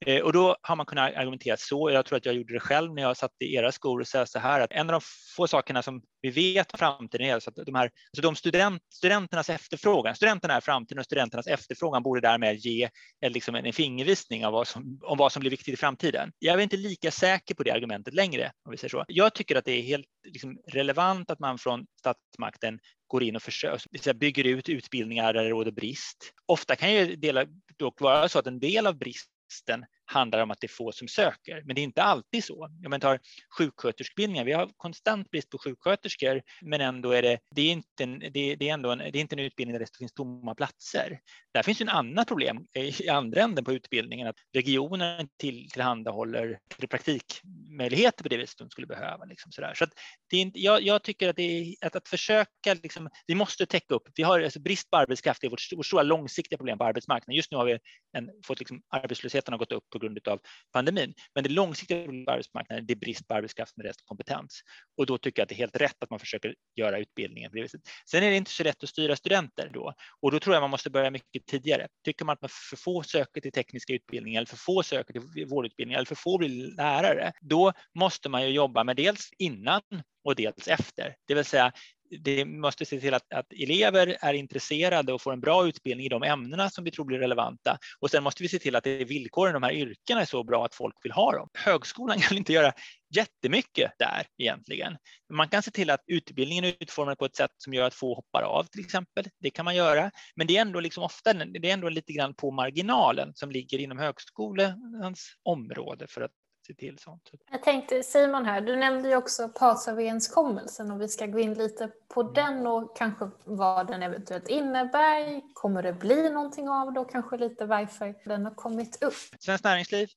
Eh, 0.07 0.23
och 0.23 0.33
då 0.33 0.57
har 0.63 0.77
man 0.77 0.87
kunnat 0.87 1.15
argumentera 1.15 1.57
så. 1.57 1.91
Jag 1.91 2.07
tror 2.07 2.17
att 2.17 2.27
jag 2.27 2.35
gjorde 2.35 2.53
det 2.53 2.61
själv 2.61 2.95
när 2.95 3.03
jag 3.03 3.17
satt 3.19 3.33
i 3.41 3.55
era 3.55 3.73
skor 3.73 4.01
och 4.01 4.09
säga 4.09 4.27
så 4.27 4.39
här 4.39 4.61
att 4.61 4.73
en 4.73 4.91
av 4.91 4.93
de 4.93 5.01
få 5.37 5.47
sakerna 5.47 5.83
som 5.83 6.03
vi 6.21 6.31
vet 6.31 6.73
om 6.73 6.79
framtiden 6.79 7.27
är 7.27 7.41
så 7.41 7.51
att 7.51 7.67
de 7.67 7.75
här, 7.75 7.85
alltså 7.85 8.23
de 8.23 8.37
student, 8.37 8.83
studenternas 8.95 9.51
efterfrågan, 9.51 10.15
studenterna 10.15 10.55
är 10.55 10.61
framtiden 10.61 10.99
och 10.99 11.05
studenternas 11.05 11.47
efterfrågan 11.47 12.03
borde 12.03 12.21
därmed 12.21 12.57
ge 12.57 12.83
eh, 12.85 13.31
liksom 13.31 13.31
en, 13.31 13.33
liksom 13.33 13.55
en 13.55 13.73
fingervisning 13.73 14.47
av 14.47 14.53
vad 14.53 14.69
som, 14.69 15.01
om 15.03 15.19
vad 15.19 15.33
som 15.33 15.41
blir 15.41 15.51
viktigt 15.51 15.75
i 15.75 15.77
framtiden. 15.77 16.33
Jag 16.39 16.59
är 16.59 16.63
inte 16.63 16.77
lika 16.77 17.11
säker 17.11 17.55
på 17.55 17.63
det 17.63 17.71
argumentet 17.71 18.15
längre, 18.15 18.53
om 18.65 18.71
vi 18.71 18.77
säger 18.77 18.91
så. 18.91 19.05
Jag 19.09 19.35
tycker 19.35 19.57
att 19.57 19.65
det 19.65 19.73
är 19.73 19.83
helt 19.83 20.07
liksom, 20.25 20.59
relevant 20.67 21.31
att 21.31 21.39
man 21.39 21.59
från 21.59 21.87
statsmakten 21.99 22.79
går 23.07 23.23
in 23.23 23.37
och 23.37 23.43
försöker, 23.43 24.15
bygger 24.15 24.45
ut 24.45 24.69
utbildningar 24.69 25.33
där 25.33 25.45
det 25.45 25.51
råder 25.51 25.71
brist. 25.71 26.33
Ofta 26.47 26.77
kan 26.77 26.93
ju 26.93 27.17
dela, 27.17 27.47
dock 27.77 28.01
vara 28.01 28.29
så 28.29 28.39
att 28.39 28.47
en 28.47 28.61
del 28.61 28.87
av 28.87 28.99
bristen 28.99 29.85
handlar 30.09 30.43
om 30.43 30.51
att 30.51 30.61
det 30.61 30.67
är 30.67 30.69
få 30.69 30.93
som 30.93 31.09
söker, 31.09 31.63
men 31.65 31.75
det 31.75 31.81
är 31.81 31.83
inte 31.83 32.03
alltid 32.03 32.45
så. 32.45 32.65
Om 32.65 32.91
man 32.91 33.01
tar 33.01 33.21
sjuksköterskeutbildningar, 33.59 34.45
vi 34.45 34.53
har 34.53 34.71
konstant 34.77 35.31
brist 35.31 35.51
på 35.51 35.59
sjuksköterskor, 35.59 36.43
men 36.63 36.81
ändå 36.81 37.13
är 37.13 37.23
det, 37.23 37.39
det 37.55 37.63
är 37.63 37.73
inte 37.73 38.03
en, 38.03 38.19
det, 38.19 38.57
det 38.57 38.69
är 38.69 38.75
ändå 38.75 38.91
en, 38.91 38.99
det 38.99 39.19
är 39.19 39.21
inte 39.21 39.35
en 39.35 39.39
utbildning 39.39 39.73
där 39.73 39.81
det 39.81 39.97
finns 39.99 40.13
tomma 40.13 40.55
platser. 40.55 41.21
Där 41.55 41.63
finns 41.63 41.81
ju 41.81 41.83
en 41.83 41.89
annat 41.89 42.29
problem 42.29 42.67
i 42.75 43.09
andra 43.09 43.43
änden 43.43 43.65
på 43.65 43.73
utbildningen, 43.73 44.29
att 44.29 44.37
regionen 44.55 45.29
till, 45.39 45.71
tillhandahåller 45.71 46.59
praktikmöjligheter 46.91 48.23
på 48.23 48.29
det 48.29 48.37
viset 48.37 48.59
de 48.59 48.71
skulle 48.71 48.87
behöva. 48.87 49.25
Liksom 49.25 49.53
sådär. 49.53 49.75
Så 49.75 49.85
att 49.85 49.91
det 50.31 50.37
är 50.37 50.41
inte, 50.41 50.61
jag, 50.61 50.83
jag, 50.83 51.03
tycker 51.03 51.29
att 51.29 51.37
det 51.37 51.43
är 51.43 51.87
att, 51.87 51.97
att 51.97 52.09
försöka, 52.09 52.75
liksom, 52.83 53.09
vi 53.27 53.35
måste 53.35 53.67
täcka 53.67 53.95
upp, 53.95 54.03
vi 54.15 54.23
har 54.23 54.41
alltså 54.41 54.61
brist 54.61 54.91
på 54.91 54.97
arbetskraft, 54.97 55.41
det 55.41 55.47
är 55.47 55.51
vårt, 55.51 55.73
vårt 55.77 55.87
stora 55.87 56.03
långsiktiga 56.03 56.57
problem 56.57 56.79
på 56.79 56.85
arbetsmarknaden. 56.85 57.37
Just 57.37 57.51
nu 57.51 57.57
har 57.57 57.65
vi 57.65 57.79
en, 58.13 58.31
fått 58.45 58.59
liksom, 58.59 58.83
arbetslösheten 58.89 59.53
har 59.53 59.59
gått 59.59 59.73
upp 59.73 59.85
på 59.99 60.07
grund 60.07 60.29
av 60.29 60.41
pandemin. 60.73 61.15
Men 61.35 61.45
det 61.45 61.51
långsiktiga 61.51 62.05
problemet 62.05 62.27
på 62.27 62.33
arbetsmarknaden 62.33 62.87
det 62.87 62.93
är 62.93 62.97
brist 62.97 63.29
på 63.29 63.35
arbetskraft 63.35 63.77
med 63.77 63.87
rätt 63.87 64.05
kompetens. 64.05 64.61
Och 64.97 65.07
då 65.07 65.19
tycker 65.19 65.41
jag 65.41 65.45
att 65.45 65.49
det 65.49 65.55
är 65.55 65.57
helt 65.57 65.77
rätt 65.77 66.03
att 66.03 66.11
man 66.11 66.19
försöker 66.19 66.55
göra 66.77 66.99
utbildningen 66.99 67.51
på 67.51 67.57
det 67.57 67.63
viset. 67.63 67.81
Sen 68.11 68.23
är 68.23 68.31
det 68.31 68.37
inte 68.37 68.51
så 68.51 68.63
lätt 68.63 68.83
att 68.83 68.89
styra 68.89 69.17
studenter 69.17 69.71
då 69.75 69.95
och 70.21 70.31
då 70.31 70.41
tror 70.41 70.55
jag 70.55 70.61
man 70.61 70.71
måste 70.71 70.91
börja 70.91 71.11
mycket 71.11 71.47
tidigare. 71.47 71.89
Tycker 72.05 72.25
man 72.25 72.33
att 72.33 72.43
man 72.43 72.51
för 72.71 72.77
få 72.77 73.03
söker 73.03 73.41
till 73.41 73.53
tekniska 73.53 73.93
utbildningar 73.93 74.39
eller 74.39 74.47
för 74.47 74.57
få 74.57 74.83
söker 74.83 75.13
till 75.13 75.47
vårdutbildningar 75.47 75.99
eller 75.99 76.07
för 76.07 76.15
få 76.15 76.39
blir 76.39 76.77
lärare, 76.77 77.33
då 77.41 77.73
måste 77.95 78.29
man 78.29 78.43
ju 78.43 78.49
jobba 78.49 78.85
med 78.85 78.97
dels 78.97 79.31
innan 79.39 79.83
och 80.25 80.35
dels 80.35 80.69
efter. 80.69 81.17
Det 81.27 81.35
vill 81.35 81.45
säga 81.45 81.73
det 82.11 82.45
måste 82.45 82.85
se 82.85 83.01
till 83.01 83.15
att, 83.15 83.33
att, 83.35 83.53
elever 83.53 84.17
är 84.21 84.35
intresserade 84.35 85.13
och 85.13 85.23
får 85.23 85.33
en 85.33 85.41
bra 85.41 85.69
utbildning 85.69 86.07
i 86.07 86.09
de 86.09 86.23
ämnena 86.23 86.71
som 86.71 86.85
vi 86.85 86.91
tror 86.91 87.05
blir 87.05 87.19
relevanta. 87.19 87.79
Och 88.01 88.11
sen 88.11 88.23
måste 88.23 88.43
vi 88.43 88.49
se 88.49 88.59
till 88.59 88.77
att 88.77 88.85
det 88.85 89.05
villkoren 89.05 89.51
i 89.51 89.53
de 89.53 89.63
här 89.63 89.73
yrkena 89.73 90.21
är 90.21 90.25
så 90.25 90.45
bra 90.45 90.65
att 90.65 90.75
folk 90.75 90.95
vill 91.03 91.13
ha 91.13 91.33
dem. 91.33 91.49
Högskolan 91.55 92.19
kan 92.21 92.37
inte 92.37 92.53
göra 92.53 92.73
jättemycket 93.15 93.93
där 93.99 94.27
egentligen. 94.39 94.97
Man 95.33 95.49
kan 95.49 95.63
se 95.63 95.71
till 95.71 95.91
att 95.91 96.01
utbildningen 96.07 96.65
är 96.65 96.75
utformad 96.81 97.19
på 97.19 97.25
ett 97.25 97.37
sätt 97.37 97.51
som 97.57 97.75
gör 97.75 97.87
att 97.87 97.95
få 97.95 98.15
hoppar 98.15 98.43
av 98.43 98.65
till 98.65 98.81
exempel. 98.81 99.25
Det 99.41 99.51
kan 99.51 99.65
man 99.65 99.77
göra, 99.77 100.11
men 100.37 100.47
det 100.47 100.57
är 100.57 100.61
ändå 100.61 100.81
liksom 100.81 101.05
ofta 101.05 101.35
det 101.35 101.69
är 101.69 101.73
ändå 101.73 101.89
lite 101.89 102.13
grann 102.13 102.35
på 102.35 102.51
marginalen 102.51 103.33
som 103.35 103.51
ligger 103.51 103.79
inom 103.79 103.99
högskolans 103.99 105.33
område 105.43 106.07
för 106.09 106.21
att 106.21 106.31
se 106.69 106.75
till 106.75 106.99
sånt. 106.99 107.31
Jag 107.51 107.63
tänkte 107.63 108.03
Simon 108.03 108.45
här, 108.45 108.61
du 108.61 108.77
nämnde 108.77 109.09
ju 109.09 109.17
också 109.17 109.49
partsöverenskommelsen 109.49 110.91
och 110.91 111.01
vi 111.01 111.09
ska 111.09 111.27
gå 111.27 111.39
in 111.39 111.55
lite 111.55 111.91
på 112.15 112.21
mm. 112.21 112.35
den 112.35 112.67
och 112.67 112.97
kanske 112.97 113.31
vad 113.45 113.87
den 113.87 114.03
eventuellt 114.03 114.49
innebär. 114.49 115.43
Kommer 115.55 115.83
det 115.83 115.93
bli 115.93 116.31
någonting 116.31 116.69
av 116.69 116.93
det 116.93 117.01
och 117.01 117.11
kanske 117.11 117.37
lite 117.37 117.67
varför 117.67 118.15
den 118.25 118.45
har 118.45 118.55
kommit 118.55 119.03
upp? 119.03 119.15
Svenskt 119.39 119.65
Näringsliv 119.65 120.09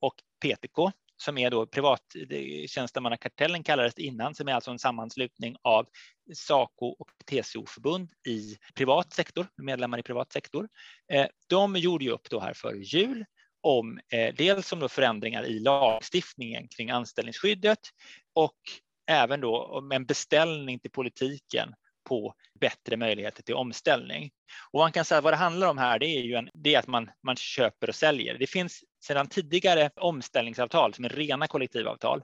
och 0.00 0.14
PTK 0.44 0.92
som 1.16 1.38
är 1.38 1.50
då 1.50 1.66
privat, 1.66 2.02
tjänstemannakartellen 2.66 3.62
kallades 3.62 3.98
innan, 3.98 4.34
som 4.34 4.48
är 4.48 4.52
alltså 4.52 4.70
en 4.70 4.78
sammanslutning 4.78 5.56
av 5.62 5.86
Saco 6.34 6.86
och 6.86 7.08
TCO-förbund 7.30 8.10
i 8.26 8.56
privat 8.74 9.12
sektor, 9.12 9.46
medlemmar 9.56 9.98
i 9.98 10.02
privat 10.02 10.32
sektor. 10.32 10.68
Eh, 11.12 11.26
de 11.48 11.76
gjorde 11.76 12.04
ju 12.04 12.10
upp 12.10 12.30
då 12.30 12.40
här 12.40 12.54
före 12.54 12.78
jul 12.78 13.24
om 13.60 14.00
eh, 14.12 14.34
dels 14.34 14.72
om 14.72 14.80
då 14.80 14.88
förändringar 14.88 15.44
i 15.44 15.58
lagstiftningen 15.58 16.68
kring 16.68 16.90
anställningsskyddet 16.90 17.78
och 18.34 18.58
även 19.10 19.40
då 19.40 19.62
om 19.64 19.92
en 19.92 20.06
beställning 20.06 20.78
till 20.78 20.90
politiken 20.90 21.74
på 22.08 22.34
bättre 22.60 22.96
möjligheter 22.96 23.42
till 23.42 23.54
omställning. 23.54 24.30
Och 24.70 24.80
man 24.80 24.92
kan 24.92 25.04
säga 25.04 25.18
att 25.18 25.24
vad 25.24 25.32
det 25.32 25.36
handlar 25.36 25.68
om 25.68 25.78
här, 25.78 25.98
det 25.98 26.06
är 26.06 26.20
ju 26.20 26.34
en, 26.34 26.50
det 26.54 26.74
är 26.74 26.78
att 26.78 26.86
man, 26.86 27.10
man 27.22 27.36
köper 27.36 27.88
och 27.88 27.94
säljer. 27.94 28.38
Det 28.38 28.46
finns 28.46 28.84
sedan 29.04 29.26
tidigare 29.26 29.90
omställningsavtal 29.96 30.94
som 30.94 31.04
är 31.04 31.08
rena 31.08 31.46
kollektivavtal 31.46 32.22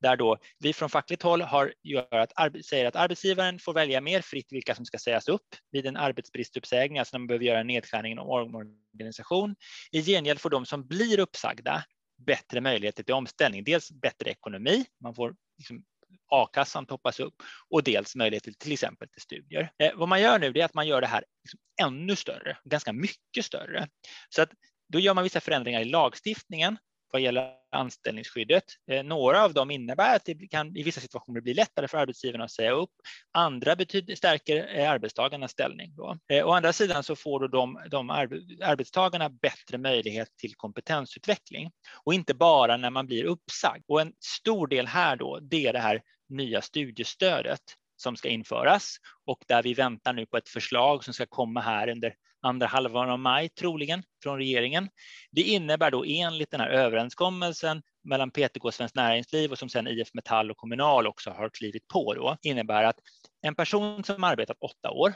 där 0.00 0.16
då 0.16 0.38
vi 0.58 0.72
från 0.72 0.90
fackligt 0.90 1.22
håll 1.22 1.42
har, 1.42 1.74
gör 1.82 2.16
att, 2.16 2.32
säger 2.64 2.84
att 2.86 2.96
arbetsgivaren 2.96 3.58
får 3.58 3.74
välja 3.74 4.00
mer 4.00 4.20
fritt 4.20 4.52
vilka 4.52 4.74
som 4.74 4.84
ska 4.84 4.98
sägas 4.98 5.28
upp 5.28 5.46
vid 5.70 5.86
en 5.86 5.96
arbetsbristuppsägning, 5.96 6.98
alltså 6.98 7.16
när 7.16 7.18
man 7.18 7.26
behöver 7.26 7.44
göra 7.44 7.60
en 7.60 7.66
nedskärning 7.66 8.18
och 8.18 8.42
omorganisation. 8.42 9.56
I 9.92 10.02
gengäld 10.02 10.40
får 10.40 10.50
de 10.50 10.66
som 10.66 10.86
blir 10.86 11.20
uppsagda 11.20 11.84
bättre 12.26 12.60
möjligheter 12.60 13.02
till 13.02 13.14
omställning. 13.14 13.64
Dels 13.64 13.90
bättre 13.90 14.30
ekonomi, 14.30 14.84
man 15.00 15.14
får 15.14 15.34
liksom 15.58 15.84
a-kassan 16.30 16.86
toppas 16.86 17.20
upp 17.20 17.34
och 17.68 17.82
dels 17.82 18.16
möjligheter 18.16 18.52
till 18.52 18.72
exempel 18.72 19.08
till 19.08 19.22
studier. 19.22 19.72
Eh, 19.78 19.90
vad 19.94 20.08
man 20.08 20.20
gör 20.20 20.38
nu 20.38 20.46
är 20.46 20.64
att 20.64 20.74
man 20.74 20.86
gör 20.86 21.00
det 21.00 21.06
här 21.06 21.24
liksom 21.44 21.60
ännu 21.82 22.16
större, 22.16 22.56
ganska 22.64 22.92
mycket 22.92 23.44
större. 23.44 23.88
Så 24.28 24.42
att 24.42 24.50
då 24.88 24.98
gör 24.98 25.14
man 25.14 25.24
vissa 25.24 25.40
förändringar 25.40 25.80
i 25.80 25.84
lagstiftningen 25.84 26.76
vad 27.12 27.22
gäller 27.22 27.52
anställningsskyddet. 27.72 28.64
Eh, 28.90 29.02
några 29.02 29.44
av 29.44 29.54
dem 29.54 29.70
innebär 29.70 30.16
att 30.16 30.24
det 30.24 30.48
kan 30.50 30.76
i 30.76 30.82
vissa 30.82 31.00
situationer 31.00 31.40
bli 31.40 31.54
lättare 31.54 31.88
för 31.88 31.98
arbetsgivarna 31.98 32.44
att 32.44 32.50
säga 32.50 32.70
upp. 32.70 32.90
Andra 33.32 33.76
betyder, 33.76 34.14
stärker 34.14 34.78
eh, 34.78 34.90
arbetstagarnas 34.90 35.50
ställning. 35.50 35.94
Då. 35.96 36.18
Eh, 36.32 36.46
å 36.46 36.50
andra 36.50 36.72
sidan 36.72 37.04
så 37.04 37.16
får 37.16 37.40
då 37.40 37.46
de, 37.46 37.80
de 37.90 38.10
arbetstagarna 38.10 39.28
bättre 39.28 39.78
möjlighet 39.78 40.28
till 40.36 40.54
kompetensutveckling 40.54 41.70
och 42.04 42.14
inte 42.14 42.34
bara 42.34 42.76
när 42.76 42.90
man 42.90 43.06
blir 43.06 43.24
uppsagd. 43.24 43.84
Och 43.88 44.00
en 44.00 44.12
stor 44.20 44.66
del 44.66 44.86
här 44.86 45.16
då, 45.16 45.38
det 45.40 45.66
är 45.66 45.72
det 45.72 45.78
här 45.78 46.02
nya 46.28 46.62
studiestödet 46.62 47.60
som 47.96 48.16
ska 48.16 48.28
införas 48.28 48.96
och 49.26 49.38
där 49.48 49.62
vi 49.62 49.74
väntar 49.74 50.12
nu 50.12 50.26
på 50.26 50.36
ett 50.36 50.48
förslag 50.48 51.04
som 51.04 51.14
ska 51.14 51.26
komma 51.26 51.60
här 51.60 51.88
under 51.88 52.14
andra 52.42 52.66
halvan 52.66 53.10
av 53.10 53.18
maj 53.18 53.48
troligen 53.48 54.02
från 54.22 54.38
regeringen. 54.38 54.88
Det 55.30 55.42
innebär 55.42 55.90
då 55.90 56.04
enligt 56.04 56.50
den 56.50 56.60
här 56.60 56.68
överenskommelsen 56.68 57.82
mellan 58.04 58.30
PTK 58.30 58.64
och 58.64 58.74
Svenskt 58.74 58.96
Näringsliv 58.96 59.50
och 59.52 59.58
som 59.58 59.68
sen 59.68 59.88
IF 59.88 60.14
Metall 60.14 60.50
och 60.50 60.56
Kommunal 60.56 61.06
också 61.06 61.30
har 61.30 61.50
klivit 61.50 61.88
på 61.88 62.14
då, 62.14 62.36
innebär 62.42 62.84
att 62.84 62.98
en 63.42 63.54
person 63.54 64.04
som 64.04 64.24
arbetat 64.24 64.56
åtta 64.60 64.90
år 64.90 65.12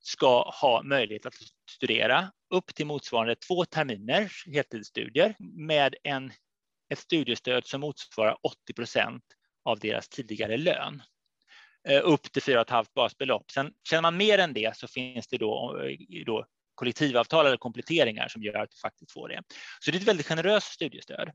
ska 0.00 0.50
ha 0.50 0.82
möjlighet 0.82 1.26
att 1.26 1.34
studera 1.70 2.30
upp 2.54 2.74
till 2.74 2.86
motsvarande 2.86 3.34
två 3.34 3.64
terminers 3.64 4.46
heltidsstudier 4.46 5.34
med 5.38 5.94
en, 6.02 6.32
ett 6.92 6.98
studiestöd 6.98 7.66
som 7.66 7.80
motsvarar 7.80 8.36
80 8.42 8.72
procent 8.72 9.24
av 9.64 9.78
deras 9.78 10.08
tidigare 10.08 10.56
lön. 10.56 11.02
Eh, 11.88 12.00
upp 12.04 12.32
till 12.32 12.42
4,5 12.42 12.86
basbelopp. 12.94 13.50
Sen 13.50 13.72
känner 13.88 14.02
man 14.02 14.16
mer 14.16 14.38
än 14.38 14.52
det 14.52 14.76
så 14.76 14.88
finns 14.88 15.26
det 15.28 15.38
då, 15.38 15.80
eh, 15.82 16.24
då 16.26 16.46
kollektivavtal 16.74 17.46
eller 17.46 17.56
kompletteringar 17.56 18.28
som 18.28 18.42
gör 18.42 18.54
att 18.54 18.70
du 18.70 18.76
faktiskt 18.76 19.12
får 19.12 19.28
det. 19.28 19.42
Så 19.80 19.90
det 19.90 19.96
är 19.96 20.00
ett 20.00 20.08
väldigt 20.08 20.26
generöst 20.26 20.72
studiestöd 20.72 21.30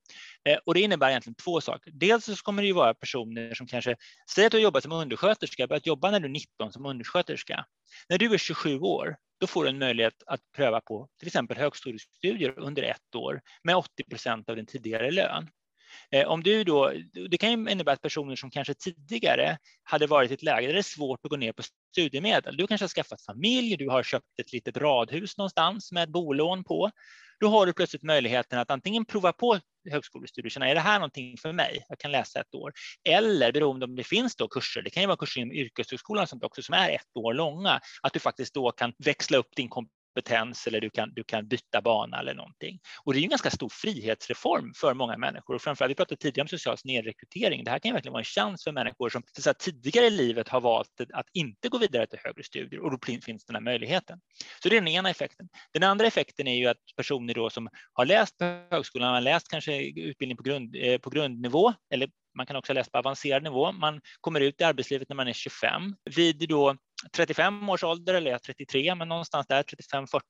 eh, 0.49 0.57
och 0.65 0.73
det 0.73 0.81
innebär 0.81 1.09
egentligen 1.09 1.35
två 1.35 1.61
saker. 1.61 1.91
Dels 1.95 2.25
så 2.25 2.35
kommer 2.35 2.61
det 2.61 2.67
ju 2.67 2.73
vara 2.73 2.93
personer 2.93 3.53
som 3.53 3.67
kanske 3.67 3.95
säger 4.35 4.45
att 4.45 4.51
du 4.51 4.57
har 4.57 4.63
jobbat 4.63 4.83
som 4.83 4.91
undersköterska, 4.91 5.67
börjat 5.67 5.85
jobba 5.85 6.11
när 6.11 6.19
du 6.19 6.25
är 6.25 6.29
19 6.29 6.71
som 6.71 6.85
undersköterska. 6.85 7.65
När 8.09 8.17
du 8.17 8.33
är 8.33 8.37
27 8.37 8.79
år, 8.79 9.15
då 9.39 9.47
får 9.47 9.63
du 9.63 9.69
en 9.69 9.79
möjlighet 9.79 10.23
att 10.25 10.41
pröva 10.55 10.81
på 10.81 11.07
till 11.19 11.27
exempel 11.27 11.57
högskolestudier 11.57 12.59
under 12.59 12.83
ett 12.83 13.15
år 13.15 13.41
med 13.63 13.75
80 13.75 14.03
procent 14.03 14.49
av 14.49 14.55
din 14.55 14.65
tidigare 14.65 15.11
lön. 15.11 15.49
Eh, 16.11 16.27
om 16.27 16.43
du 16.43 16.63
då, 16.63 16.93
det 17.29 17.37
kan 17.37 17.49
ju 17.49 17.71
innebära 17.71 17.93
att 17.93 18.01
personer 18.01 18.35
som 18.35 18.51
kanske 18.51 18.73
tidigare 18.73 19.57
hade 19.83 20.07
varit 20.07 20.31
i 20.31 20.33
ett 20.33 20.43
läge 20.43 20.67
där 20.67 20.73
det 20.73 20.79
är 20.79 20.83
svårt 20.83 21.19
att 21.23 21.29
gå 21.29 21.35
ner 21.35 21.53
på 21.53 21.63
studiemedel. 21.91 22.57
Du 22.57 22.67
kanske 22.67 22.83
har 22.83 22.89
skaffat 22.89 23.21
familj, 23.21 23.77
du 23.77 23.89
har 23.89 24.03
köpt 24.03 24.39
ett 24.41 24.53
litet 24.53 24.77
radhus 24.77 25.37
någonstans 25.37 25.91
med 25.91 26.03
ett 26.03 26.09
bolån 26.09 26.63
på. 26.63 26.91
Då 27.39 27.47
har 27.47 27.65
du 27.65 27.73
plötsligt 27.73 28.03
möjligheten 28.03 28.59
att 28.59 28.71
antingen 28.71 29.05
prova 29.05 29.33
på 29.33 29.59
högskolestudier, 29.89 30.49
känna 30.49 30.69
är 30.69 30.75
det 30.75 30.81
här 30.81 30.99
någonting 30.99 31.37
för 31.37 31.51
mig? 31.51 31.85
Jag 31.89 31.99
kan 31.99 32.11
läsa 32.11 32.39
ett 32.39 32.55
år. 32.55 32.73
Eller 33.09 33.51
beroende 33.51 33.85
om 33.85 33.95
det 33.95 34.03
finns 34.03 34.35
då 34.35 34.47
kurser, 34.47 34.81
det 34.81 34.89
kan 34.89 35.03
ju 35.03 35.07
vara 35.07 35.17
kurser 35.17 35.41
inom 35.41 35.51
yrkeshögskolan 35.51 36.27
som 36.27 36.39
också 36.43 36.61
som 36.61 36.73
är 36.73 36.89
ett 36.89 37.17
år 37.17 37.33
långa, 37.33 37.79
att 38.01 38.13
du 38.13 38.19
faktiskt 38.19 38.53
då 38.53 38.71
kan 38.71 38.93
växla 38.97 39.37
upp 39.37 39.55
din 39.55 39.69
kompetens 39.69 40.02
kompetens 40.13 40.67
eller 40.67 40.81
du 40.81 40.89
kan, 40.89 41.13
du 41.13 41.23
kan 41.23 41.47
byta 41.47 41.81
bana 41.81 42.19
eller 42.19 42.33
någonting. 42.33 42.79
Och 43.03 43.13
det 43.13 43.19
är 43.19 43.23
en 43.23 43.29
ganska 43.29 43.49
stor 43.49 43.69
frihetsreform 43.69 44.73
för 44.75 44.93
många 44.93 45.17
människor 45.17 45.55
och 45.55 45.61
framförallt, 45.61 45.91
vi 45.91 45.95
pratade 45.95 46.21
tidigare 46.21 46.43
om 46.43 46.47
social 46.47 46.77
snedrekrytering. 46.77 47.63
Det 47.63 47.71
här 47.71 47.79
kan 47.79 47.89
ju 47.89 47.93
verkligen 47.93 48.13
vara 48.13 48.21
en 48.21 48.25
chans 48.25 48.63
för 48.63 48.71
människor 48.71 49.09
som 49.09 49.23
så 49.39 49.53
tidigare 49.53 50.05
i 50.05 50.09
livet 50.09 50.49
har 50.49 50.61
valt 50.61 51.01
att 51.13 51.25
inte 51.33 51.69
gå 51.69 51.77
vidare 51.77 52.07
till 52.07 52.19
högre 52.23 52.43
studier 52.43 52.81
och 52.81 52.91
då 52.91 52.97
finns 53.25 53.45
den 53.45 53.55
här 53.55 53.61
möjligheten. 53.61 54.19
Så 54.63 54.69
det 54.69 54.77
är 54.77 54.81
den 54.81 54.87
ena 54.87 55.09
effekten. 55.09 55.49
Den 55.73 55.83
andra 55.83 56.05
effekten 56.07 56.47
är 56.47 56.55
ju 56.55 56.67
att 56.67 56.77
personer 56.95 57.33
då 57.33 57.49
som 57.49 57.69
har 57.93 58.05
läst 58.05 58.37
på 58.37 58.45
högskolan, 58.71 59.13
har 59.13 59.21
läst 59.21 59.47
kanske 59.47 59.85
utbildning 59.85 60.37
på, 60.37 60.43
grund, 60.43 60.75
eh, 60.75 60.97
på 60.97 61.09
grundnivå 61.09 61.73
eller 61.93 62.09
man 62.37 62.45
kan 62.45 62.55
också 62.55 62.73
läsa 62.73 62.89
på 62.91 62.97
avancerad 62.97 63.43
nivå. 63.43 63.71
Man 63.71 64.01
kommer 64.21 64.41
ut 64.41 64.61
i 64.61 64.63
arbetslivet 64.63 65.09
när 65.09 65.15
man 65.15 65.27
är 65.27 65.33
25. 65.33 65.95
Vid 66.15 66.49
då 66.49 66.77
35 67.11 67.69
års 67.69 67.83
ålder 67.83 68.13
eller 68.13 68.37
33, 68.37 68.95
men 68.95 69.07
någonstans 69.07 69.47
där 69.47 69.63
35-40, 69.63 70.21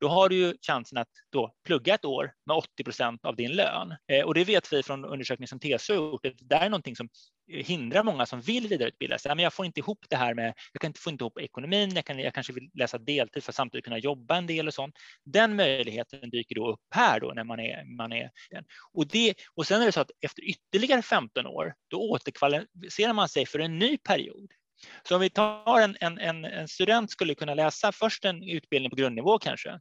då 0.00 0.08
har 0.08 0.28
du 0.28 0.36
ju 0.36 0.54
chansen 0.66 0.98
att 0.98 1.08
då 1.32 1.54
plugga 1.66 1.94
ett 1.94 2.04
år 2.04 2.32
med 2.46 2.56
80 2.56 2.84
procent 2.84 3.24
av 3.24 3.36
din 3.36 3.52
lön. 3.52 3.94
Eh, 4.12 4.24
och 4.24 4.34
det 4.34 4.44
vet 4.44 4.72
vi 4.72 4.82
från 4.82 5.04
undersökningen 5.04 5.48
som 5.48 5.60
TCO 5.60 5.92
har 5.92 5.94
gjort, 5.94 6.26
att 6.26 6.38
det 6.38 6.44
där 6.44 6.60
är 6.60 6.68
någonting 6.68 6.96
som 6.96 7.08
hindrar 7.48 8.02
många 8.02 8.26
som 8.26 8.40
vill 8.40 8.68
vidareutbilda 8.68 9.18
sig. 9.18 9.34
Men 9.34 9.42
jag 9.42 9.52
får 9.52 9.66
inte 9.66 9.80
ihop 9.80 10.04
det 10.08 10.16
här 10.16 10.34
med, 10.34 10.54
jag 10.72 10.80
kan 10.80 10.88
inte 10.88 11.00
få 11.00 11.10
inte 11.10 11.22
ihop 11.22 11.40
ekonomin, 11.40 11.94
jag, 11.94 12.04
kan, 12.04 12.18
jag 12.18 12.34
kanske 12.34 12.52
vill 12.52 12.70
läsa 12.74 12.98
deltid 12.98 13.44
för 13.44 13.52
att 13.52 13.56
samtidigt 13.56 13.84
kunna 13.84 13.98
jobba 13.98 14.36
en 14.36 14.46
del 14.46 14.68
och 14.68 14.74
sånt. 14.74 14.94
Den 15.24 15.56
möjligheten 15.56 16.30
dyker 16.30 16.54
då 16.54 16.72
upp 16.72 16.80
här 16.94 17.20
då 17.20 17.32
när 17.34 17.44
man 17.44 17.60
är, 17.60 17.96
man 17.96 18.12
är 18.12 18.30
och, 18.92 19.06
det, 19.06 19.34
och 19.54 19.66
sen 19.66 19.82
är 19.82 19.86
det 19.86 19.92
så 19.92 20.00
att 20.00 20.10
efter 20.20 20.42
ytterligare 20.42 21.02
15 21.02 21.46
år, 21.46 21.74
då 21.88 22.10
återkvalificerar 22.10 23.12
man 23.12 23.28
sig 23.28 23.46
för 23.46 23.58
en 23.58 23.78
ny 23.78 23.98
period. 23.98 24.52
Så 25.08 25.14
om 25.14 25.20
vi 25.20 25.30
tar 25.30 25.80
en, 25.80 25.96
en, 26.00 26.44
en 26.44 26.68
student 26.68 27.10
skulle 27.10 27.34
kunna 27.34 27.54
läsa 27.54 27.92
först 27.92 28.24
en 28.24 28.42
utbildning 28.42 28.90
på 28.90 28.96
grundnivå 28.96 29.38
kanske, 29.38 29.80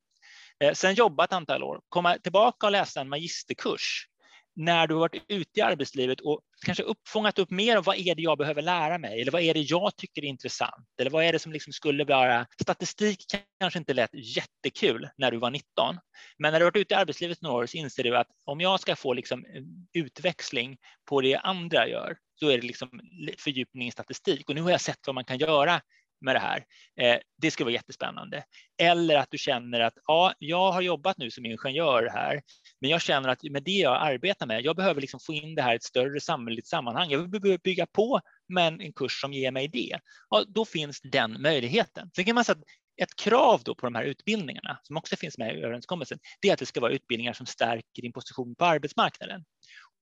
eh, 0.59 0.73
sen 0.73 0.93
jobba 0.93 1.23
ett 1.23 1.33
antal 1.33 1.63
år, 1.63 1.81
komma 1.89 2.17
tillbaka 2.17 2.65
och 2.65 2.71
läsa 2.71 3.01
en 3.01 3.09
magisterkurs 3.09 4.07
när 4.55 4.87
du 4.87 4.93
har 4.93 4.99
varit 4.99 5.23
ute 5.27 5.59
i 5.59 5.61
arbetslivet 5.61 6.21
och 6.21 6.41
kanske 6.65 6.83
uppfångat 6.83 7.39
upp 7.39 7.49
mer 7.49 7.77
av 7.77 7.83
vad 7.83 7.97
är 7.97 8.15
det 8.15 8.21
jag 8.21 8.37
behöver 8.37 8.61
lära 8.61 8.97
mig 8.97 9.21
eller 9.21 9.31
vad 9.31 9.41
är 9.41 9.53
det 9.53 9.59
jag 9.59 9.95
tycker 9.95 10.21
är 10.21 10.27
intressant 10.27 10.87
eller 10.99 11.11
vad 11.11 11.23
är 11.23 11.33
det 11.33 11.39
som 11.39 11.51
liksom 11.51 11.73
skulle 11.73 12.03
vara 12.03 12.47
statistik 12.61 13.25
kanske 13.59 13.79
inte 13.79 13.93
lät 13.93 14.09
jättekul 14.13 15.09
när 15.17 15.31
du 15.31 15.37
var 15.37 15.51
19 15.51 15.97
men 16.37 16.51
när 16.51 16.59
du 16.59 16.65
har 16.65 16.71
varit 16.71 16.81
ute 16.81 16.93
i 16.93 16.97
arbetslivet 16.97 17.41
några 17.41 17.55
år 17.55 17.65
så 17.65 17.77
inser 17.77 18.03
du 18.03 18.17
att 18.17 18.27
om 18.45 18.61
jag 18.61 18.79
ska 18.79 18.95
få 18.95 19.13
liksom 19.13 19.45
utväxling 19.93 20.77
på 21.09 21.21
det 21.21 21.37
andra 21.37 21.87
gör 21.87 22.17
då 22.41 22.51
är 22.51 22.57
det 22.57 22.67
liksom 22.67 22.89
fördjupning 23.37 23.87
i 23.87 23.91
statistik 23.91 24.49
och 24.49 24.55
nu 24.55 24.61
har 24.61 24.71
jag 24.71 24.81
sett 24.81 25.07
vad 25.07 25.15
man 25.15 25.25
kan 25.25 25.37
göra 25.37 25.81
med 26.21 26.35
det 26.35 26.39
här. 26.39 26.65
Eh, 27.01 27.19
det 27.41 27.51
ska 27.51 27.63
vara 27.63 27.73
jättespännande. 27.73 28.43
Eller 28.81 29.17
att 29.17 29.31
du 29.31 29.37
känner 29.37 29.79
att 29.79 29.93
ja, 30.07 30.33
jag 30.39 30.71
har 30.71 30.81
jobbat 30.81 31.17
nu 31.17 31.31
som 31.31 31.45
ingenjör 31.45 32.09
här, 32.13 32.41
men 32.81 32.89
jag 32.89 33.01
känner 33.01 33.29
att 33.29 33.43
med 33.43 33.63
det 33.63 33.71
jag 33.71 34.01
arbetar 34.01 34.45
med, 34.45 34.65
jag 34.65 34.75
behöver 34.75 35.01
liksom 35.01 35.19
få 35.19 35.33
in 35.33 35.55
det 35.55 35.61
här 35.61 35.73
i 35.73 35.75
ett 35.75 35.83
större 35.83 36.21
samhälleligt 36.21 36.67
sammanhang. 36.67 37.09
Jag 37.09 37.29
behöver 37.29 37.57
bygga 37.57 37.85
på 37.85 38.21
med 38.47 38.81
en 38.81 38.93
kurs 38.93 39.21
som 39.21 39.33
ger 39.33 39.51
mig 39.51 39.67
det. 39.67 39.99
Ja, 40.29 40.43
då 40.47 40.65
finns 40.65 41.01
den 41.01 41.41
möjligheten. 41.41 42.11
Sen 42.15 42.25
kan 42.25 42.35
man 42.35 42.45
säga 42.45 42.55
att 42.55 42.63
ett 43.01 43.15
krav 43.15 43.61
då 43.65 43.75
på 43.75 43.85
de 43.85 43.95
här 43.95 44.03
utbildningarna, 44.03 44.79
som 44.83 44.97
också 44.97 45.15
finns 45.15 45.37
med 45.37 45.57
i 45.57 45.61
överenskommelsen, 45.61 46.19
det 46.41 46.49
är 46.49 46.53
att 46.53 46.59
det 46.59 46.65
ska 46.65 46.79
vara 46.79 46.91
utbildningar 46.91 47.33
som 47.33 47.45
stärker 47.45 48.01
din 48.01 48.13
position 48.13 48.55
på 48.55 48.65
arbetsmarknaden. 48.65 49.43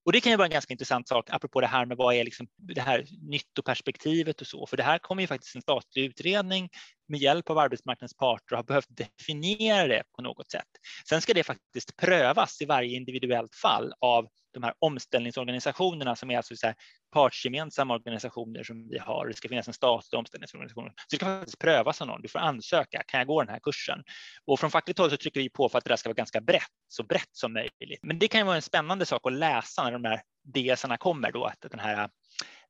Och 0.09 0.13
det 0.13 0.21
kan 0.21 0.31
ju 0.31 0.37
vara 0.37 0.45
en 0.45 0.51
ganska 0.51 0.73
intressant 0.73 1.07
sak, 1.07 1.29
apropå 1.29 1.61
det 1.61 1.67
här 1.67 1.85
med 1.85 1.97
vad 1.97 2.15
är 2.15 2.23
liksom 2.23 2.47
det 2.57 2.81
här 2.81 3.05
nyttoperspektivet 3.29 4.41
och 4.41 4.47
så, 4.47 4.65
för 4.67 4.77
det 4.77 4.83
här 4.83 4.99
kommer 4.99 5.21
ju 5.21 5.27
faktiskt 5.27 5.55
en 5.55 5.61
statlig 5.61 6.03
utredning 6.03 6.69
med 7.07 7.19
hjälp 7.19 7.49
av 7.49 7.57
arbetsmarknadens 7.57 8.13
parter 8.13 8.53
och 8.53 8.57
har 8.57 8.63
behövt 8.63 8.87
definiera 8.89 9.87
det 9.87 10.03
på 10.15 10.21
något 10.21 10.51
sätt. 10.51 10.67
Sen 11.09 11.21
ska 11.21 11.33
det 11.33 11.43
faktiskt 11.43 11.97
prövas 11.97 12.61
i 12.61 12.65
varje 12.65 12.95
individuellt 12.95 13.55
fall 13.55 13.93
av 13.99 14.27
de 14.61 14.65
här 14.65 14.73
omställningsorganisationerna 14.79 16.15
som 16.15 16.31
är 16.31 16.37
alltså 16.37 16.55
så 16.55 16.67
här 16.67 16.75
partsgemensamma 17.13 17.93
organisationer 17.93 18.63
som 18.63 18.89
vi 18.89 18.97
har. 18.97 19.27
Det 19.27 19.33
ska 19.33 19.49
finnas 19.49 19.67
en 19.67 19.73
statlig 19.73 20.19
omställningsorganisation. 20.19 20.89
Så 20.89 21.05
det 21.09 21.15
ska 21.15 21.25
faktiskt 21.25 21.59
prövas 21.59 22.01
av 22.01 22.07
någon. 22.07 22.21
Du 22.21 22.27
får 22.27 22.39
ansöka. 22.39 23.03
Kan 23.07 23.17
jag 23.17 23.27
gå 23.27 23.41
den 23.41 23.53
här 23.53 23.59
kursen? 23.59 24.03
Och 24.45 24.59
från 24.59 24.71
fackligt 24.71 24.99
håll 24.99 25.09
så 25.09 25.17
trycker 25.17 25.39
vi 25.39 25.49
på 25.49 25.69
för 25.69 25.77
att 25.77 25.83
det 25.83 25.89
där 25.89 25.95
ska 25.95 26.09
vara 26.09 26.15
ganska 26.15 26.41
brett, 26.41 26.63
så 26.87 27.03
brett 27.03 27.29
som 27.31 27.53
möjligt. 27.53 27.99
Men 28.03 28.19
det 28.19 28.27
kan 28.27 28.41
ju 28.41 28.45
vara 28.45 28.55
en 28.55 28.61
spännande 28.61 29.05
sak 29.05 29.21
att 29.23 29.33
läsa 29.33 29.83
när 29.83 29.91
de 29.91 30.05
här 30.05 30.21
DSarna 30.43 30.97
kommer 30.97 31.31
då, 31.31 31.45
att 31.45 31.61
den 31.71 31.79
här 31.79 32.09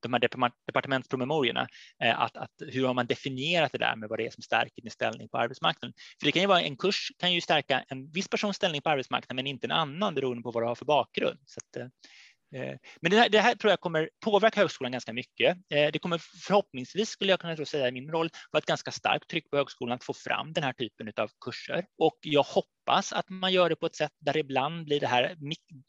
de 0.02 0.14
här 0.14 0.52
departementspromemoriorna, 0.68 1.68
eh, 2.04 2.20
att, 2.20 2.38
att, 2.38 2.52
hur 2.60 2.88
har 2.88 2.94
man 2.94 3.08
definierat 3.08 3.72
det 3.72 3.78
där 3.78 3.96
med 3.96 4.10
vad 4.10 4.20
det 4.20 4.26
är 4.26 4.32
som 4.32 4.44
stärker 4.44 4.82
din 4.82 4.92
ställning 4.92 5.30
på 5.30 5.38
arbetsmarknaden? 5.38 5.94
För 6.20 6.26
det 6.26 6.32
kan 6.32 6.42
ju 6.42 6.48
vara 6.48 6.62
en 6.62 6.78
kurs 6.78 7.12
kan 7.20 7.34
ju 7.34 7.42
stärka 7.42 7.84
en 7.88 8.12
viss 8.12 8.28
persons 8.28 8.56
ställning 8.56 8.82
på 8.82 8.90
arbetsmarknaden, 8.90 9.36
men 9.36 9.48
inte 9.48 9.68
en 9.68 9.72
annan 9.72 10.16
beroende 10.16 10.44
på 10.44 10.52
vad 10.52 10.64
du 10.64 10.68
har 10.68 10.76
för 10.76 10.86
bakgrund. 10.86 11.40
Så 11.46 11.60
att, 11.60 11.82
eh, 11.82 12.62
eh, 12.62 12.76
men 13.02 13.12
det 13.12 13.18
här, 13.18 13.30
det 13.30 13.40
här, 13.40 13.56
tror 13.56 13.72
jag 13.72 13.80
kommer 13.80 14.10
påverka 14.26 14.60
högskolan 14.60 14.92
ganska 14.92 15.14
mycket. 15.14 15.58
Det 15.70 16.00
kommer 16.02 16.22
förhoppningsvis, 16.48 17.10
skulle 17.10 17.32
jag 17.32 17.40
kunna 17.40 17.66
säga 17.66 17.88
i 17.88 17.92
min 17.92 18.12
roll, 18.12 18.30
vara 18.52 18.60
ett 18.60 18.66
ganska 18.66 18.92
starkt 18.92 19.30
tryck 19.30 19.50
på 19.50 19.58
högskolan 19.58 19.96
att 19.96 20.04
få 20.04 20.14
fram 20.14 20.54
den 20.54 20.64
här 20.64 20.74
typen 20.74 21.12
av 21.18 21.30
kurser. 21.46 21.86
Och 21.98 22.18
jag 22.22 22.44
hoppas 22.44 23.14
att 23.14 23.30
man 23.30 23.54
gör 23.54 23.70
det 23.70 23.76
på 23.76 23.86
ett 23.86 23.96
sätt 23.96 24.12
där 24.20 24.38
ibland 24.38 24.86
blir 24.86 25.00
det 25.00 25.08
här 25.08 25.36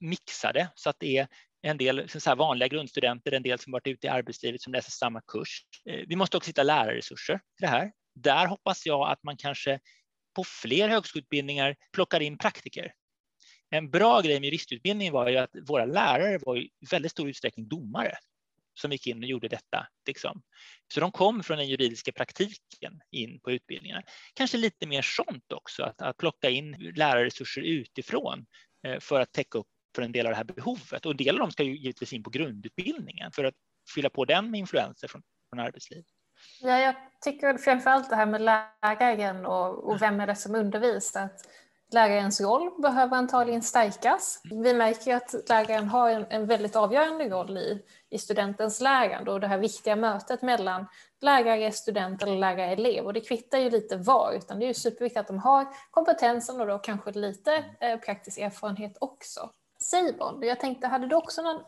mixade 0.00 0.68
så 0.74 0.90
att 0.90 0.96
det 0.98 1.16
är 1.16 1.28
en 1.62 1.78
del 1.78 2.08
så 2.08 2.34
vanliga 2.34 2.68
grundstudenter, 2.68 3.32
en 3.32 3.42
del 3.42 3.58
som 3.58 3.72
varit 3.72 3.86
ute 3.86 4.06
i 4.06 4.10
arbetslivet 4.10 4.62
som 4.62 4.72
läser 4.72 4.90
samma 4.90 5.20
kurs. 5.20 5.64
Eh, 5.86 6.00
vi 6.06 6.16
måste 6.16 6.36
också 6.36 6.48
hitta 6.48 6.62
lärarresurser 6.62 7.34
till 7.36 7.66
det 7.66 7.68
här. 7.68 7.92
Där 8.14 8.46
hoppas 8.46 8.86
jag 8.86 9.10
att 9.10 9.22
man 9.22 9.36
kanske 9.36 9.80
på 10.36 10.44
fler 10.44 10.88
högskoleutbildningar 10.88 11.76
plockar 11.92 12.20
in 12.20 12.38
praktiker. 12.38 12.92
En 13.70 13.90
bra 13.90 14.20
grej 14.20 14.40
med 14.40 14.46
juristutbildningen 14.46 15.12
var 15.12 15.28
ju 15.28 15.36
att 15.36 15.50
våra 15.68 15.84
lärare 15.84 16.38
var 16.38 16.56
i 16.56 16.70
väldigt 16.90 17.12
stor 17.12 17.28
utsträckning 17.28 17.68
domare 17.68 18.14
som 18.74 18.92
gick 18.92 19.06
in 19.06 19.18
och 19.18 19.28
gjorde 19.28 19.48
detta. 19.48 19.86
Liksom. 20.06 20.42
Så 20.94 21.00
de 21.00 21.12
kom 21.12 21.42
från 21.42 21.58
den 21.58 21.68
juridiska 21.68 22.12
praktiken 22.12 23.00
in 23.10 23.40
på 23.40 23.52
utbildningarna. 23.52 24.02
Kanske 24.34 24.56
lite 24.56 24.86
mer 24.86 25.02
sånt 25.02 25.52
också, 25.52 25.82
att, 25.82 26.02
att 26.02 26.16
plocka 26.16 26.50
in 26.50 26.92
lärarresurser 26.96 27.60
utifrån 27.60 28.46
eh, 28.86 29.00
för 29.00 29.20
att 29.20 29.32
täcka 29.32 29.58
upp 29.58 29.66
för 29.94 30.02
en 30.02 30.12
del 30.12 30.26
av 30.26 30.30
det 30.30 30.36
här 30.36 30.44
behovet 30.44 31.06
och 31.06 31.10
en 31.10 31.16
del 31.16 31.34
av 31.34 31.40
dem 31.40 31.50
ska 31.50 31.62
ju 31.62 31.76
givetvis 31.76 32.12
in 32.12 32.22
på 32.22 32.30
grundutbildningen 32.30 33.32
för 33.32 33.44
att 33.44 33.54
fylla 33.94 34.10
på 34.10 34.24
den 34.24 34.50
med 34.50 34.60
influenser 34.60 35.08
från, 35.08 35.22
från 35.50 35.60
arbetslivet. 35.60 36.06
Ja, 36.60 36.78
jag 36.78 36.94
tycker 37.24 37.58
framförallt 37.58 38.10
det 38.10 38.16
här 38.16 38.26
med 38.26 38.40
läraren 38.40 39.46
och, 39.46 39.90
och 39.90 40.02
vem 40.02 40.20
är 40.20 40.26
det 40.26 40.34
som 40.34 40.54
undervisar. 40.54 41.24
Att 41.24 41.46
lärarens 41.92 42.40
roll 42.40 42.82
behöver 42.82 43.16
antagligen 43.16 43.62
stärkas. 43.62 44.40
Vi 44.44 44.74
märker 44.74 45.16
att 45.16 45.34
läraren 45.48 45.88
har 45.88 46.10
en, 46.10 46.26
en 46.30 46.46
väldigt 46.46 46.76
avgörande 46.76 47.28
roll 47.28 47.56
i, 47.56 47.82
i 48.10 48.18
studentens 48.18 48.80
lärande 48.80 49.30
och 49.30 49.40
det 49.40 49.46
här 49.46 49.58
viktiga 49.58 49.96
mötet 49.96 50.42
mellan 50.42 50.86
lärare, 51.20 51.72
student 51.72 52.22
eller 52.22 52.36
lärare, 52.36 52.72
elev. 52.72 53.04
Och 53.04 53.12
det 53.12 53.20
kvittar 53.20 53.58
ju 53.58 53.70
lite 53.70 53.96
var, 53.96 54.32
utan 54.32 54.58
det 54.58 54.64
är 54.64 54.68
ju 54.68 54.74
superviktigt 54.74 55.20
att 55.20 55.26
de 55.26 55.38
har 55.38 55.66
kompetensen 55.90 56.60
och 56.60 56.66
då 56.66 56.78
kanske 56.78 57.12
lite 57.12 57.64
eh, 57.80 57.96
praktisk 57.96 58.38
erfarenhet 58.38 58.96
också. 59.00 59.50
Simon, 59.80 60.42
jag 60.42 60.60
tänkte, 60.60 60.86
hade 60.86 61.06
du 61.06 61.16
också 61.16 61.42
någon 61.42 61.62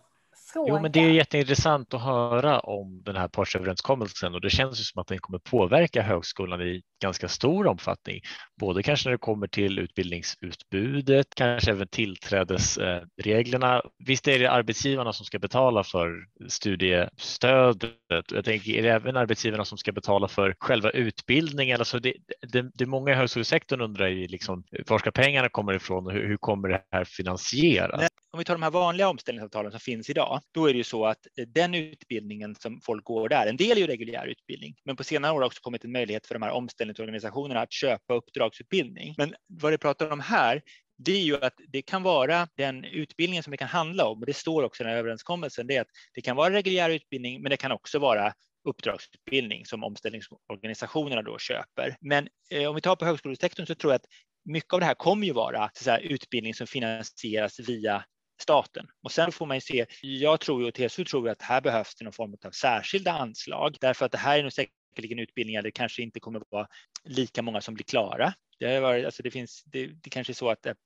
fråga. 0.52 0.72
Jo, 0.72 0.82
men 0.82 0.92
det 0.92 1.00
är 1.00 1.10
jätteintressant 1.10 1.94
att 1.94 2.02
höra 2.02 2.60
om 2.60 3.02
den 3.02 3.16
här 3.16 3.28
partsöverenskommelsen 3.28 4.34
och 4.34 4.40
det 4.40 4.50
känns 4.50 4.80
ju 4.80 4.84
som 4.84 5.00
att 5.00 5.06
den 5.06 5.18
kommer 5.18 5.38
påverka 5.38 6.02
högskolan 6.02 6.62
i 6.62 6.82
ganska 7.02 7.28
stor 7.28 7.66
omfattning, 7.66 8.20
både 8.60 8.82
kanske 8.82 9.08
när 9.08 9.12
det 9.12 9.18
kommer 9.18 9.46
till 9.46 9.78
utbildningsutbudet, 9.78 11.26
kanske 11.36 11.70
även 11.70 11.88
tillträdesreglerna. 11.88 13.82
Visst 13.98 14.28
är 14.28 14.38
det 14.38 14.50
arbetsgivarna 14.50 15.12
som 15.12 15.26
ska 15.26 15.38
betala 15.38 15.84
för 15.84 16.26
studiestödet. 16.48 17.92
Jag 18.32 18.44
tänker, 18.44 18.72
är 18.72 18.82
det 18.82 18.90
även 18.90 19.16
arbetsgivarna 19.16 19.64
som 19.64 19.78
ska 19.78 19.92
betala 19.92 20.28
för 20.28 20.56
själva 20.58 20.90
utbildningen? 20.90 21.78
Alltså 21.78 21.98
det, 21.98 22.14
det, 22.52 22.70
det 22.74 22.86
många 22.86 23.12
i 23.12 23.14
högskolesektorn 23.14 23.80
undrar 23.80 24.08
ju 24.08 24.26
liksom, 24.26 24.64
var 24.86 24.98
ska 24.98 25.10
pengarna 25.10 25.48
komma 25.48 25.74
ifrån 25.74 26.06
och 26.06 26.12
hur, 26.12 26.28
hur 26.28 26.36
kommer 26.36 26.68
det 26.68 26.82
här 26.92 27.04
finansieras? 27.04 28.08
Om 28.34 28.38
vi 28.38 28.44
tar 28.44 28.54
de 28.54 28.62
här 28.62 28.70
vanliga 28.70 29.08
omställningsavtalen 29.08 29.70
som 29.70 29.80
finns 29.80 30.10
idag, 30.10 30.40
då 30.52 30.66
är 30.66 30.72
det 30.72 30.76
ju 30.76 30.84
så 30.84 31.06
att 31.06 31.26
eh, 31.38 31.46
den 31.46 31.74
utbildningen 31.74 32.54
som 32.54 32.80
folk 32.80 33.04
går 33.04 33.28
där, 33.28 33.46
en 33.46 33.56
del 33.56 33.76
är 33.76 33.80
ju 33.80 33.86
reguljär 33.86 34.26
utbildning, 34.26 34.76
men 34.84 34.96
på 34.96 35.04
senare 35.04 35.32
år 35.32 35.40
har 35.40 35.46
också 35.46 35.60
kommit 35.60 35.84
en 35.84 35.92
möjlighet 35.92 36.26
för 36.26 36.34
de 36.34 36.42
här 36.42 36.50
omställningsorganisationerna 36.50 37.60
att 37.60 37.72
köpa 37.72 38.14
uppdragsutbildning. 38.14 39.14
Men 39.18 39.34
vad 39.46 39.72
det 39.72 39.78
pratar 39.78 40.10
om 40.10 40.20
här, 40.20 40.62
det 40.98 41.12
är 41.12 41.22
ju 41.22 41.44
att 41.44 41.54
det 41.68 41.82
kan 41.82 42.02
vara 42.02 42.48
den 42.56 42.84
utbildningen 42.84 43.42
som 43.42 43.50
det 43.50 43.56
kan 43.56 43.68
handla 43.68 44.06
om, 44.06 44.20
och 44.20 44.26
det 44.26 44.36
står 44.36 44.62
också 44.62 44.82
i 44.82 44.84
den 44.84 44.92
här 44.92 44.98
överenskommelsen, 44.98 45.66
det 45.66 45.76
är 45.76 45.80
att 45.80 45.90
det 46.14 46.20
kan 46.20 46.36
vara 46.36 46.52
reguljär 46.52 46.90
utbildning, 46.90 47.42
men 47.42 47.50
det 47.50 47.56
kan 47.56 47.72
också 47.72 47.98
vara 47.98 48.32
uppdragsutbildning 48.68 49.66
som 49.66 49.84
omställningsorganisationerna 49.84 51.22
då 51.22 51.38
köper. 51.38 51.96
Men 52.00 52.28
eh, 52.50 52.68
om 52.68 52.74
vi 52.74 52.80
tar 52.80 52.96
på 52.96 53.04
högskolesektorn 53.04 53.66
så 53.66 53.74
tror 53.74 53.92
jag 53.92 53.98
att 53.98 54.06
mycket 54.44 54.72
av 54.72 54.80
det 54.80 54.86
här 54.86 54.94
kommer 54.94 55.26
ju 55.26 55.32
vara 55.32 55.70
så 55.74 55.90
här, 55.90 56.00
utbildning 56.00 56.54
som 56.54 56.66
finansieras 56.66 57.60
via 57.60 58.04
staten. 58.40 58.86
Och 59.02 59.12
sen 59.12 59.32
får 59.32 59.46
man 59.46 59.56
ju 59.56 59.60
se, 59.60 59.86
jag 60.02 60.40
tror 60.40 60.62
ju 60.62 60.68
och 60.68 60.74
TSU 60.74 61.04
tror 61.04 61.28
att 61.28 61.42
här 61.42 61.60
behövs 61.60 61.94
det 61.94 62.04
någon 62.04 62.12
form 62.12 62.36
av 62.44 62.50
särskilda 62.50 63.12
anslag 63.12 63.76
därför 63.80 64.06
att 64.06 64.12
det 64.12 64.18
här 64.18 64.38
är 64.38 64.42
nog 64.42 64.52
säkerligen 64.92 65.18
utbildningar 65.18 65.62
där 65.62 65.68
det 65.68 65.72
kanske 65.72 66.02
inte 66.02 66.20
kommer 66.20 66.42
vara 66.50 66.66
lika 67.04 67.42
många 67.42 67.60
som 67.60 67.74
blir 67.74 67.84
klara. 67.84 68.34
Det, 68.58 68.80
varit, 68.80 69.04
alltså 69.04 69.22
det, 69.22 69.30
finns, 69.30 69.62
det, 69.64 69.86
det 69.86 70.10
kanske 70.10 70.32
är 70.32 70.34
så 70.34 70.50
att 70.50 70.62
det, 70.62 70.76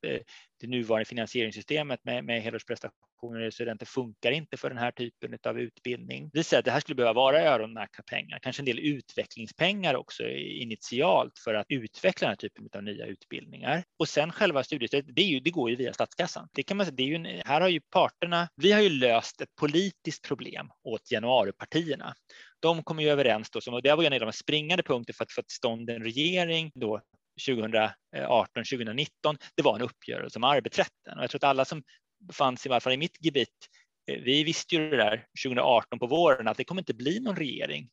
det 0.61 0.67
nuvarande 0.67 1.05
finansieringssystemet 1.05 2.01
med, 2.05 2.25
med 2.25 2.43
helårsprestationer 2.43 3.47
och 3.47 3.55
studenter 3.55 3.87
funkar 3.87 4.31
inte 4.31 4.57
för 4.57 4.69
den 4.69 4.79
här 4.79 4.91
typen 4.91 5.39
av 5.47 5.61
utbildning. 5.61 6.31
Det 6.33 6.45
säger 6.45 6.59
att 6.59 6.65
det 6.65 6.71
här 6.71 6.81
skulle 6.81 6.97
behöva 6.97 7.13
vara 7.13 7.43
öronmärkta 7.43 8.03
pengar, 8.03 8.39
kanske 8.43 8.63
en 8.63 8.67
del 8.67 8.79
utvecklingspengar 8.79 9.95
också 9.95 10.29
initialt 10.29 11.39
för 11.45 11.55
att 11.55 11.67
utveckla 11.69 12.27
den 12.27 12.31
här 12.31 12.37
typen 12.37 12.69
av 12.75 12.83
nya 12.83 13.07
utbildningar. 13.07 13.85
Och 13.99 14.09
sen 14.09 14.33
själva 14.33 14.65
studiestödet, 14.65 15.17
det, 15.17 15.23
ju, 15.23 15.41
det 15.41 15.51
går 15.51 15.71
ju 15.71 15.77
via 15.77 15.93
statskassan. 15.93 16.49
Det 16.53 16.63
kan 16.63 16.77
man 16.77 16.87
säga, 16.87 16.97
det 16.97 17.03
är 17.03 17.07
ju, 17.19 17.43
här 17.45 17.61
har 17.61 17.69
ju 17.69 17.81
parterna, 17.81 18.49
vi 18.57 18.73
har 18.73 18.81
ju 18.81 18.89
löst 18.89 19.41
ett 19.41 19.57
politiskt 19.57 20.29
problem 20.29 20.71
åt 20.85 21.11
januaripartierna 21.11 22.15
de 22.67 22.83
kom 22.83 23.01
ju 23.01 23.09
överens 23.09 23.51
då, 23.51 23.61
och 23.73 23.83
det 23.83 23.95
var 23.95 24.05
en 24.05 24.13
av 24.13 24.21
de 24.21 24.33
springande 24.33 24.83
punkter 24.83 25.13
för 25.13 25.25
att 25.25 25.33
få 25.33 25.43
till 25.43 25.57
stånd 25.57 25.91
en 25.91 26.03
regering 26.03 26.73
då 26.75 27.01
2018, 27.47 27.95
2019, 28.55 29.37
det 29.55 29.63
var 29.63 29.77
en 29.77 29.83
uppgörelse 29.83 30.39
om 30.39 30.45
arbetsrätten. 30.45 31.19
Och 31.19 31.23
jag 31.23 31.31
tror 31.31 31.39
att 31.39 31.51
alla 31.51 31.65
som 31.65 31.83
fanns 32.33 32.67
i 32.67 32.69
varje 32.69 32.81
fall 32.81 32.93
i 32.93 32.97
mitt 32.97 33.25
gebit, 33.25 33.49
eh, 34.11 34.23
vi 34.23 34.45
visste 34.45 34.75
ju 34.75 34.91
det 34.91 34.97
där 34.97 35.27
2018 35.45 35.99
på 35.99 36.07
våren 36.07 36.49
att 36.49 36.57
det 36.57 36.65
kommer 36.65 36.81
inte 36.81 36.95
bli 36.95 37.21
någon 37.21 37.37
regering 37.37 37.89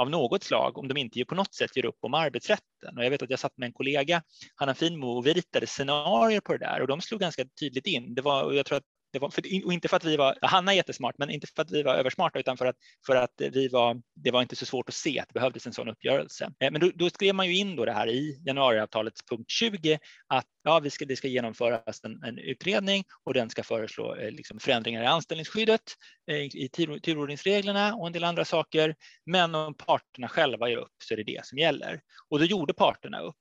av 0.00 0.10
något 0.10 0.42
slag 0.42 0.78
om 0.78 0.88
de 0.88 0.96
inte 0.96 1.24
på 1.24 1.34
något 1.34 1.54
sätt 1.54 1.76
gör 1.76 1.86
upp 1.86 1.98
om 2.00 2.14
arbetsrätten. 2.14 2.98
Och 2.98 3.04
jag 3.04 3.10
vet 3.10 3.22
att 3.22 3.30
jag 3.30 3.38
satt 3.38 3.58
med 3.58 3.66
en 3.66 3.72
kollega, 3.72 4.22
Hanna 4.54 4.74
Finmo, 4.74 5.06
och 5.06 5.26
vi 5.26 5.32
ritade 5.32 5.66
scenarier 5.66 6.40
på 6.40 6.52
det 6.52 6.58
där 6.58 6.80
och 6.80 6.86
de 6.86 7.00
slog 7.00 7.20
ganska 7.20 7.44
tydligt 7.60 7.86
in. 7.86 8.14
Det 8.14 8.22
var, 8.22 8.42
och 8.42 8.54
jag 8.54 8.66
tror 8.66 8.78
att 8.78 8.84
det 9.14 9.20
var, 9.20 9.30
för, 9.30 9.42
och 9.64 9.72
inte 9.72 9.88
för 9.88 9.96
att 9.96 10.04
vi 10.04 10.16
var, 10.16 10.38
Hanna 10.42 10.72
är 10.72 10.76
jättesmart, 10.76 11.14
men 11.18 11.30
inte 11.30 11.46
för 11.46 11.62
att 11.62 11.70
vi 11.70 11.82
var 11.82 11.94
översmarta, 11.94 12.38
utan 12.38 12.56
för 12.56 12.66
att, 12.66 12.76
för 13.06 13.16
att 13.16 13.32
vi 13.38 13.68
var, 13.68 14.02
det 14.14 14.30
var 14.30 14.42
inte 14.42 14.56
så 14.56 14.66
svårt 14.66 14.88
att 14.88 14.94
se 14.94 15.20
att 15.20 15.28
det 15.28 15.34
behövdes 15.34 15.66
en 15.66 15.72
sån 15.72 15.88
uppgörelse. 15.88 16.44
Eh, 16.60 16.70
men 16.70 16.80
då, 16.80 16.90
då 16.94 17.10
skrev 17.10 17.34
man 17.34 17.46
ju 17.46 17.56
in 17.56 17.76
då 17.76 17.84
det 17.84 17.92
här 17.92 18.08
i 18.08 18.42
januariavtalets 18.46 19.20
punkt 19.30 19.50
20 19.50 19.98
att 20.26 20.46
ja, 20.64 20.80
vi 20.80 20.90
ska, 20.90 21.04
det 21.04 21.16
ska 21.16 21.28
genomföras 21.28 22.04
en, 22.04 22.22
en 22.22 22.38
utredning 22.38 23.04
och 23.24 23.34
den 23.34 23.50
ska 23.50 23.62
föreslå 23.62 24.16
eh, 24.16 24.30
liksom 24.30 24.58
förändringar 24.58 25.02
i 25.02 25.06
anställningsskyddet, 25.06 25.82
eh, 26.30 26.36
i 26.36 26.68
turordningsreglerna 27.02 27.94
och 27.94 28.06
en 28.06 28.12
del 28.12 28.24
andra 28.24 28.44
saker. 28.44 28.94
Men 29.26 29.54
om 29.54 29.74
parterna 29.74 30.28
själva 30.28 30.68
gör 30.68 30.78
upp 30.78 30.92
så 31.04 31.14
är 31.14 31.16
det 31.16 31.24
det 31.24 31.46
som 31.46 31.58
gäller. 31.58 32.00
Och 32.28 32.38
då 32.38 32.44
gjorde 32.44 32.74
parterna 32.74 33.20
upp. 33.20 33.38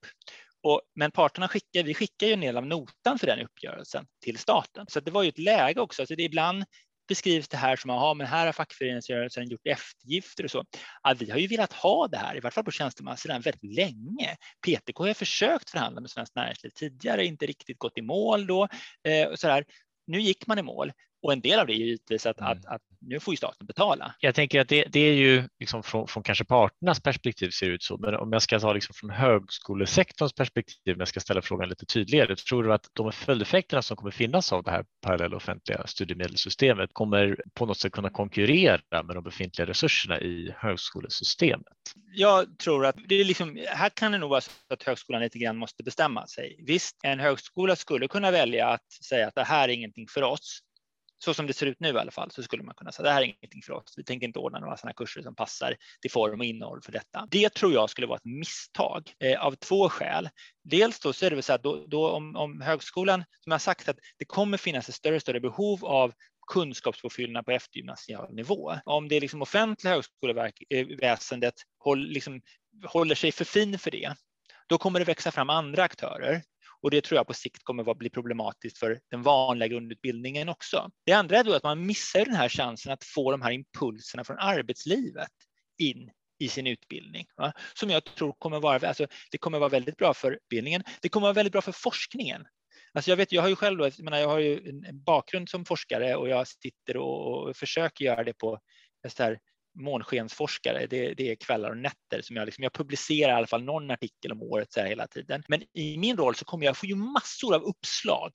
Och, 0.63 0.81
men 0.95 1.11
parterna 1.11 1.47
skickar, 1.47 1.83
vi 1.83 1.93
skickar 1.93 2.27
ju 2.27 2.33
en 2.33 2.39
del 2.39 2.57
av 2.57 2.65
notan 2.65 3.19
för 3.19 3.27
den 3.27 3.39
uppgörelsen 3.39 4.05
till 4.23 4.37
staten. 4.37 4.85
Så 4.89 4.99
det 4.99 5.11
var 5.11 5.23
ju 5.23 5.29
ett 5.29 5.39
läge 5.39 5.81
också. 5.81 6.01
Alltså 6.01 6.15
det 6.15 6.23
ibland 6.23 6.65
beskrivs 7.07 7.47
det 7.47 7.57
här 7.57 7.75
som 7.75 7.89
att 7.89 8.17
men 8.17 8.27
här 8.27 8.45
har 8.45 8.53
fackföreningsrörelsen 8.53 9.49
gjort 9.49 9.67
eftergifter 9.67 10.43
och 10.43 10.51
så. 10.51 10.65
Ja, 11.03 11.15
vi 11.19 11.31
har 11.31 11.37
ju 11.37 11.47
velat 11.47 11.73
ha 11.73 12.07
det 12.07 12.17
här, 12.17 12.37
i 12.37 12.39
varje 12.39 12.51
fall 12.51 12.63
på 12.63 12.71
tjänstemannasidan, 12.71 13.41
väldigt 13.41 13.75
länge. 13.75 14.37
PTK 14.67 14.99
har 14.99 15.13
försökt 15.13 15.69
förhandla 15.69 16.01
med 16.01 16.09
Svenskt 16.09 16.35
Näringsliv 16.35 16.69
tidigare, 16.69 17.25
inte 17.25 17.45
riktigt 17.45 17.79
gått 17.79 17.97
i 17.97 18.01
mål 18.01 18.47
då. 18.47 18.67
Eh, 19.07 19.27
och 19.27 19.39
så 19.39 19.47
där. 19.47 19.65
Nu 20.07 20.21
gick 20.21 20.47
man 20.47 20.59
i 20.59 20.61
mål, 20.61 20.91
och 21.23 21.33
en 21.33 21.41
del 21.41 21.59
av 21.59 21.67
det 21.67 21.73
är 21.73 21.75
givetvis 21.75 22.25
att, 22.25 22.39
mm. 22.39 22.51
att, 22.51 22.65
att, 22.65 22.81
nu 23.01 23.19
får 23.19 23.33
ju 23.33 23.37
staten 23.37 23.67
betala. 23.67 24.15
Jag 24.19 24.35
tänker 24.35 24.61
att 24.61 24.69
det, 24.69 24.85
det 24.91 24.99
är 24.99 25.13
ju 25.13 25.43
liksom 25.59 25.83
från, 25.83 26.07
från, 26.07 26.23
kanske 26.23 26.45
parternas 26.45 27.01
perspektiv 27.01 27.49
ser 27.49 27.67
det 27.67 27.73
ut 27.73 27.83
så, 27.83 27.97
men 27.97 28.15
om 28.15 28.33
jag 28.33 28.41
ska 28.41 28.59
ta 28.59 28.73
liksom 28.73 28.93
från 28.93 29.09
högskolesektorns 29.09 30.33
perspektiv, 30.33 30.93
om 30.95 30.99
jag 30.99 31.07
ska 31.07 31.19
ställa 31.19 31.41
frågan 31.41 31.69
lite 31.69 31.85
tydligare, 31.85 32.35
tror 32.35 32.63
du 32.63 32.73
att 32.73 32.89
de 32.93 33.11
följdeffekterna 33.11 33.81
som 33.81 33.97
kommer 33.97 34.11
finnas 34.11 34.53
av 34.53 34.63
det 34.63 34.71
här 34.71 34.85
parallella 35.01 35.37
offentliga 35.37 35.87
studiemedelssystemet 35.87 36.89
kommer 36.93 37.37
på 37.53 37.65
något 37.65 37.77
sätt 37.77 37.91
kunna 37.91 38.09
konkurrera 38.09 39.03
med 39.03 39.15
de 39.15 39.23
befintliga 39.23 39.67
resurserna 39.67 40.19
i 40.19 40.53
högskolesystemet? 40.57 41.67
Jag 42.13 42.57
tror 42.59 42.85
att 42.85 42.95
det 43.07 43.15
är 43.15 43.25
liksom, 43.25 43.59
här 43.67 43.89
kan 43.89 44.11
det 44.11 44.17
nog 44.17 44.29
vara 44.29 44.41
så 44.41 44.51
att 44.69 44.83
högskolan 44.83 45.21
lite 45.21 45.39
grann 45.39 45.57
måste 45.57 45.83
bestämma 45.83 46.27
sig. 46.27 46.55
Visst, 46.67 46.99
en 47.03 47.19
högskola 47.19 47.75
skulle 47.75 48.07
kunna 48.07 48.31
välja 48.31 48.67
att 48.67 48.91
säga 49.09 49.27
att 49.27 49.35
det 49.35 49.43
här 49.43 49.69
är 49.69 49.73
ingenting 49.73 50.07
för 50.07 50.21
oss 50.21 50.61
så 51.23 51.33
som 51.33 51.47
det 51.47 51.53
ser 51.53 51.65
ut 51.65 51.79
nu 51.79 51.89
i 51.89 51.97
alla 51.97 52.11
fall 52.11 52.31
så 52.31 52.43
skulle 52.43 52.63
man 52.63 52.75
kunna 52.75 52.91
säga 52.91 53.03
det 53.03 53.11
här 53.11 53.21
är 53.21 53.25
ingenting 53.25 53.61
för 53.61 53.73
oss. 53.73 53.93
Vi 53.97 54.03
tänker 54.03 54.27
inte 54.27 54.39
ordna 54.39 54.59
några 54.59 54.77
sådana 54.77 54.93
kurser 54.93 55.21
som 55.21 55.35
passar 55.35 55.75
till 56.01 56.11
form 56.11 56.39
och 56.39 56.45
innehåll 56.45 56.81
för 56.81 56.91
detta. 56.91 57.27
Det 57.31 57.49
tror 57.49 57.73
jag 57.73 57.89
skulle 57.89 58.07
vara 58.07 58.17
ett 58.17 58.25
misstag 58.25 59.13
eh, 59.19 59.45
av 59.45 59.55
två 59.55 59.89
skäl. 59.89 60.29
Dels 60.63 60.99
då 60.99 61.13
så 61.13 61.25
är 61.25 61.29
det 61.29 61.35
väl 61.35 61.43
så 61.43 61.53
att 61.53 61.63
då, 61.63 61.85
då 61.87 62.09
om, 62.09 62.35
om, 62.35 62.61
högskolan, 62.61 63.23
som 63.39 63.51
jag 63.51 63.61
sagt, 63.61 63.89
att 63.89 63.97
det 64.17 64.25
kommer 64.25 64.57
finnas 64.57 64.89
ett 64.89 64.95
större 64.95 65.15
och 65.15 65.21
större 65.21 65.39
behov 65.39 65.85
av 65.85 66.13
kunskapspåfyllnad 66.47 67.45
på 67.45 67.51
eftergymnasial 67.51 68.33
nivå. 68.33 68.75
Om 68.85 69.07
det 69.07 69.15
är 69.15 69.21
liksom 69.21 69.41
offentliga 69.41 69.93
högskoleväsendet 69.93 71.53
eh, 71.57 71.83
håll, 71.83 72.07
liksom, 72.07 72.41
håller 72.85 73.15
sig 73.15 73.31
för 73.31 73.45
fin 73.45 73.79
för 73.79 73.91
det, 73.91 74.15
då 74.67 74.77
kommer 74.77 74.99
det 74.99 75.05
växa 75.05 75.31
fram 75.31 75.49
andra 75.49 75.83
aktörer 75.83 76.41
och 76.83 76.91
det 76.91 77.01
tror 77.01 77.17
jag 77.17 77.27
på 77.27 77.33
sikt 77.33 77.63
kommer 77.63 77.91
att 77.91 77.97
bli 77.97 78.09
problematiskt 78.09 78.77
för 78.77 78.99
den 79.11 79.21
vanliga 79.21 79.67
grundutbildningen 79.67 80.49
också. 80.49 80.89
Det 81.05 81.13
andra 81.13 81.37
är 81.37 81.43
då 81.43 81.53
att 81.53 81.63
man 81.63 81.85
missar 81.85 82.25
den 82.25 82.35
här 82.35 82.49
chansen 82.49 82.91
att 82.91 83.03
få 83.03 83.31
de 83.31 83.41
här 83.41 83.51
impulserna 83.51 84.23
från 84.23 84.37
arbetslivet 84.39 85.31
in 85.77 86.11
i 86.39 86.49
sin 86.49 86.67
utbildning. 86.67 87.25
Va? 87.37 87.53
Som 87.73 87.89
jag 87.89 88.05
tror 88.05 88.33
kommer 88.33 88.59
vara, 88.59 88.87
alltså, 88.87 89.07
det 89.31 89.37
kommer 89.37 89.59
vara 89.59 89.69
väldigt 89.69 89.97
bra 89.97 90.13
för 90.13 90.31
utbildningen. 90.31 90.83
Det 91.01 91.09
kommer 91.09 91.25
vara 91.25 91.33
väldigt 91.33 91.51
bra 91.51 91.61
för 91.61 91.71
forskningen. 91.71 92.45
Alltså 92.93 93.11
jag, 93.11 93.17
vet, 93.17 93.31
jag 93.31 93.41
har 93.41 93.49
ju 93.49 93.55
själv 93.55 93.77
då, 93.77 93.85
jag, 93.85 94.03
menar, 94.03 94.17
jag 94.17 94.27
har 94.27 94.39
ju 94.39 94.81
en 94.87 95.03
bakgrund 95.03 95.49
som 95.49 95.65
forskare 95.65 96.15
och 96.15 96.29
jag 96.29 96.47
sitter 96.47 96.97
och, 96.97 97.47
och 97.47 97.55
försöker 97.55 98.05
göra 98.05 98.23
det 98.23 98.33
på 98.33 98.59
så 99.09 99.23
här, 99.23 99.39
månskensforskare. 99.75 100.87
Det, 100.87 101.13
det, 101.13 101.31
är 101.31 101.35
kvällar 101.35 101.69
och 101.69 101.77
nätter 101.77 102.21
som 102.21 102.35
jag, 102.35 102.45
liksom, 102.45 102.63
jag 102.63 102.73
publicerar 102.73 103.31
i 103.31 103.35
alla 103.35 103.47
fall 103.47 103.63
någon 103.63 103.91
artikel 103.91 104.31
om 104.31 104.41
året 104.41 104.73
så 104.73 104.79
här 104.79 104.87
hela 104.87 105.07
tiden. 105.07 105.43
Men 105.47 105.63
i 105.73 105.97
min 105.97 106.17
roll 106.17 106.35
så 106.35 106.45
kommer 106.45 106.65
jag 106.65 106.77
få 106.77 106.85
ju 106.85 106.95
massor 106.95 107.55
av 107.55 107.63
uppslag 107.63 108.31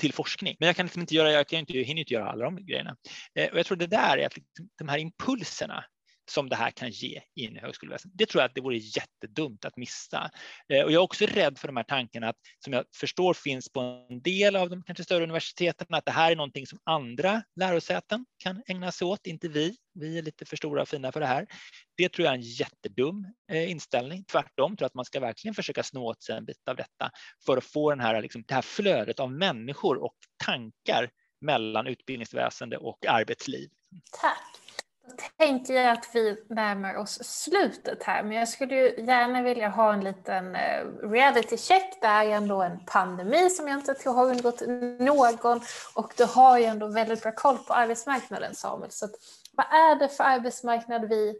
till 0.00 0.12
forskning. 0.12 0.56
Men 0.58 0.66
jag 0.66 0.76
kan 0.76 0.86
liksom 0.86 1.00
inte 1.00 1.14
göra, 1.14 1.32
jag 1.32 1.48
kan 1.48 1.58
inte, 1.58 1.76
jag 1.76 1.84
hinner 1.84 2.00
inte 2.00 2.14
göra 2.14 2.30
alla 2.30 2.44
de 2.44 2.66
grejerna. 2.66 2.96
Eh, 3.34 3.50
och 3.50 3.58
jag 3.58 3.66
tror 3.66 3.76
det 3.76 3.86
där 3.86 4.18
är 4.18 4.26
att 4.26 4.36
liksom, 4.36 4.68
de 4.78 4.88
här 4.88 4.98
impulserna 4.98 5.84
som 6.30 6.48
det 6.48 6.56
här 6.56 6.70
kan 6.70 6.90
ge 6.90 7.22
in 7.34 7.56
i 7.56 7.60
högskoleväsendet. 7.60 8.18
Det 8.18 8.26
tror 8.26 8.42
jag 8.42 8.48
att 8.48 8.54
det 8.54 8.60
vore 8.60 8.76
jättedumt 8.76 9.64
att 9.64 9.76
missa. 9.76 10.30
Eh, 10.68 10.84
och 10.84 10.92
jag 10.92 11.00
är 11.00 11.04
också 11.04 11.26
rädd 11.26 11.58
för 11.58 11.68
de 11.68 11.76
här 11.76 11.84
tankarna 11.84 12.28
att, 12.28 12.36
som 12.64 12.72
jag 12.72 12.84
förstår 12.96 13.34
finns 13.34 13.68
på 13.72 14.06
en 14.10 14.22
del 14.22 14.56
av 14.56 14.70
de 14.70 14.82
kanske 14.82 15.04
större 15.04 15.24
universiteten, 15.24 15.86
att 15.90 16.04
det 16.04 16.10
här 16.10 16.32
är 16.32 16.36
någonting 16.36 16.66
som 16.66 16.78
andra 16.84 17.42
lärosäten 17.56 18.26
kan 18.38 18.62
ägna 18.66 18.92
sig 18.92 19.06
åt, 19.06 19.26
inte 19.26 19.48
vi. 19.48 19.76
Vi 19.94 20.18
är 20.18 20.22
lite 20.22 20.44
för 20.44 20.56
stora 20.56 20.82
och 20.82 20.88
fina 20.88 21.12
för 21.12 21.20
det 21.20 21.26
här. 21.26 21.46
Det 21.96 22.08
tror 22.08 22.24
jag 22.24 22.34
är 22.34 22.38
en 22.38 22.44
jättedum 22.44 23.26
eh, 23.52 23.70
inställning. 23.70 24.24
Tvärtom 24.24 24.76
tror 24.76 24.84
jag 24.84 24.86
att 24.86 24.94
man 24.94 25.04
ska 25.04 25.20
verkligen 25.20 25.54
försöka 25.54 25.82
snå 25.82 26.06
åt 26.06 26.22
sig 26.22 26.36
en 26.36 26.44
bit 26.44 26.68
av 26.68 26.76
detta 26.76 27.10
för 27.46 27.56
att 27.56 27.64
få 27.64 27.90
den 27.90 28.00
här, 28.00 28.22
liksom, 28.22 28.44
det 28.46 28.54
här 28.54 28.62
flödet 28.62 29.20
av 29.20 29.32
människor 29.32 30.04
och 30.04 30.14
tankar 30.44 31.10
mellan 31.40 31.86
utbildningsväsende 31.86 32.76
och 32.76 33.06
arbetsliv. 33.06 33.70
Tack. 34.20 34.59
Då 35.10 35.44
tänker 35.44 35.74
jag 35.74 35.92
att 35.92 36.08
vi 36.12 36.44
närmar 36.48 36.96
oss 36.96 37.24
slutet 37.24 38.02
här, 38.02 38.22
men 38.22 38.32
jag 38.32 38.48
skulle 38.48 38.74
ju 38.74 39.04
gärna 39.04 39.42
vilja 39.42 39.68
ha 39.68 39.92
en 39.92 40.00
liten 40.00 40.56
eh, 40.56 40.84
reality 41.02 41.56
check. 41.56 41.98
Det 42.00 42.06
är 42.06 42.24
ändå 42.24 42.62
en 42.62 42.84
pandemi 42.86 43.50
som 43.50 43.68
jag 43.68 43.78
inte 43.78 43.94
tror 43.94 44.14
har 44.14 44.26
undgått 44.26 44.62
någon 44.98 45.60
och 45.94 46.12
du 46.16 46.24
har 46.24 46.58
ju 46.58 46.64
ändå 46.64 46.86
väldigt 46.86 47.22
bra 47.22 47.32
koll 47.32 47.58
på 47.58 47.74
arbetsmarknaden 47.74 48.54
Samuel. 48.54 48.90
Så 48.90 49.04
att, 49.04 49.12
vad 49.52 49.66
är 49.66 49.98
det 49.98 50.08
för 50.08 50.24
arbetsmarknad 50.24 51.08
vi 51.08 51.34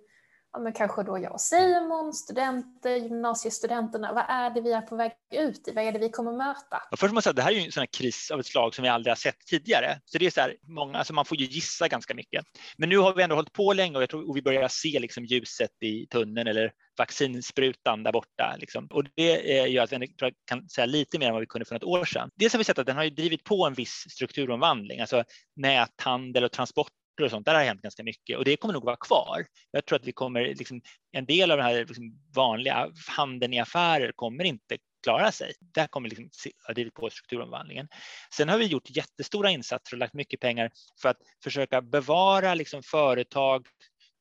ja, 0.53 0.59
men 0.59 0.73
kanske 0.73 1.03
då 1.03 1.19
jag 1.19 1.33
och 1.33 1.41
Simon, 1.41 2.13
studenter, 2.13 2.97
gymnasiestudenterna, 2.97 4.13
vad 4.13 4.25
är 4.29 4.51
det 4.51 4.61
vi 4.61 4.73
är 4.73 4.81
på 4.81 4.97
väg 4.97 5.13
ut 5.35 5.69
i? 5.69 5.73
Vad 5.73 5.85
är 5.85 5.93
det 5.93 5.99
vi 5.99 6.11
kommer 6.11 6.33
möta? 6.33 6.83
Ja, 6.91 6.97
först 6.97 7.15
måste 7.15 7.17
jag 7.17 7.23
säga, 7.25 7.33
det 7.33 7.43
här 7.43 7.51
är 7.51 7.55
ju 7.55 7.65
en 7.65 7.73
sån 7.73 7.87
kris 7.87 8.31
av 8.31 8.41
ett 8.41 8.47
slag 8.47 8.75
som 8.75 8.83
vi 8.83 8.89
aldrig 8.89 9.11
har 9.11 9.17
sett 9.17 9.47
tidigare. 9.51 10.01
Så 10.05 10.19
det 10.19 10.27
är 10.27 10.31
så 10.31 10.41
här, 10.41 10.57
många, 10.63 10.99
alltså 10.99 11.13
man 11.13 11.25
får 11.25 11.39
ju 11.39 11.47
gissa 11.47 11.89
ganska 11.89 12.15
mycket. 12.15 12.45
Men 12.77 12.89
nu 12.89 12.99
har 12.99 13.15
vi 13.15 13.23
ändå 13.23 13.35
hållit 13.35 13.53
på 13.53 13.73
länge 13.73 13.97
och 13.97 14.03
jag 14.03 14.11
tror 14.11 14.29
och 14.29 14.37
vi 14.37 14.43
börjar 14.43 14.69
se 14.69 14.99
liksom 14.99 15.25
ljuset 15.25 15.83
i 15.83 16.07
tunneln 16.07 16.49
eller 16.49 16.73
vaccinsprutan 16.99 18.03
där 18.03 18.13
borta. 18.13 18.57
Liksom. 18.59 18.87
Och 18.91 19.05
det 19.17 19.69
gör 19.69 19.85
att 19.85 19.93
vi 19.93 20.15
kan 20.45 20.69
säga 20.69 20.87
lite 20.87 21.19
mer 21.19 21.27
än 21.27 21.33
vad 21.33 21.41
vi 21.41 21.47
kunde 21.47 21.65
för 21.65 21.75
något 21.75 21.85
år 21.85 22.05
sedan. 22.05 22.31
Dels 22.35 22.53
har 22.53 22.59
vi 22.59 22.65
sett 22.65 22.79
att 22.79 22.87
den 22.87 22.97
har 22.97 23.07
drivit 23.07 23.45
på 23.45 23.67
en 23.67 23.75
viss 23.75 24.05
strukturomvandling, 24.09 25.01
alltså 25.01 25.25
näthandel 25.57 26.45
och 26.45 26.53
transport 26.53 26.93
och 27.23 27.31
sånt, 27.31 27.47
där 27.47 27.55
har 27.55 27.63
hänt 27.63 27.83
ganska 27.83 28.03
mycket 28.03 28.39
och 28.39 28.45
det 28.45 28.57
kommer 28.57 28.75
nog 28.75 28.85
vara 28.85 28.97
kvar. 28.97 29.47
Jag 29.71 29.87
tror 29.87 29.99
att 29.99 30.07
vi 30.07 30.13
kommer, 30.13 30.41
liksom, 30.41 30.81
en 31.13 31.27
del 31.27 31.51
av 31.51 31.57
den 31.57 31.67
här 31.67 31.85
liksom, 31.85 32.21
vanliga 32.35 32.91
handeln 33.09 33.53
i 33.53 33.61
affärer 33.61 34.13
kommer 34.13 34.45
inte 34.45 34.79
klara 35.03 35.33
sig. 35.33 35.53
Där 35.61 35.87
kommer 35.87 36.09
liksom 36.09 36.31
ha 36.67 36.75
drivit 36.75 36.95
på 36.95 37.11
strukturomvandlingen. 37.11 37.89
Sen 38.35 38.49
har 38.49 38.59
vi 38.59 38.67
gjort 38.67 38.91
jättestora 38.91 39.51
insatser 39.51 39.95
och 39.95 39.99
lagt 39.99 40.15
mycket 40.15 40.41
pengar 40.41 40.71
för 41.03 41.09
att 41.09 41.19
försöka 41.45 41.83
bevara 41.83 42.55
liksom 42.55 42.83
företag 42.83 43.67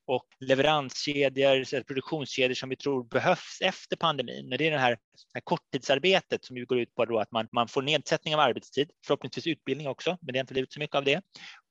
och 0.06 0.26
leveranskedjor, 0.40 1.82
produktionskedjor 1.82 2.54
som 2.54 2.68
vi 2.68 2.76
tror 2.76 3.04
behövs 3.04 3.58
efter 3.60 3.96
pandemin. 3.96 4.50
Det 4.50 4.66
är 4.66 4.70
det 4.70 4.78
här, 4.78 4.98
här 5.34 5.40
korttidsarbetet 5.40 6.44
som 6.44 6.56
ju 6.56 6.66
går 6.66 6.80
ut 6.80 6.94
på 6.94 7.18
att 7.18 7.32
man, 7.32 7.48
man 7.52 7.68
får 7.68 7.82
nedsättning 7.82 8.34
av 8.34 8.40
arbetstid, 8.40 8.90
förhoppningsvis 9.06 9.46
utbildning 9.46 9.88
också, 9.88 10.18
men 10.20 10.32
det 10.32 10.38
har 10.38 10.40
inte 10.40 10.54
blivit 10.54 10.72
så 10.72 10.80
mycket 10.80 10.96
av 10.96 11.04
det 11.04 11.22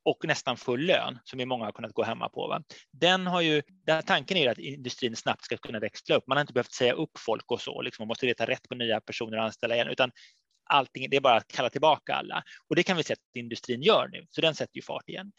och 0.05 0.25
nästan 0.27 0.57
full 0.57 0.85
lön 0.85 1.19
som 1.23 1.39
vi 1.39 1.45
många 1.45 1.65
har 1.65 1.71
kunnat 1.71 1.93
gå 1.93 2.03
hemma 2.03 2.29
på. 2.29 2.47
Va? 2.47 2.61
Den 2.91 3.27
har 3.27 3.41
ju, 3.41 3.61
där 3.85 4.01
tanken 4.01 4.37
är 4.37 4.51
att 4.51 4.57
industrin 4.57 5.15
snabbt 5.15 5.43
ska 5.43 5.57
kunna 5.57 5.79
växla 5.79 6.15
upp. 6.15 6.27
Man 6.27 6.37
har 6.37 6.41
inte 6.41 6.53
behövt 6.53 6.73
säga 6.73 6.93
upp 6.93 7.11
folk 7.17 7.51
och 7.51 7.61
så, 7.61 7.81
liksom, 7.81 8.03
man 8.03 8.07
måste 8.07 8.25
leta 8.25 8.45
rätt 8.45 8.69
på 8.69 8.75
nya 8.75 9.01
personer 9.01 9.37
att 9.37 9.45
anställa 9.45 9.75
igen, 9.75 9.87
utan 9.87 10.11
allting, 10.69 11.09
det 11.09 11.17
är 11.17 11.21
bara 11.21 11.37
att 11.37 11.47
kalla 11.47 11.69
tillbaka 11.69 12.13
alla. 12.13 12.43
Och 12.67 12.75
det 12.75 12.83
kan 12.83 12.97
vi 12.97 13.03
se 13.03 13.13
att 13.13 13.19
industrin 13.35 13.81
gör 13.81 14.07
nu, 14.07 14.25
så 14.29 14.41
den 14.41 14.55
sätter 14.55 14.75
ju 14.75 14.81
fart 14.81 15.09
igen. 15.09 15.31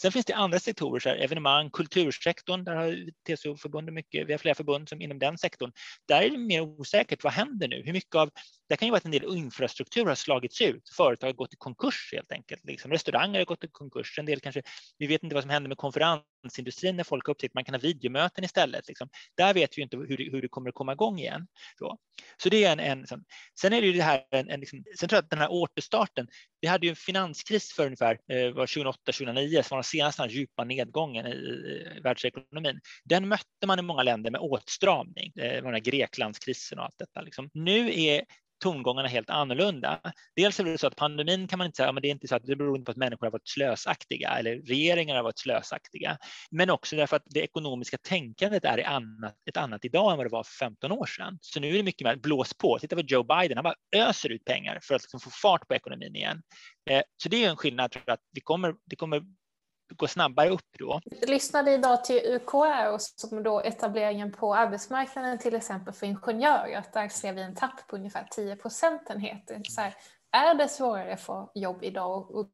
Sen 0.00 0.12
finns 0.12 0.26
det 0.26 0.34
andra 0.34 0.58
sektorer, 0.58 1.00
så 1.00 1.08
här, 1.08 1.16
evenemang, 1.16 1.70
kultursektorn, 1.70 2.64
där 2.64 2.74
har 2.74 3.10
TCO-förbundet 3.28 3.94
mycket, 3.94 4.28
vi 4.28 4.32
har 4.32 4.38
flera 4.38 4.54
förbund 4.54 4.88
som 4.88 5.00
inom 5.00 5.18
den 5.18 5.38
sektorn. 5.38 5.72
Där 6.08 6.22
är 6.22 6.30
det 6.30 6.38
mer 6.38 6.60
osäkert, 6.60 7.24
vad 7.24 7.32
händer 7.32 7.68
nu? 7.68 7.82
Hur 7.84 7.92
mycket 7.92 8.14
av, 8.14 8.30
det 8.68 8.76
kan 8.76 8.88
ju 8.88 8.90
vara 8.92 8.98
att 8.98 9.04
en 9.04 9.10
del 9.10 9.36
infrastruktur 9.36 10.06
har 10.06 10.14
slagits 10.14 10.60
ut, 10.60 10.88
företag 10.96 11.28
har 11.28 11.32
gått 11.32 11.52
i 11.52 11.56
konkurs 11.56 12.10
helt 12.12 12.32
enkelt, 12.32 12.64
liksom. 12.64 12.90
restauranger 12.90 13.38
har 13.38 13.44
gått 13.44 13.64
i 13.64 13.68
konkurs, 13.72 14.18
en 14.18 14.26
del 14.26 14.40
kanske, 14.40 14.62
vi 14.98 15.06
vet 15.06 15.22
inte 15.22 15.34
vad 15.34 15.44
som 15.44 15.50
händer 15.50 15.68
med 15.68 15.78
konferensindustrin 15.78 16.96
när 16.96 17.04
folk 17.04 17.26
har 17.26 17.34
upptäckt 17.34 17.50
att 17.50 17.54
man 17.54 17.64
kan 17.64 17.74
ha 17.74 17.80
videomöten 17.80 18.44
istället. 18.44 18.88
Liksom. 18.88 19.08
Där 19.36 19.54
vet 19.54 19.78
vi 19.78 19.82
inte 19.82 19.96
hur 19.96 20.16
det, 20.16 20.30
hur 20.30 20.42
det 20.42 20.48
kommer 20.48 20.68
att 20.68 20.74
komma 20.74 20.92
igång 20.92 21.18
igen. 21.18 21.46
Så, 21.78 21.98
så 22.42 22.48
det 22.48 22.64
är 22.64 22.72
en, 22.72 22.80
en 22.80 22.98
liksom. 22.98 23.24
sen 23.60 23.72
är 23.72 23.80
det 23.80 23.86
ju 23.86 23.92
det 23.92 24.02
här, 24.02 24.24
en, 24.30 24.50
en 24.50 24.60
liksom, 24.60 24.84
sen 24.98 25.08
tror 25.08 25.16
jag 25.16 25.24
att 25.24 25.30
den 25.30 25.38
här 25.38 25.52
återstarten, 25.52 26.28
vi 26.60 26.68
hade 26.68 26.86
ju 26.86 26.90
en 26.90 26.96
finanskris 26.96 27.72
för 27.72 27.84
ungefär 27.84 28.18
eh, 28.28 28.36
2008-2009 28.36 29.62
som 29.62 29.74
var 29.74 29.76
den 29.76 29.84
senaste 29.84 30.26
djupa 30.30 30.64
nedgången 30.64 31.26
i 31.26 32.00
världsekonomin. 32.02 32.80
Den 33.04 33.28
mötte 33.28 33.66
man 33.66 33.78
i 33.78 33.82
många 33.82 34.02
länder 34.02 34.30
med 34.30 34.40
åtstramning, 34.40 35.32
eh, 35.36 35.62
den 35.62 35.72
här 35.72 35.80
Greklandskrisen 35.80 36.78
och 36.78 36.84
allt 36.84 36.98
detta. 36.98 37.20
Liksom. 37.20 37.50
Nu 37.52 38.00
är 38.00 38.24
tongångarna 38.64 39.08
helt 39.08 39.30
annorlunda. 39.30 40.00
Dels 40.36 40.60
är 40.60 40.64
det 40.64 40.78
så 40.78 40.86
att 40.86 40.96
pandemin 40.96 41.48
kan 41.48 41.58
man 41.58 41.66
inte 41.66 41.76
säga, 41.76 41.92
men 41.92 42.02
det 42.02 42.08
är 42.08 42.10
inte 42.10 42.28
så 42.28 42.36
att 42.36 42.46
det 42.46 42.56
beror 42.56 42.76
inte 42.76 42.84
på 42.84 42.90
att 42.90 42.96
människor 42.96 43.26
har 43.26 43.30
varit 43.30 43.48
slösaktiga 43.48 44.28
eller 44.38 44.56
regeringar 44.56 45.16
har 45.16 45.22
varit 45.22 45.38
slösaktiga, 45.38 46.18
men 46.50 46.70
också 46.70 46.96
därför 46.96 47.16
att 47.16 47.22
det 47.26 47.40
ekonomiska 47.40 47.98
tänkandet 47.98 48.64
är 48.64 48.86
annat, 48.86 49.34
ett 49.50 49.56
annat 49.56 49.84
idag 49.84 50.10
än 50.12 50.16
vad 50.16 50.26
det 50.26 50.30
var 50.30 50.42
för 50.42 50.66
15 50.66 50.92
år 50.92 51.06
sedan. 51.06 51.38
Så 51.40 51.60
nu 51.60 51.68
är 51.68 51.72
det 51.72 51.82
mycket 51.82 52.04
mer 52.04 52.16
blås 52.16 52.54
på. 52.54 52.78
Titta 52.78 52.96
på 52.96 53.02
Joe 53.02 53.22
Biden, 53.22 53.56
han 53.56 53.64
bara 53.64 53.74
öser 53.96 54.28
ut 54.28 54.44
pengar 54.44 54.78
för 54.82 54.94
att 54.94 55.02
liksom 55.02 55.20
få 55.20 55.30
fart 55.30 55.68
på 55.68 55.74
ekonomin 55.74 56.16
igen. 56.16 56.42
Eh, 56.90 57.02
så 57.16 57.28
det 57.28 57.44
är 57.44 57.50
en 57.50 57.56
skillnad, 57.56 57.90
tror 57.90 58.04
jag, 58.06 58.14
att 58.14 58.24
vi 58.32 58.40
kommer, 58.40 58.74
det 58.84 58.96
kommer 58.96 59.22
gå 59.96 60.08
snabbare 60.08 60.50
upp 60.50 60.78
då. 60.78 61.00
Jag 61.20 61.28
lyssnade 61.28 61.72
idag 61.72 62.04
till 62.04 62.20
UKR 62.24 62.92
och 62.92 63.02
som 63.02 63.42
då 63.42 63.60
etableringen 63.60 64.32
på 64.32 64.54
arbetsmarknaden 64.54 65.38
till 65.38 65.54
exempel 65.54 65.94
för 65.94 66.06
ingenjörer, 66.06 66.78
att 66.78 66.92
där 66.92 67.08
ser 67.08 67.32
vi 67.32 67.42
en 67.42 67.54
tapp 67.54 67.86
på 67.88 67.96
ungefär 67.96 68.28
10 68.30 68.56
procentenheter. 68.56 69.60
Så 69.68 69.80
här, 69.80 69.94
är 70.32 70.54
det 70.54 70.68
svårare 70.68 71.12
att 71.12 71.20
få 71.20 71.50
jobb 71.54 71.78
idag? 71.82 72.30
Och 72.30 72.50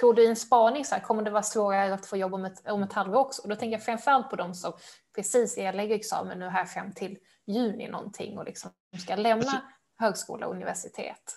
tror 0.00 0.14
du 0.14 0.24
i 0.24 0.26
en 0.26 0.36
spaning, 0.36 0.84
så 0.84 0.94
här, 0.94 1.02
kommer 1.02 1.22
det 1.22 1.30
vara 1.30 1.42
svårare 1.42 1.94
att 1.94 2.06
få 2.06 2.16
jobb 2.16 2.34
om 2.34 2.44
ett, 2.44 2.68
om 2.68 2.82
ett 2.82 2.92
halvår 2.92 3.18
också? 3.18 3.42
Och 3.42 3.48
då 3.48 3.56
tänker 3.56 3.76
jag 3.76 3.84
framförallt 3.84 4.30
på 4.30 4.36
de 4.36 4.54
som 4.54 4.72
precis 5.14 5.58
erlägger 5.58 5.94
examen 5.94 6.38
nu 6.38 6.48
här 6.48 6.64
fram 6.64 6.92
till 6.92 7.18
juni 7.46 7.88
någonting 7.88 8.38
och 8.38 8.44
liksom 8.44 8.70
ska 9.04 9.16
lämna 9.16 9.44
alltså, 9.44 9.60
högskola 9.98 10.46
och 10.46 10.52
universitet. 10.52 11.34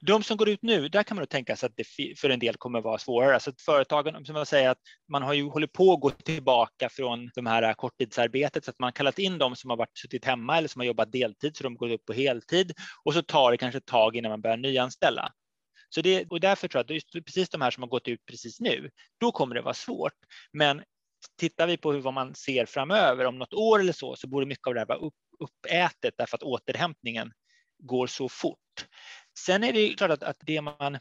De 0.00 0.22
som 0.22 0.36
går 0.36 0.48
ut 0.48 0.62
nu, 0.62 0.88
där 0.88 1.02
kan 1.02 1.14
man 1.14 1.22
nog 1.22 1.28
tänka 1.28 1.56
sig 1.56 1.66
att 1.66 1.76
det 1.76 2.16
för 2.18 2.30
en 2.30 2.38
del 2.38 2.56
kommer 2.56 2.80
vara 2.80 2.98
svårare. 2.98 3.34
Alltså 3.34 3.50
att 3.50 3.60
företagen, 3.60 4.24
som 4.24 4.36
jag 4.36 4.46
säger, 4.46 4.70
att 4.70 4.78
man 5.08 5.22
har 5.22 5.34
ju 5.34 5.48
hållit 5.48 5.72
på 5.72 5.92
att 5.92 6.00
gå 6.00 6.10
tillbaka 6.10 6.88
från 6.88 7.30
de 7.34 7.46
här 7.46 7.74
korttidsarbetet 7.74 8.64
så 8.64 8.70
att 8.70 8.78
man 8.78 8.86
har 8.86 8.92
kallat 8.92 9.18
in 9.18 9.38
de 9.38 9.56
som 9.56 9.70
har 9.70 9.76
varit 9.76 9.98
suttit 9.98 10.24
hemma 10.24 10.58
eller 10.58 10.68
som 10.68 10.80
har 10.80 10.86
jobbat 10.86 11.12
deltid 11.12 11.56
så 11.56 11.64
de 11.64 11.76
går 11.76 11.90
upp 11.90 12.04
på 12.04 12.12
heltid 12.12 12.72
och 13.04 13.14
så 13.14 13.22
tar 13.22 13.50
det 13.50 13.56
kanske 13.56 13.78
ett 13.78 13.86
tag 13.86 14.16
innan 14.16 14.30
man 14.30 14.40
börjar 14.40 14.56
nyanställa. 14.56 15.32
Så 15.88 16.00
det, 16.00 16.26
och 16.30 16.40
därför 16.40 16.68
tror 16.68 16.84
jag 16.88 16.96
att 16.96 17.24
precis 17.24 17.48
de 17.48 17.60
här 17.60 17.70
som 17.70 17.82
har 17.82 17.88
gått 17.88 18.08
ut 18.08 18.26
precis 18.26 18.60
nu, 18.60 18.90
då 19.20 19.32
kommer 19.32 19.54
det 19.54 19.62
vara 19.62 19.74
svårt. 19.74 20.12
Men 20.52 20.82
tittar 21.38 21.66
vi 21.66 21.76
på 21.76 21.92
hur, 21.92 22.00
vad 22.00 22.14
man 22.14 22.34
ser 22.34 22.66
framöver, 22.66 23.24
om 23.24 23.38
något 23.38 23.54
år 23.54 23.80
eller 23.80 23.92
så, 23.92 24.16
så 24.16 24.28
borde 24.28 24.46
mycket 24.46 24.66
av 24.66 24.74
det 24.74 24.80
här 24.80 24.86
vara 24.86 24.98
upp, 24.98 25.14
uppätet 25.38 26.14
därför 26.18 26.36
att 26.36 26.42
återhämtningen 26.42 27.32
går 27.78 28.06
så 28.06 28.28
fort. 28.28 28.58
Sen 29.46 29.64
är 29.64 29.72
det 29.72 29.94
klart 29.94 30.10
att, 30.10 30.22
att 30.22 30.36
det 30.40 30.60
man 30.60 30.98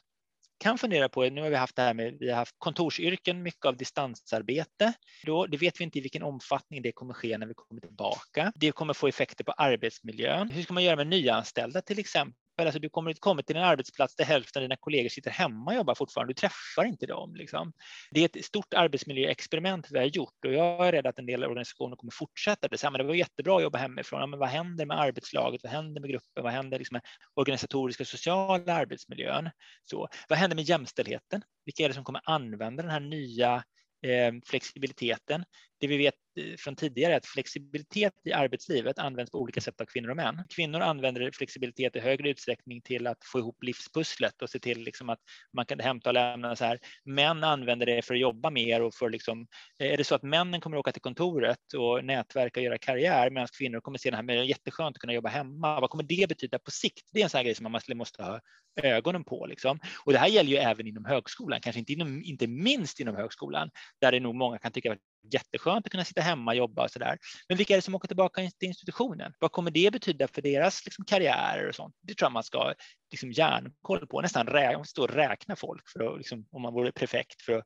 kan 0.59 0.77
fundera 0.77 1.09
på, 1.09 1.23
nu 1.23 1.41
har 1.41 1.49
vi 1.49 1.55
haft 1.55 1.75
det 1.75 1.81
här 1.81 1.93
med, 1.93 2.17
vi 2.19 2.29
har 2.29 2.37
haft 2.37 2.55
kontorsyrken, 2.57 3.43
mycket 3.43 3.65
av 3.65 3.77
distansarbete. 3.77 4.93
Då, 5.25 5.45
det 5.45 5.57
vet 5.57 5.79
vi 5.79 5.83
inte 5.83 5.97
i 5.97 6.01
vilken 6.01 6.23
omfattning 6.23 6.81
det 6.81 6.91
kommer 6.91 7.13
ske 7.13 7.37
när 7.37 7.47
vi 7.47 7.53
kommer 7.53 7.81
tillbaka. 7.81 8.51
Det 8.55 8.71
kommer 8.71 8.93
få 8.93 9.07
effekter 9.07 9.43
på 9.43 9.51
arbetsmiljön. 9.51 10.49
Hur 10.49 10.63
ska 10.63 10.73
man 10.73 10.83
göra 10.83 10.95
med 10.95 11.07
nyanställda 11.07 11.81
till 11.81 11.99
exempel? 11.99 12.46
Alltså 12.65 12.79
du 12.79 12.89
kommer 12.89 13.13
komma 13.13 13.41
till 13.41 13.55
en 13.55 13.63
arbetsplats 13.63 14.15
där 14.15 14.25
hälften 14.25 14.59
av 14.59 14.63
dina 14.63 14.75
kollegor 14.75 15.09
sitter 15.09 15.31
hemma 15.31 15.71
och 15.71 15.77
jobbar 15.77 15.95
fortfarande. 15.95 16.33
Du 16.33 16.35
träffar 16.35 16.85
inte 16.85 17.05
dem. 17.05 17.35
Liksom. 17.35 17.73
Det 18.11 18.21
är 18.21 18.39
ett 18.39 18.45
stort 18.45 18.73
arbetsmiljöexperiment 18.73 19.87
vi 19.91 19.99
har 19.99 20.05
gjort 20.05 20.45
och 20.45 20.53
jag 20.53 20.87
är 20.87 20.91
rädd 20.91 21.07
att 21.07 21.19
en 21.19 21.25
del 21.25 21.43
organisationer 21.43 21.95
kommer 21.95 22.11
fortsätta 22.11 22.67
det. 22.67 22.83
Men 22.83 22.93
det 22.93 23.03
var 23.03 23.13
jättebra 23.13 23.55
att 23.57 23.63
jobba 23.63 23.77
hemifrån. 23.77 24.19
Ja, 24.19 24.27
men 24.27 24.39
vad 24.39 24.49
händer 24.49 24.85
med 24.85 24.99
arbetslaget? 24.99 25.63
Vad 25.63 25.71
händer 25.71 26.01
med 26.01 26.09
gruppen? 26.09 26.43
Vad 26.43 26.51
händer 26.51 26.77
liksom 26.79 26.95
med 26.95 27.01
organisatoriska 27.33 28.03
och 28.03 28.07
sociala 28.07 28.73
arbetsmiljön? 28.73 29.49
Så, 29.83 30.07
vad 30.29 30.39
händer 30.39 30.55
med 30.55 30.65
jämställdheten? 30.65 31.41
Vilka 31.65 31.83
är 31.83 31.87
det 31.87 31.93
som 31.95 32.03
kommer 32.03 32.21
använda 32.23 32.83
den 32.83 32.91
här 32.91 32.99
nya 32.99 33.63
eh, 34.05 34.33
flexibiliteten? 34.45 35.43
Det 35.79 35.87
vi 35.87 35.97
vet 35.97 36.15
eh, 36.39 36.55
från 36.57 36.75
tidigare 36.75 37.13
är 37.13 37.17
att 37.17 37.25
flexibilitet 37.25 38.13
i 38.25 38.33
arbetslivet 38.33 38.99
används 38.99 39.31
på 39.31 39.37
olika 39.37 39.61
sätt 39.61 39.81
av 39.81 39.85
kvinnor 39.85 40.09
och 40.09 40.15
män. 40.15 40.43
Kvinnor 40.49 40.81
använder 40.81 41.31
flexibilitet 41.31 41.95
i 41.95 41.99
högre 41.99 42.29
utsträckning 42.29 42.81
till 42.81 43.07
att 43.07 43.25
få 43.25 43.39
ihop 43.39 43.63
livspusslet 43.63 44.41
och 44.41 44.49
se 44.49 44.59
till 44.59 44.83
liksom 44.83 45.09
att 45.09 45.19
man 45.53 45.65
kan 45.65 45.79
hämta 45.79 46.09
och 46.09 46.13
lämna 46.13 46.55
så 46.55 46.65
här. 46.65 46.79
Män 47.03 47.43
använder 47.43 47.85
det 47.85 48.01
för 48.01 48.13
att 48.13 48.19
jobba 48.19 48.49
mer 48.49 48.81
och 48.81 48.95
för 48.95 49.09
liksom, 49.09 49.47
eh, 49.79 49.91
är 49.91 49.97
det 49.97 50.03
så 50.03 50.15
att 50.15 50.23
männen 50.23 50.61
kommer 50.61 50.77
att 50.77 50.81
åka 50.81 50.91
till 50.91 51.01
kontoret 51.01 51.73
och 51.77 52.05
nätverka 52.05 52.59
och 52.59 52.63
göra 52.63 52.77
karriär 52.77 53.29
medan 53.29 53.47
kvinnor 53.57 53.79
kommer 53.79 53.97
se 53.97 54.09
det 54.09 54.15
här 54.15 54.23
med 54.23 54.45
jätteskönt 54.45 54.97
att 54.97 55.01
kunna 55.01 55.13
jobba 55.13 55.29
hemma. 55.29 55.79
Vad 55.79 55.89
kommer 55.89 56.03
det 56.03 56.29
betyda 56.29 56.59
på 56.59 56.71
sikt? 56.71 57.09
Det 57.13 57.19
är 57.19 57.23
en 57.23 57.29
sån 57.29 57.37
här 57.37 57.43
grej 57.43 57.55
som 57.55 57.63
man 57.63 57.81
måste 57.97 58.23
ha 58.23 58.39
ögonen 58.83 59.23
på. 59.23 59.45
Liksom. 59.45 59.79
Och 60.05 60.13
det 60.13 60.19
här 60.19 60.27
gäller 60.27 60.49
ju 60.49 60.57
även 60.57 60.87
inom 60.87 61.05
högskolan, 61.05 61.61
kanske 61.61 61.79
inte, 61.79 61.93
inom, 61.93 62.23
inte 62.23 62.47
minst 62.47 62.99
inom 62.99 63.15
högskolan, 63.15 63.69
där 64.01 64.11
det 64.11 64.19
nog 64.19 64.35
många 64.35 64.57
kan 64.57 64.71
tycka 64.71 64.97
jätteskönt 65.33 65.85
att 65.85 65.91
kunna 65.91 66.05
sitta 66.05 66.21
hemma 66.21 66.51
och 66.51 66.57
jobba 66.57 66.83
och 66.83 66.91
så 66.91 66.99
där. 66.99 67.17
Men 67.47 67.57
vilka 67.57 67.73
är 67.73 67.77
det 67.77 67.81
som 67.81 67.95
åker 67.95 68.07
tillbaka 68.07 68.49
till 68.59 68.67
institutionen? 68.67 69.33
Vad 69.39 69.51
kommer 69.51 69.71
det 69.71 69.91
betyda 69.91 70.27
för 70.27 70.41
deras 70.41 70.85
liksom, 70.85 71.05
karriärer 71.05 71.69
och 71.69 71.75
sånt? 71.75 71.95
Det 72.01 72.13
tror 72.13 72.25
jag 72.25 72.31
man 72.31 72.43
ska 72.43 72.73
liksom, 73.11 73.31
järnkoll 73.31 74.07
på, 74.07 74.21
nästan 74.21 74.47
rä 74.47 74.83
stå 74.85 75.03
och 75.03 75.09
räkna 75.09 75.55
folk 75.55 75.89
för 75.89 76.13
att, 76.13 76.17
liksom, 76.17 76.47
om 76.51 76.61
man 76.61 76.73
vore 76.73 76.91
prefekt 76.91 77.41
för 77.41 77.53
att 77.53 77.65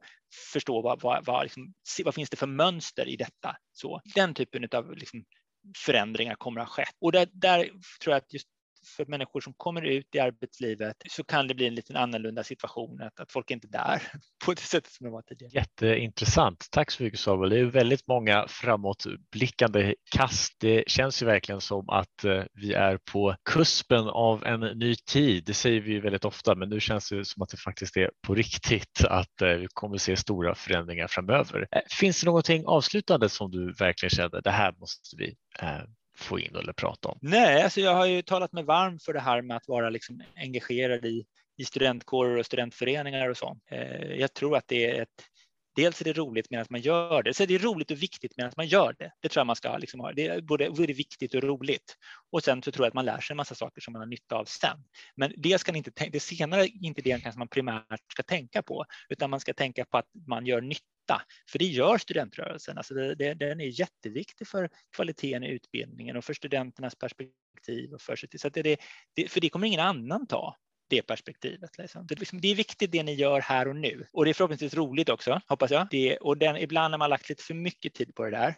förstå 0.54 0.82
vad, 0.82 1.02
vad, 1.02 1.26
vad, 1.26 1.44
liksom, 1.44 1.74
vad 2.04 2.16
finns 2.16 2.30
det 2.30 2.38
för 2.38 2.48
mönster 2.48 3.08
i 3.08 3.16
detta. 3.16 3.56
Så 3.72 4.02
den 4.16 4.34
typen 4.34 4.68
av 4.72 4.96
liksom, 4.96 5.24
förändringar 5.86 6.36
kommer 6.36 6.62
att 6.62 6.68
ha 6.68 6.74
skett. 6.74 6.96
Och 7.02 7.12
där, 7.12 7.28
där 7.32 7.64
tror 8.04 8.14
jag 8.14 8.16
att 8.16 8.34
just 8.34 8.48
för 8.86 9.06
människor 9.06 9.42
som 9.42 9.54
kommer 9.54 9.82
ut 9.82 10.16
i 10.16 10.20
arbetslivet 10.20 10.96
så 11.10 11.24
kan 11.24 11.48
det 11.48 11.56
bli 11.56 11.68
en 11.68 11.76
lite 11.76 12.00
annorlunda 12.00 12.44
situation, 12.44 13.02
att, 13.02 13.20
att 13.20 13.32
folk 13.32 13.52
inte 13.52 13.68
är 13.68 13.72
där 13.72 14.02
på 14.46 14.54
det 14.54 14.62
sättet 14.62 14.92
som 14.92 15.04
de 15.04 15.14
var 15.14 15.22
tidigare. 15.22 15.52
Jätteintressant. 15.54 16.68
Tack 16.72 16.92
så 16.92 17.04
mycket 17.04 17.20
Samuel. 17.20 17.50
Det 17.50 17.60
är 17.60 17.64
väldigt 17.64 18.08
många 18.08 18.46
framåtblickande 18.48 19.96
kast. 20.12 20.56
Det 20.60 20.84
känns 20.88 21.22
ju 21.22 21.26
verkligen 21.26 21.62
som 21.62 21.90
att 21.90 22.24
eh, 22.24 22.44
vi 22.54 22.74
är 22.74 22.98
på 23.12 23.36
kuspen 23.50 24.08
av 24.08 24.46
en 24.46 24.60
ny 24.60 24.96
tid. 24.96 25.44
Det 25.46 25.54
säger 25.54 25.82
vi 25.82 25.92
ju 25.92 26.02
väldigt 26.02 26.26
ofta, 26.26 26.56
men 26.56 26.70
nu 26.70 26.80
känns 26.80 27.10
det 27.10 27.26
som 27.26 27.44
att 27.44 27.50
det 27.50 27.58
faktiskt 27.58 27.98
är 27.98 28.10
på 28.28 28.36
riktigt 28.36 29.06
att 29.10 29.42
eh, 29.42 29.48
vi 29.48 29.68
kommer 29.74 29.98
se 29.98 30.16
stora 30.16 30.56
förändringar 30.56 31.08
framöver. 31.08 31.68
Eh, 31.72 31.82
finns 32.00 32.22
det 32.22 32.26
någonting 32.26 32.64
avslutande 32.66 33.30
som 33.30 33.52
du 33.52 33.74
verkligen 33.74 34.10
kände, 34.10 34.42
det 34.42 34.52
här 34.52 34.74
måste 34.80 35.16
vi 35.18 35.36
få 36.24 36.40
in 36.40 36.56
eller 36.56 36.74
prata 36.74 37.10
om? 37.10 37.20
Nej, 37.22 37.64
alltså 37.64 37.82
jag 37.82 37.96
har 37.96 38.06
ju 38.06 38.22
talat 38.22 38.54
mig 38.54 38.64
varm 38.64 39.00
för 39.00 39.14
det 39.14 39.20
här 39.20 39.42
med 39.42 39.58
att 39.58 39.68
vara 39.68 39.90
liksom 39.90 40.24
engagerad 40.36 41.06
i, 41.06 41.26
i 41.58 41.66
studentkårer 41.66 42.38
och 42.38 42.46
studentföreningar 42.46 43.30
och 43.30 43.38
så. 43.38 43.58
Eh, 43.72 44.14
jag 44.14 44.34
tror 44.34 44.58
att 44.58 44.68
det 44.68 44.92
är 44.92 45.02
ett 45.02 45.26
Dels 45.76 46.02
är 46.02 46.06
det 46.06 46.14
roligt 46.14 46.50
medan 46.50 46.66
man 46.70 46.82
gör 46.82 47.24
det, 47.24 47.34
så 47.34 47.44
är 47.44 47.48
det 47.48 47.58
roligt 47.58 47.92
och 47.92 48.04
viktigt 48.04 48.38
medan 48.38 48.52
man 48.58 48.68
gör 48.68 48.96
det. 49.00 49.12
Det 49.20 49.30
tror 49.30 49.40
jag 49.40 49.48
man 49.48 49.56
ska 49.56 49.78
liksom 49.78 50.00
ha. 50.00 50.12
Det 50.12 50.28
är 50.28 50.42
både, 50.42 50.70
både 50.70 50.94
viktigt 50.94 51.34
och 51.34 51.44
roligt. 51.44 51.98
Och 52.32 52.44
sen 52.44 52.64
så 52.64 52.72
tror 52.72 52.86
jag 52.86 52.88
att 52.88 52.94
man 52.94 53.06
lär 53.06 53.20
sig 53.20 53.34
en 53.34 53.38
massa 53.38 53.56
saker 53.56 53.82
som 53.82 53.94
man 53.94 54.00
har 54.00 54.08
nytta 54.08 54.36
av 54.36 54.46
sen. 54.46 54.78
Men 55.16 55.34
det 55.38 55.60
ska 55.60 55.76
inte, 55.76 56.10
det 56.10 56.20
senare 56.20 56.62
är 56.62 56.86
inte 56.86 57.02
det 57.02 57.24
kanske 57.24 57.40
man 57.40 57.48
primärt 57.48 58.12
ska 58.12 58.24
tänka 58.24 58.62
på, 58.62 58.86
utan 59.10 59.30
man 59.30 59.40
ska 59.40 59.54
tänka 59.54 59.86
på 59.86 59.98
att 59.98 60.08
man 60.28 60.46
gör 60.46 60.62
nytta 60.62 61.22
för 61.50 61.60
det 61.60 61.66
gör 61.66 61.98
studentrörelsen. 61.98 62.78
Alltså 62.78 62.94
det, 62.94 63.16
det, 63.16 63.34
den 63.34 63.62
är 63.62 63.80
jätteviktig 63.80 64.48
för 64.48 64.70
kvaliteten 64.96 65.44
i 65.44 65.48
utbildningen 65.48 66.18
och 66.18 66.26
för 66.26 66.34
studenternas 66.34 66.96
perspektiv. 66.96 67.94
Och 67.94 68.02
för, 68.02 68.16
så 68.16 68.50
det, 68.50 68.78
det, 69.14 69.28
för 69.28 69.42
det 69.42 69.50
kommer 69.50 69.68
ingen 69.68 69.80
annan 69.80 70.28
ta 70.28 70.58
det 70.92 71.02
perspektivet. 71.02 71.78
Liksom. 71.78 72.08
Det, 72.08 72.20
liksom, 72.20 72.42
det, 72.42 72.48
är 72.48 72.56
viktigt 72.56 72.92
det 72.92 73.04
ni 73.04 73.14
gör 73.14 73.40
här 73.40 73.68
och 73.68 73.76
nu 73.76 74.06
och 74.14 74.26
det 74.26 74.32
är 74.32 74.34
förhoppningsvis 74.34 74.74
roligt 74.74 75.10
också, 75.10 75.42
hoppas 75.48 75.72
jag. 75.72 75.88
Det, 75.92 76.18
och 76.18 76.38
den, 76.38 76.58
ibland 76.58 76.92
när 76.92 76.98
man 76.98 77.10
lagt 77.10 77.30
lite 77.30 77.44
för 77.44 77.54
mycket 77.54 77.94
tid 77.94 78.16
på 78.16 78.24
det 78.24 78.32
där 78.32 78.56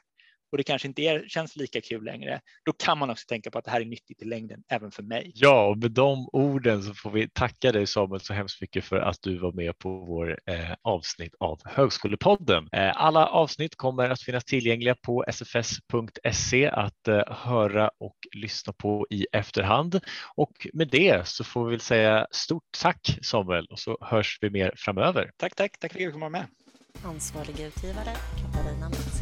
och 0.53 0.57
det 0.57 0.63
kanske 0.63 0.87
inte 0.87 1.01
är, 1.01 1.27
känns 1.27 1.55
lika 1.55 1.81
kul 1.81 2.03
längre, 2.03 2.41
då 2.65 2.73
kan 2.73 2.97
man 2.97 3.09
också 3.09 3.25
tänka 3.27 3.51
på 3.51 3.57
att 3.57 3.65
det 3.65 3.71
här 3.71 3.81
är 3.81 3.85
nyttigt 3.85 4.21
i 4.21 4.25
längden 4.25 4.63
även 4.69 4.91
för 4.91 5.03
mig. 5.03 5.31
Ja, 5.35 5.67
och 5.67 5.77
med 5.77 5.91
de 5.91 6.29
orden 6.33 6.83
så 6.83 6.93
får 6.93 7.11
vi 7.11 7.29
tacka 7.29 7.71
dig 7.71 7.87
Samuel 7.87 8.21
så 8.21 8.33
hemskt 8.33 8.61
mycket 8.61 8.85
för 8.85 8.95
att 8.95 9.17
du 9.21 9.37
var 9.37 9.51
med 9.51 9.77
på 9.77 9.89
vår 9.89 10.39
eh, 10.45 10.73
avsnitt 10.81 11.35
av 11.39 11.59
Högskolepodden. 11.65 12.69
Eh, 12.71 12.91
alla 12.95 13.27
avsnitt 13.27 13.75
kommer 13.75 14.09
att 14.09 14.21
finnas 14.21 14.45
tillgängliga 14.45 14.95
på 14.95 15.25
sfs.se 15.27 16.67
att 16.67 17.07
eh, 17.07 17.21
höra 17.27 17.91
och 17.97 18.17
lyssna 18.35 18.73
på 18.73 19.07
i 19.09 19.25
efterhand. 19.31 19.99
Och 20.35 20.67
med 20.73 20.87
det 20.87 21.27
så 21.27 21.43
får 21.43 21.65
vi 21.65 21.71
väl 21.71 21.79
säga 21.79 22.27
stort 22.31 22.63
tack 22.81 23.17
Samuel 23.21 23.65
och 23.65 23.79
så 23.79 23.97
hörs 24.01 24.37
vi 24.41 24.49
mer 24.49 24.73
framöver. 24.75 25.31
Tack, 25.37 25.55
tack. 25.55 25.79
Tack 25.79 25.93
för 25.93 25.99
att 25.99 26.13
fick 26.13 26.19
vara 26.19 26.29
med. 26.29 26.45
Ansvarig 27.03 27.59
utgivare 27.59 28.15
Katarina 28.41 28.89
Mattsson. 28.89 29.12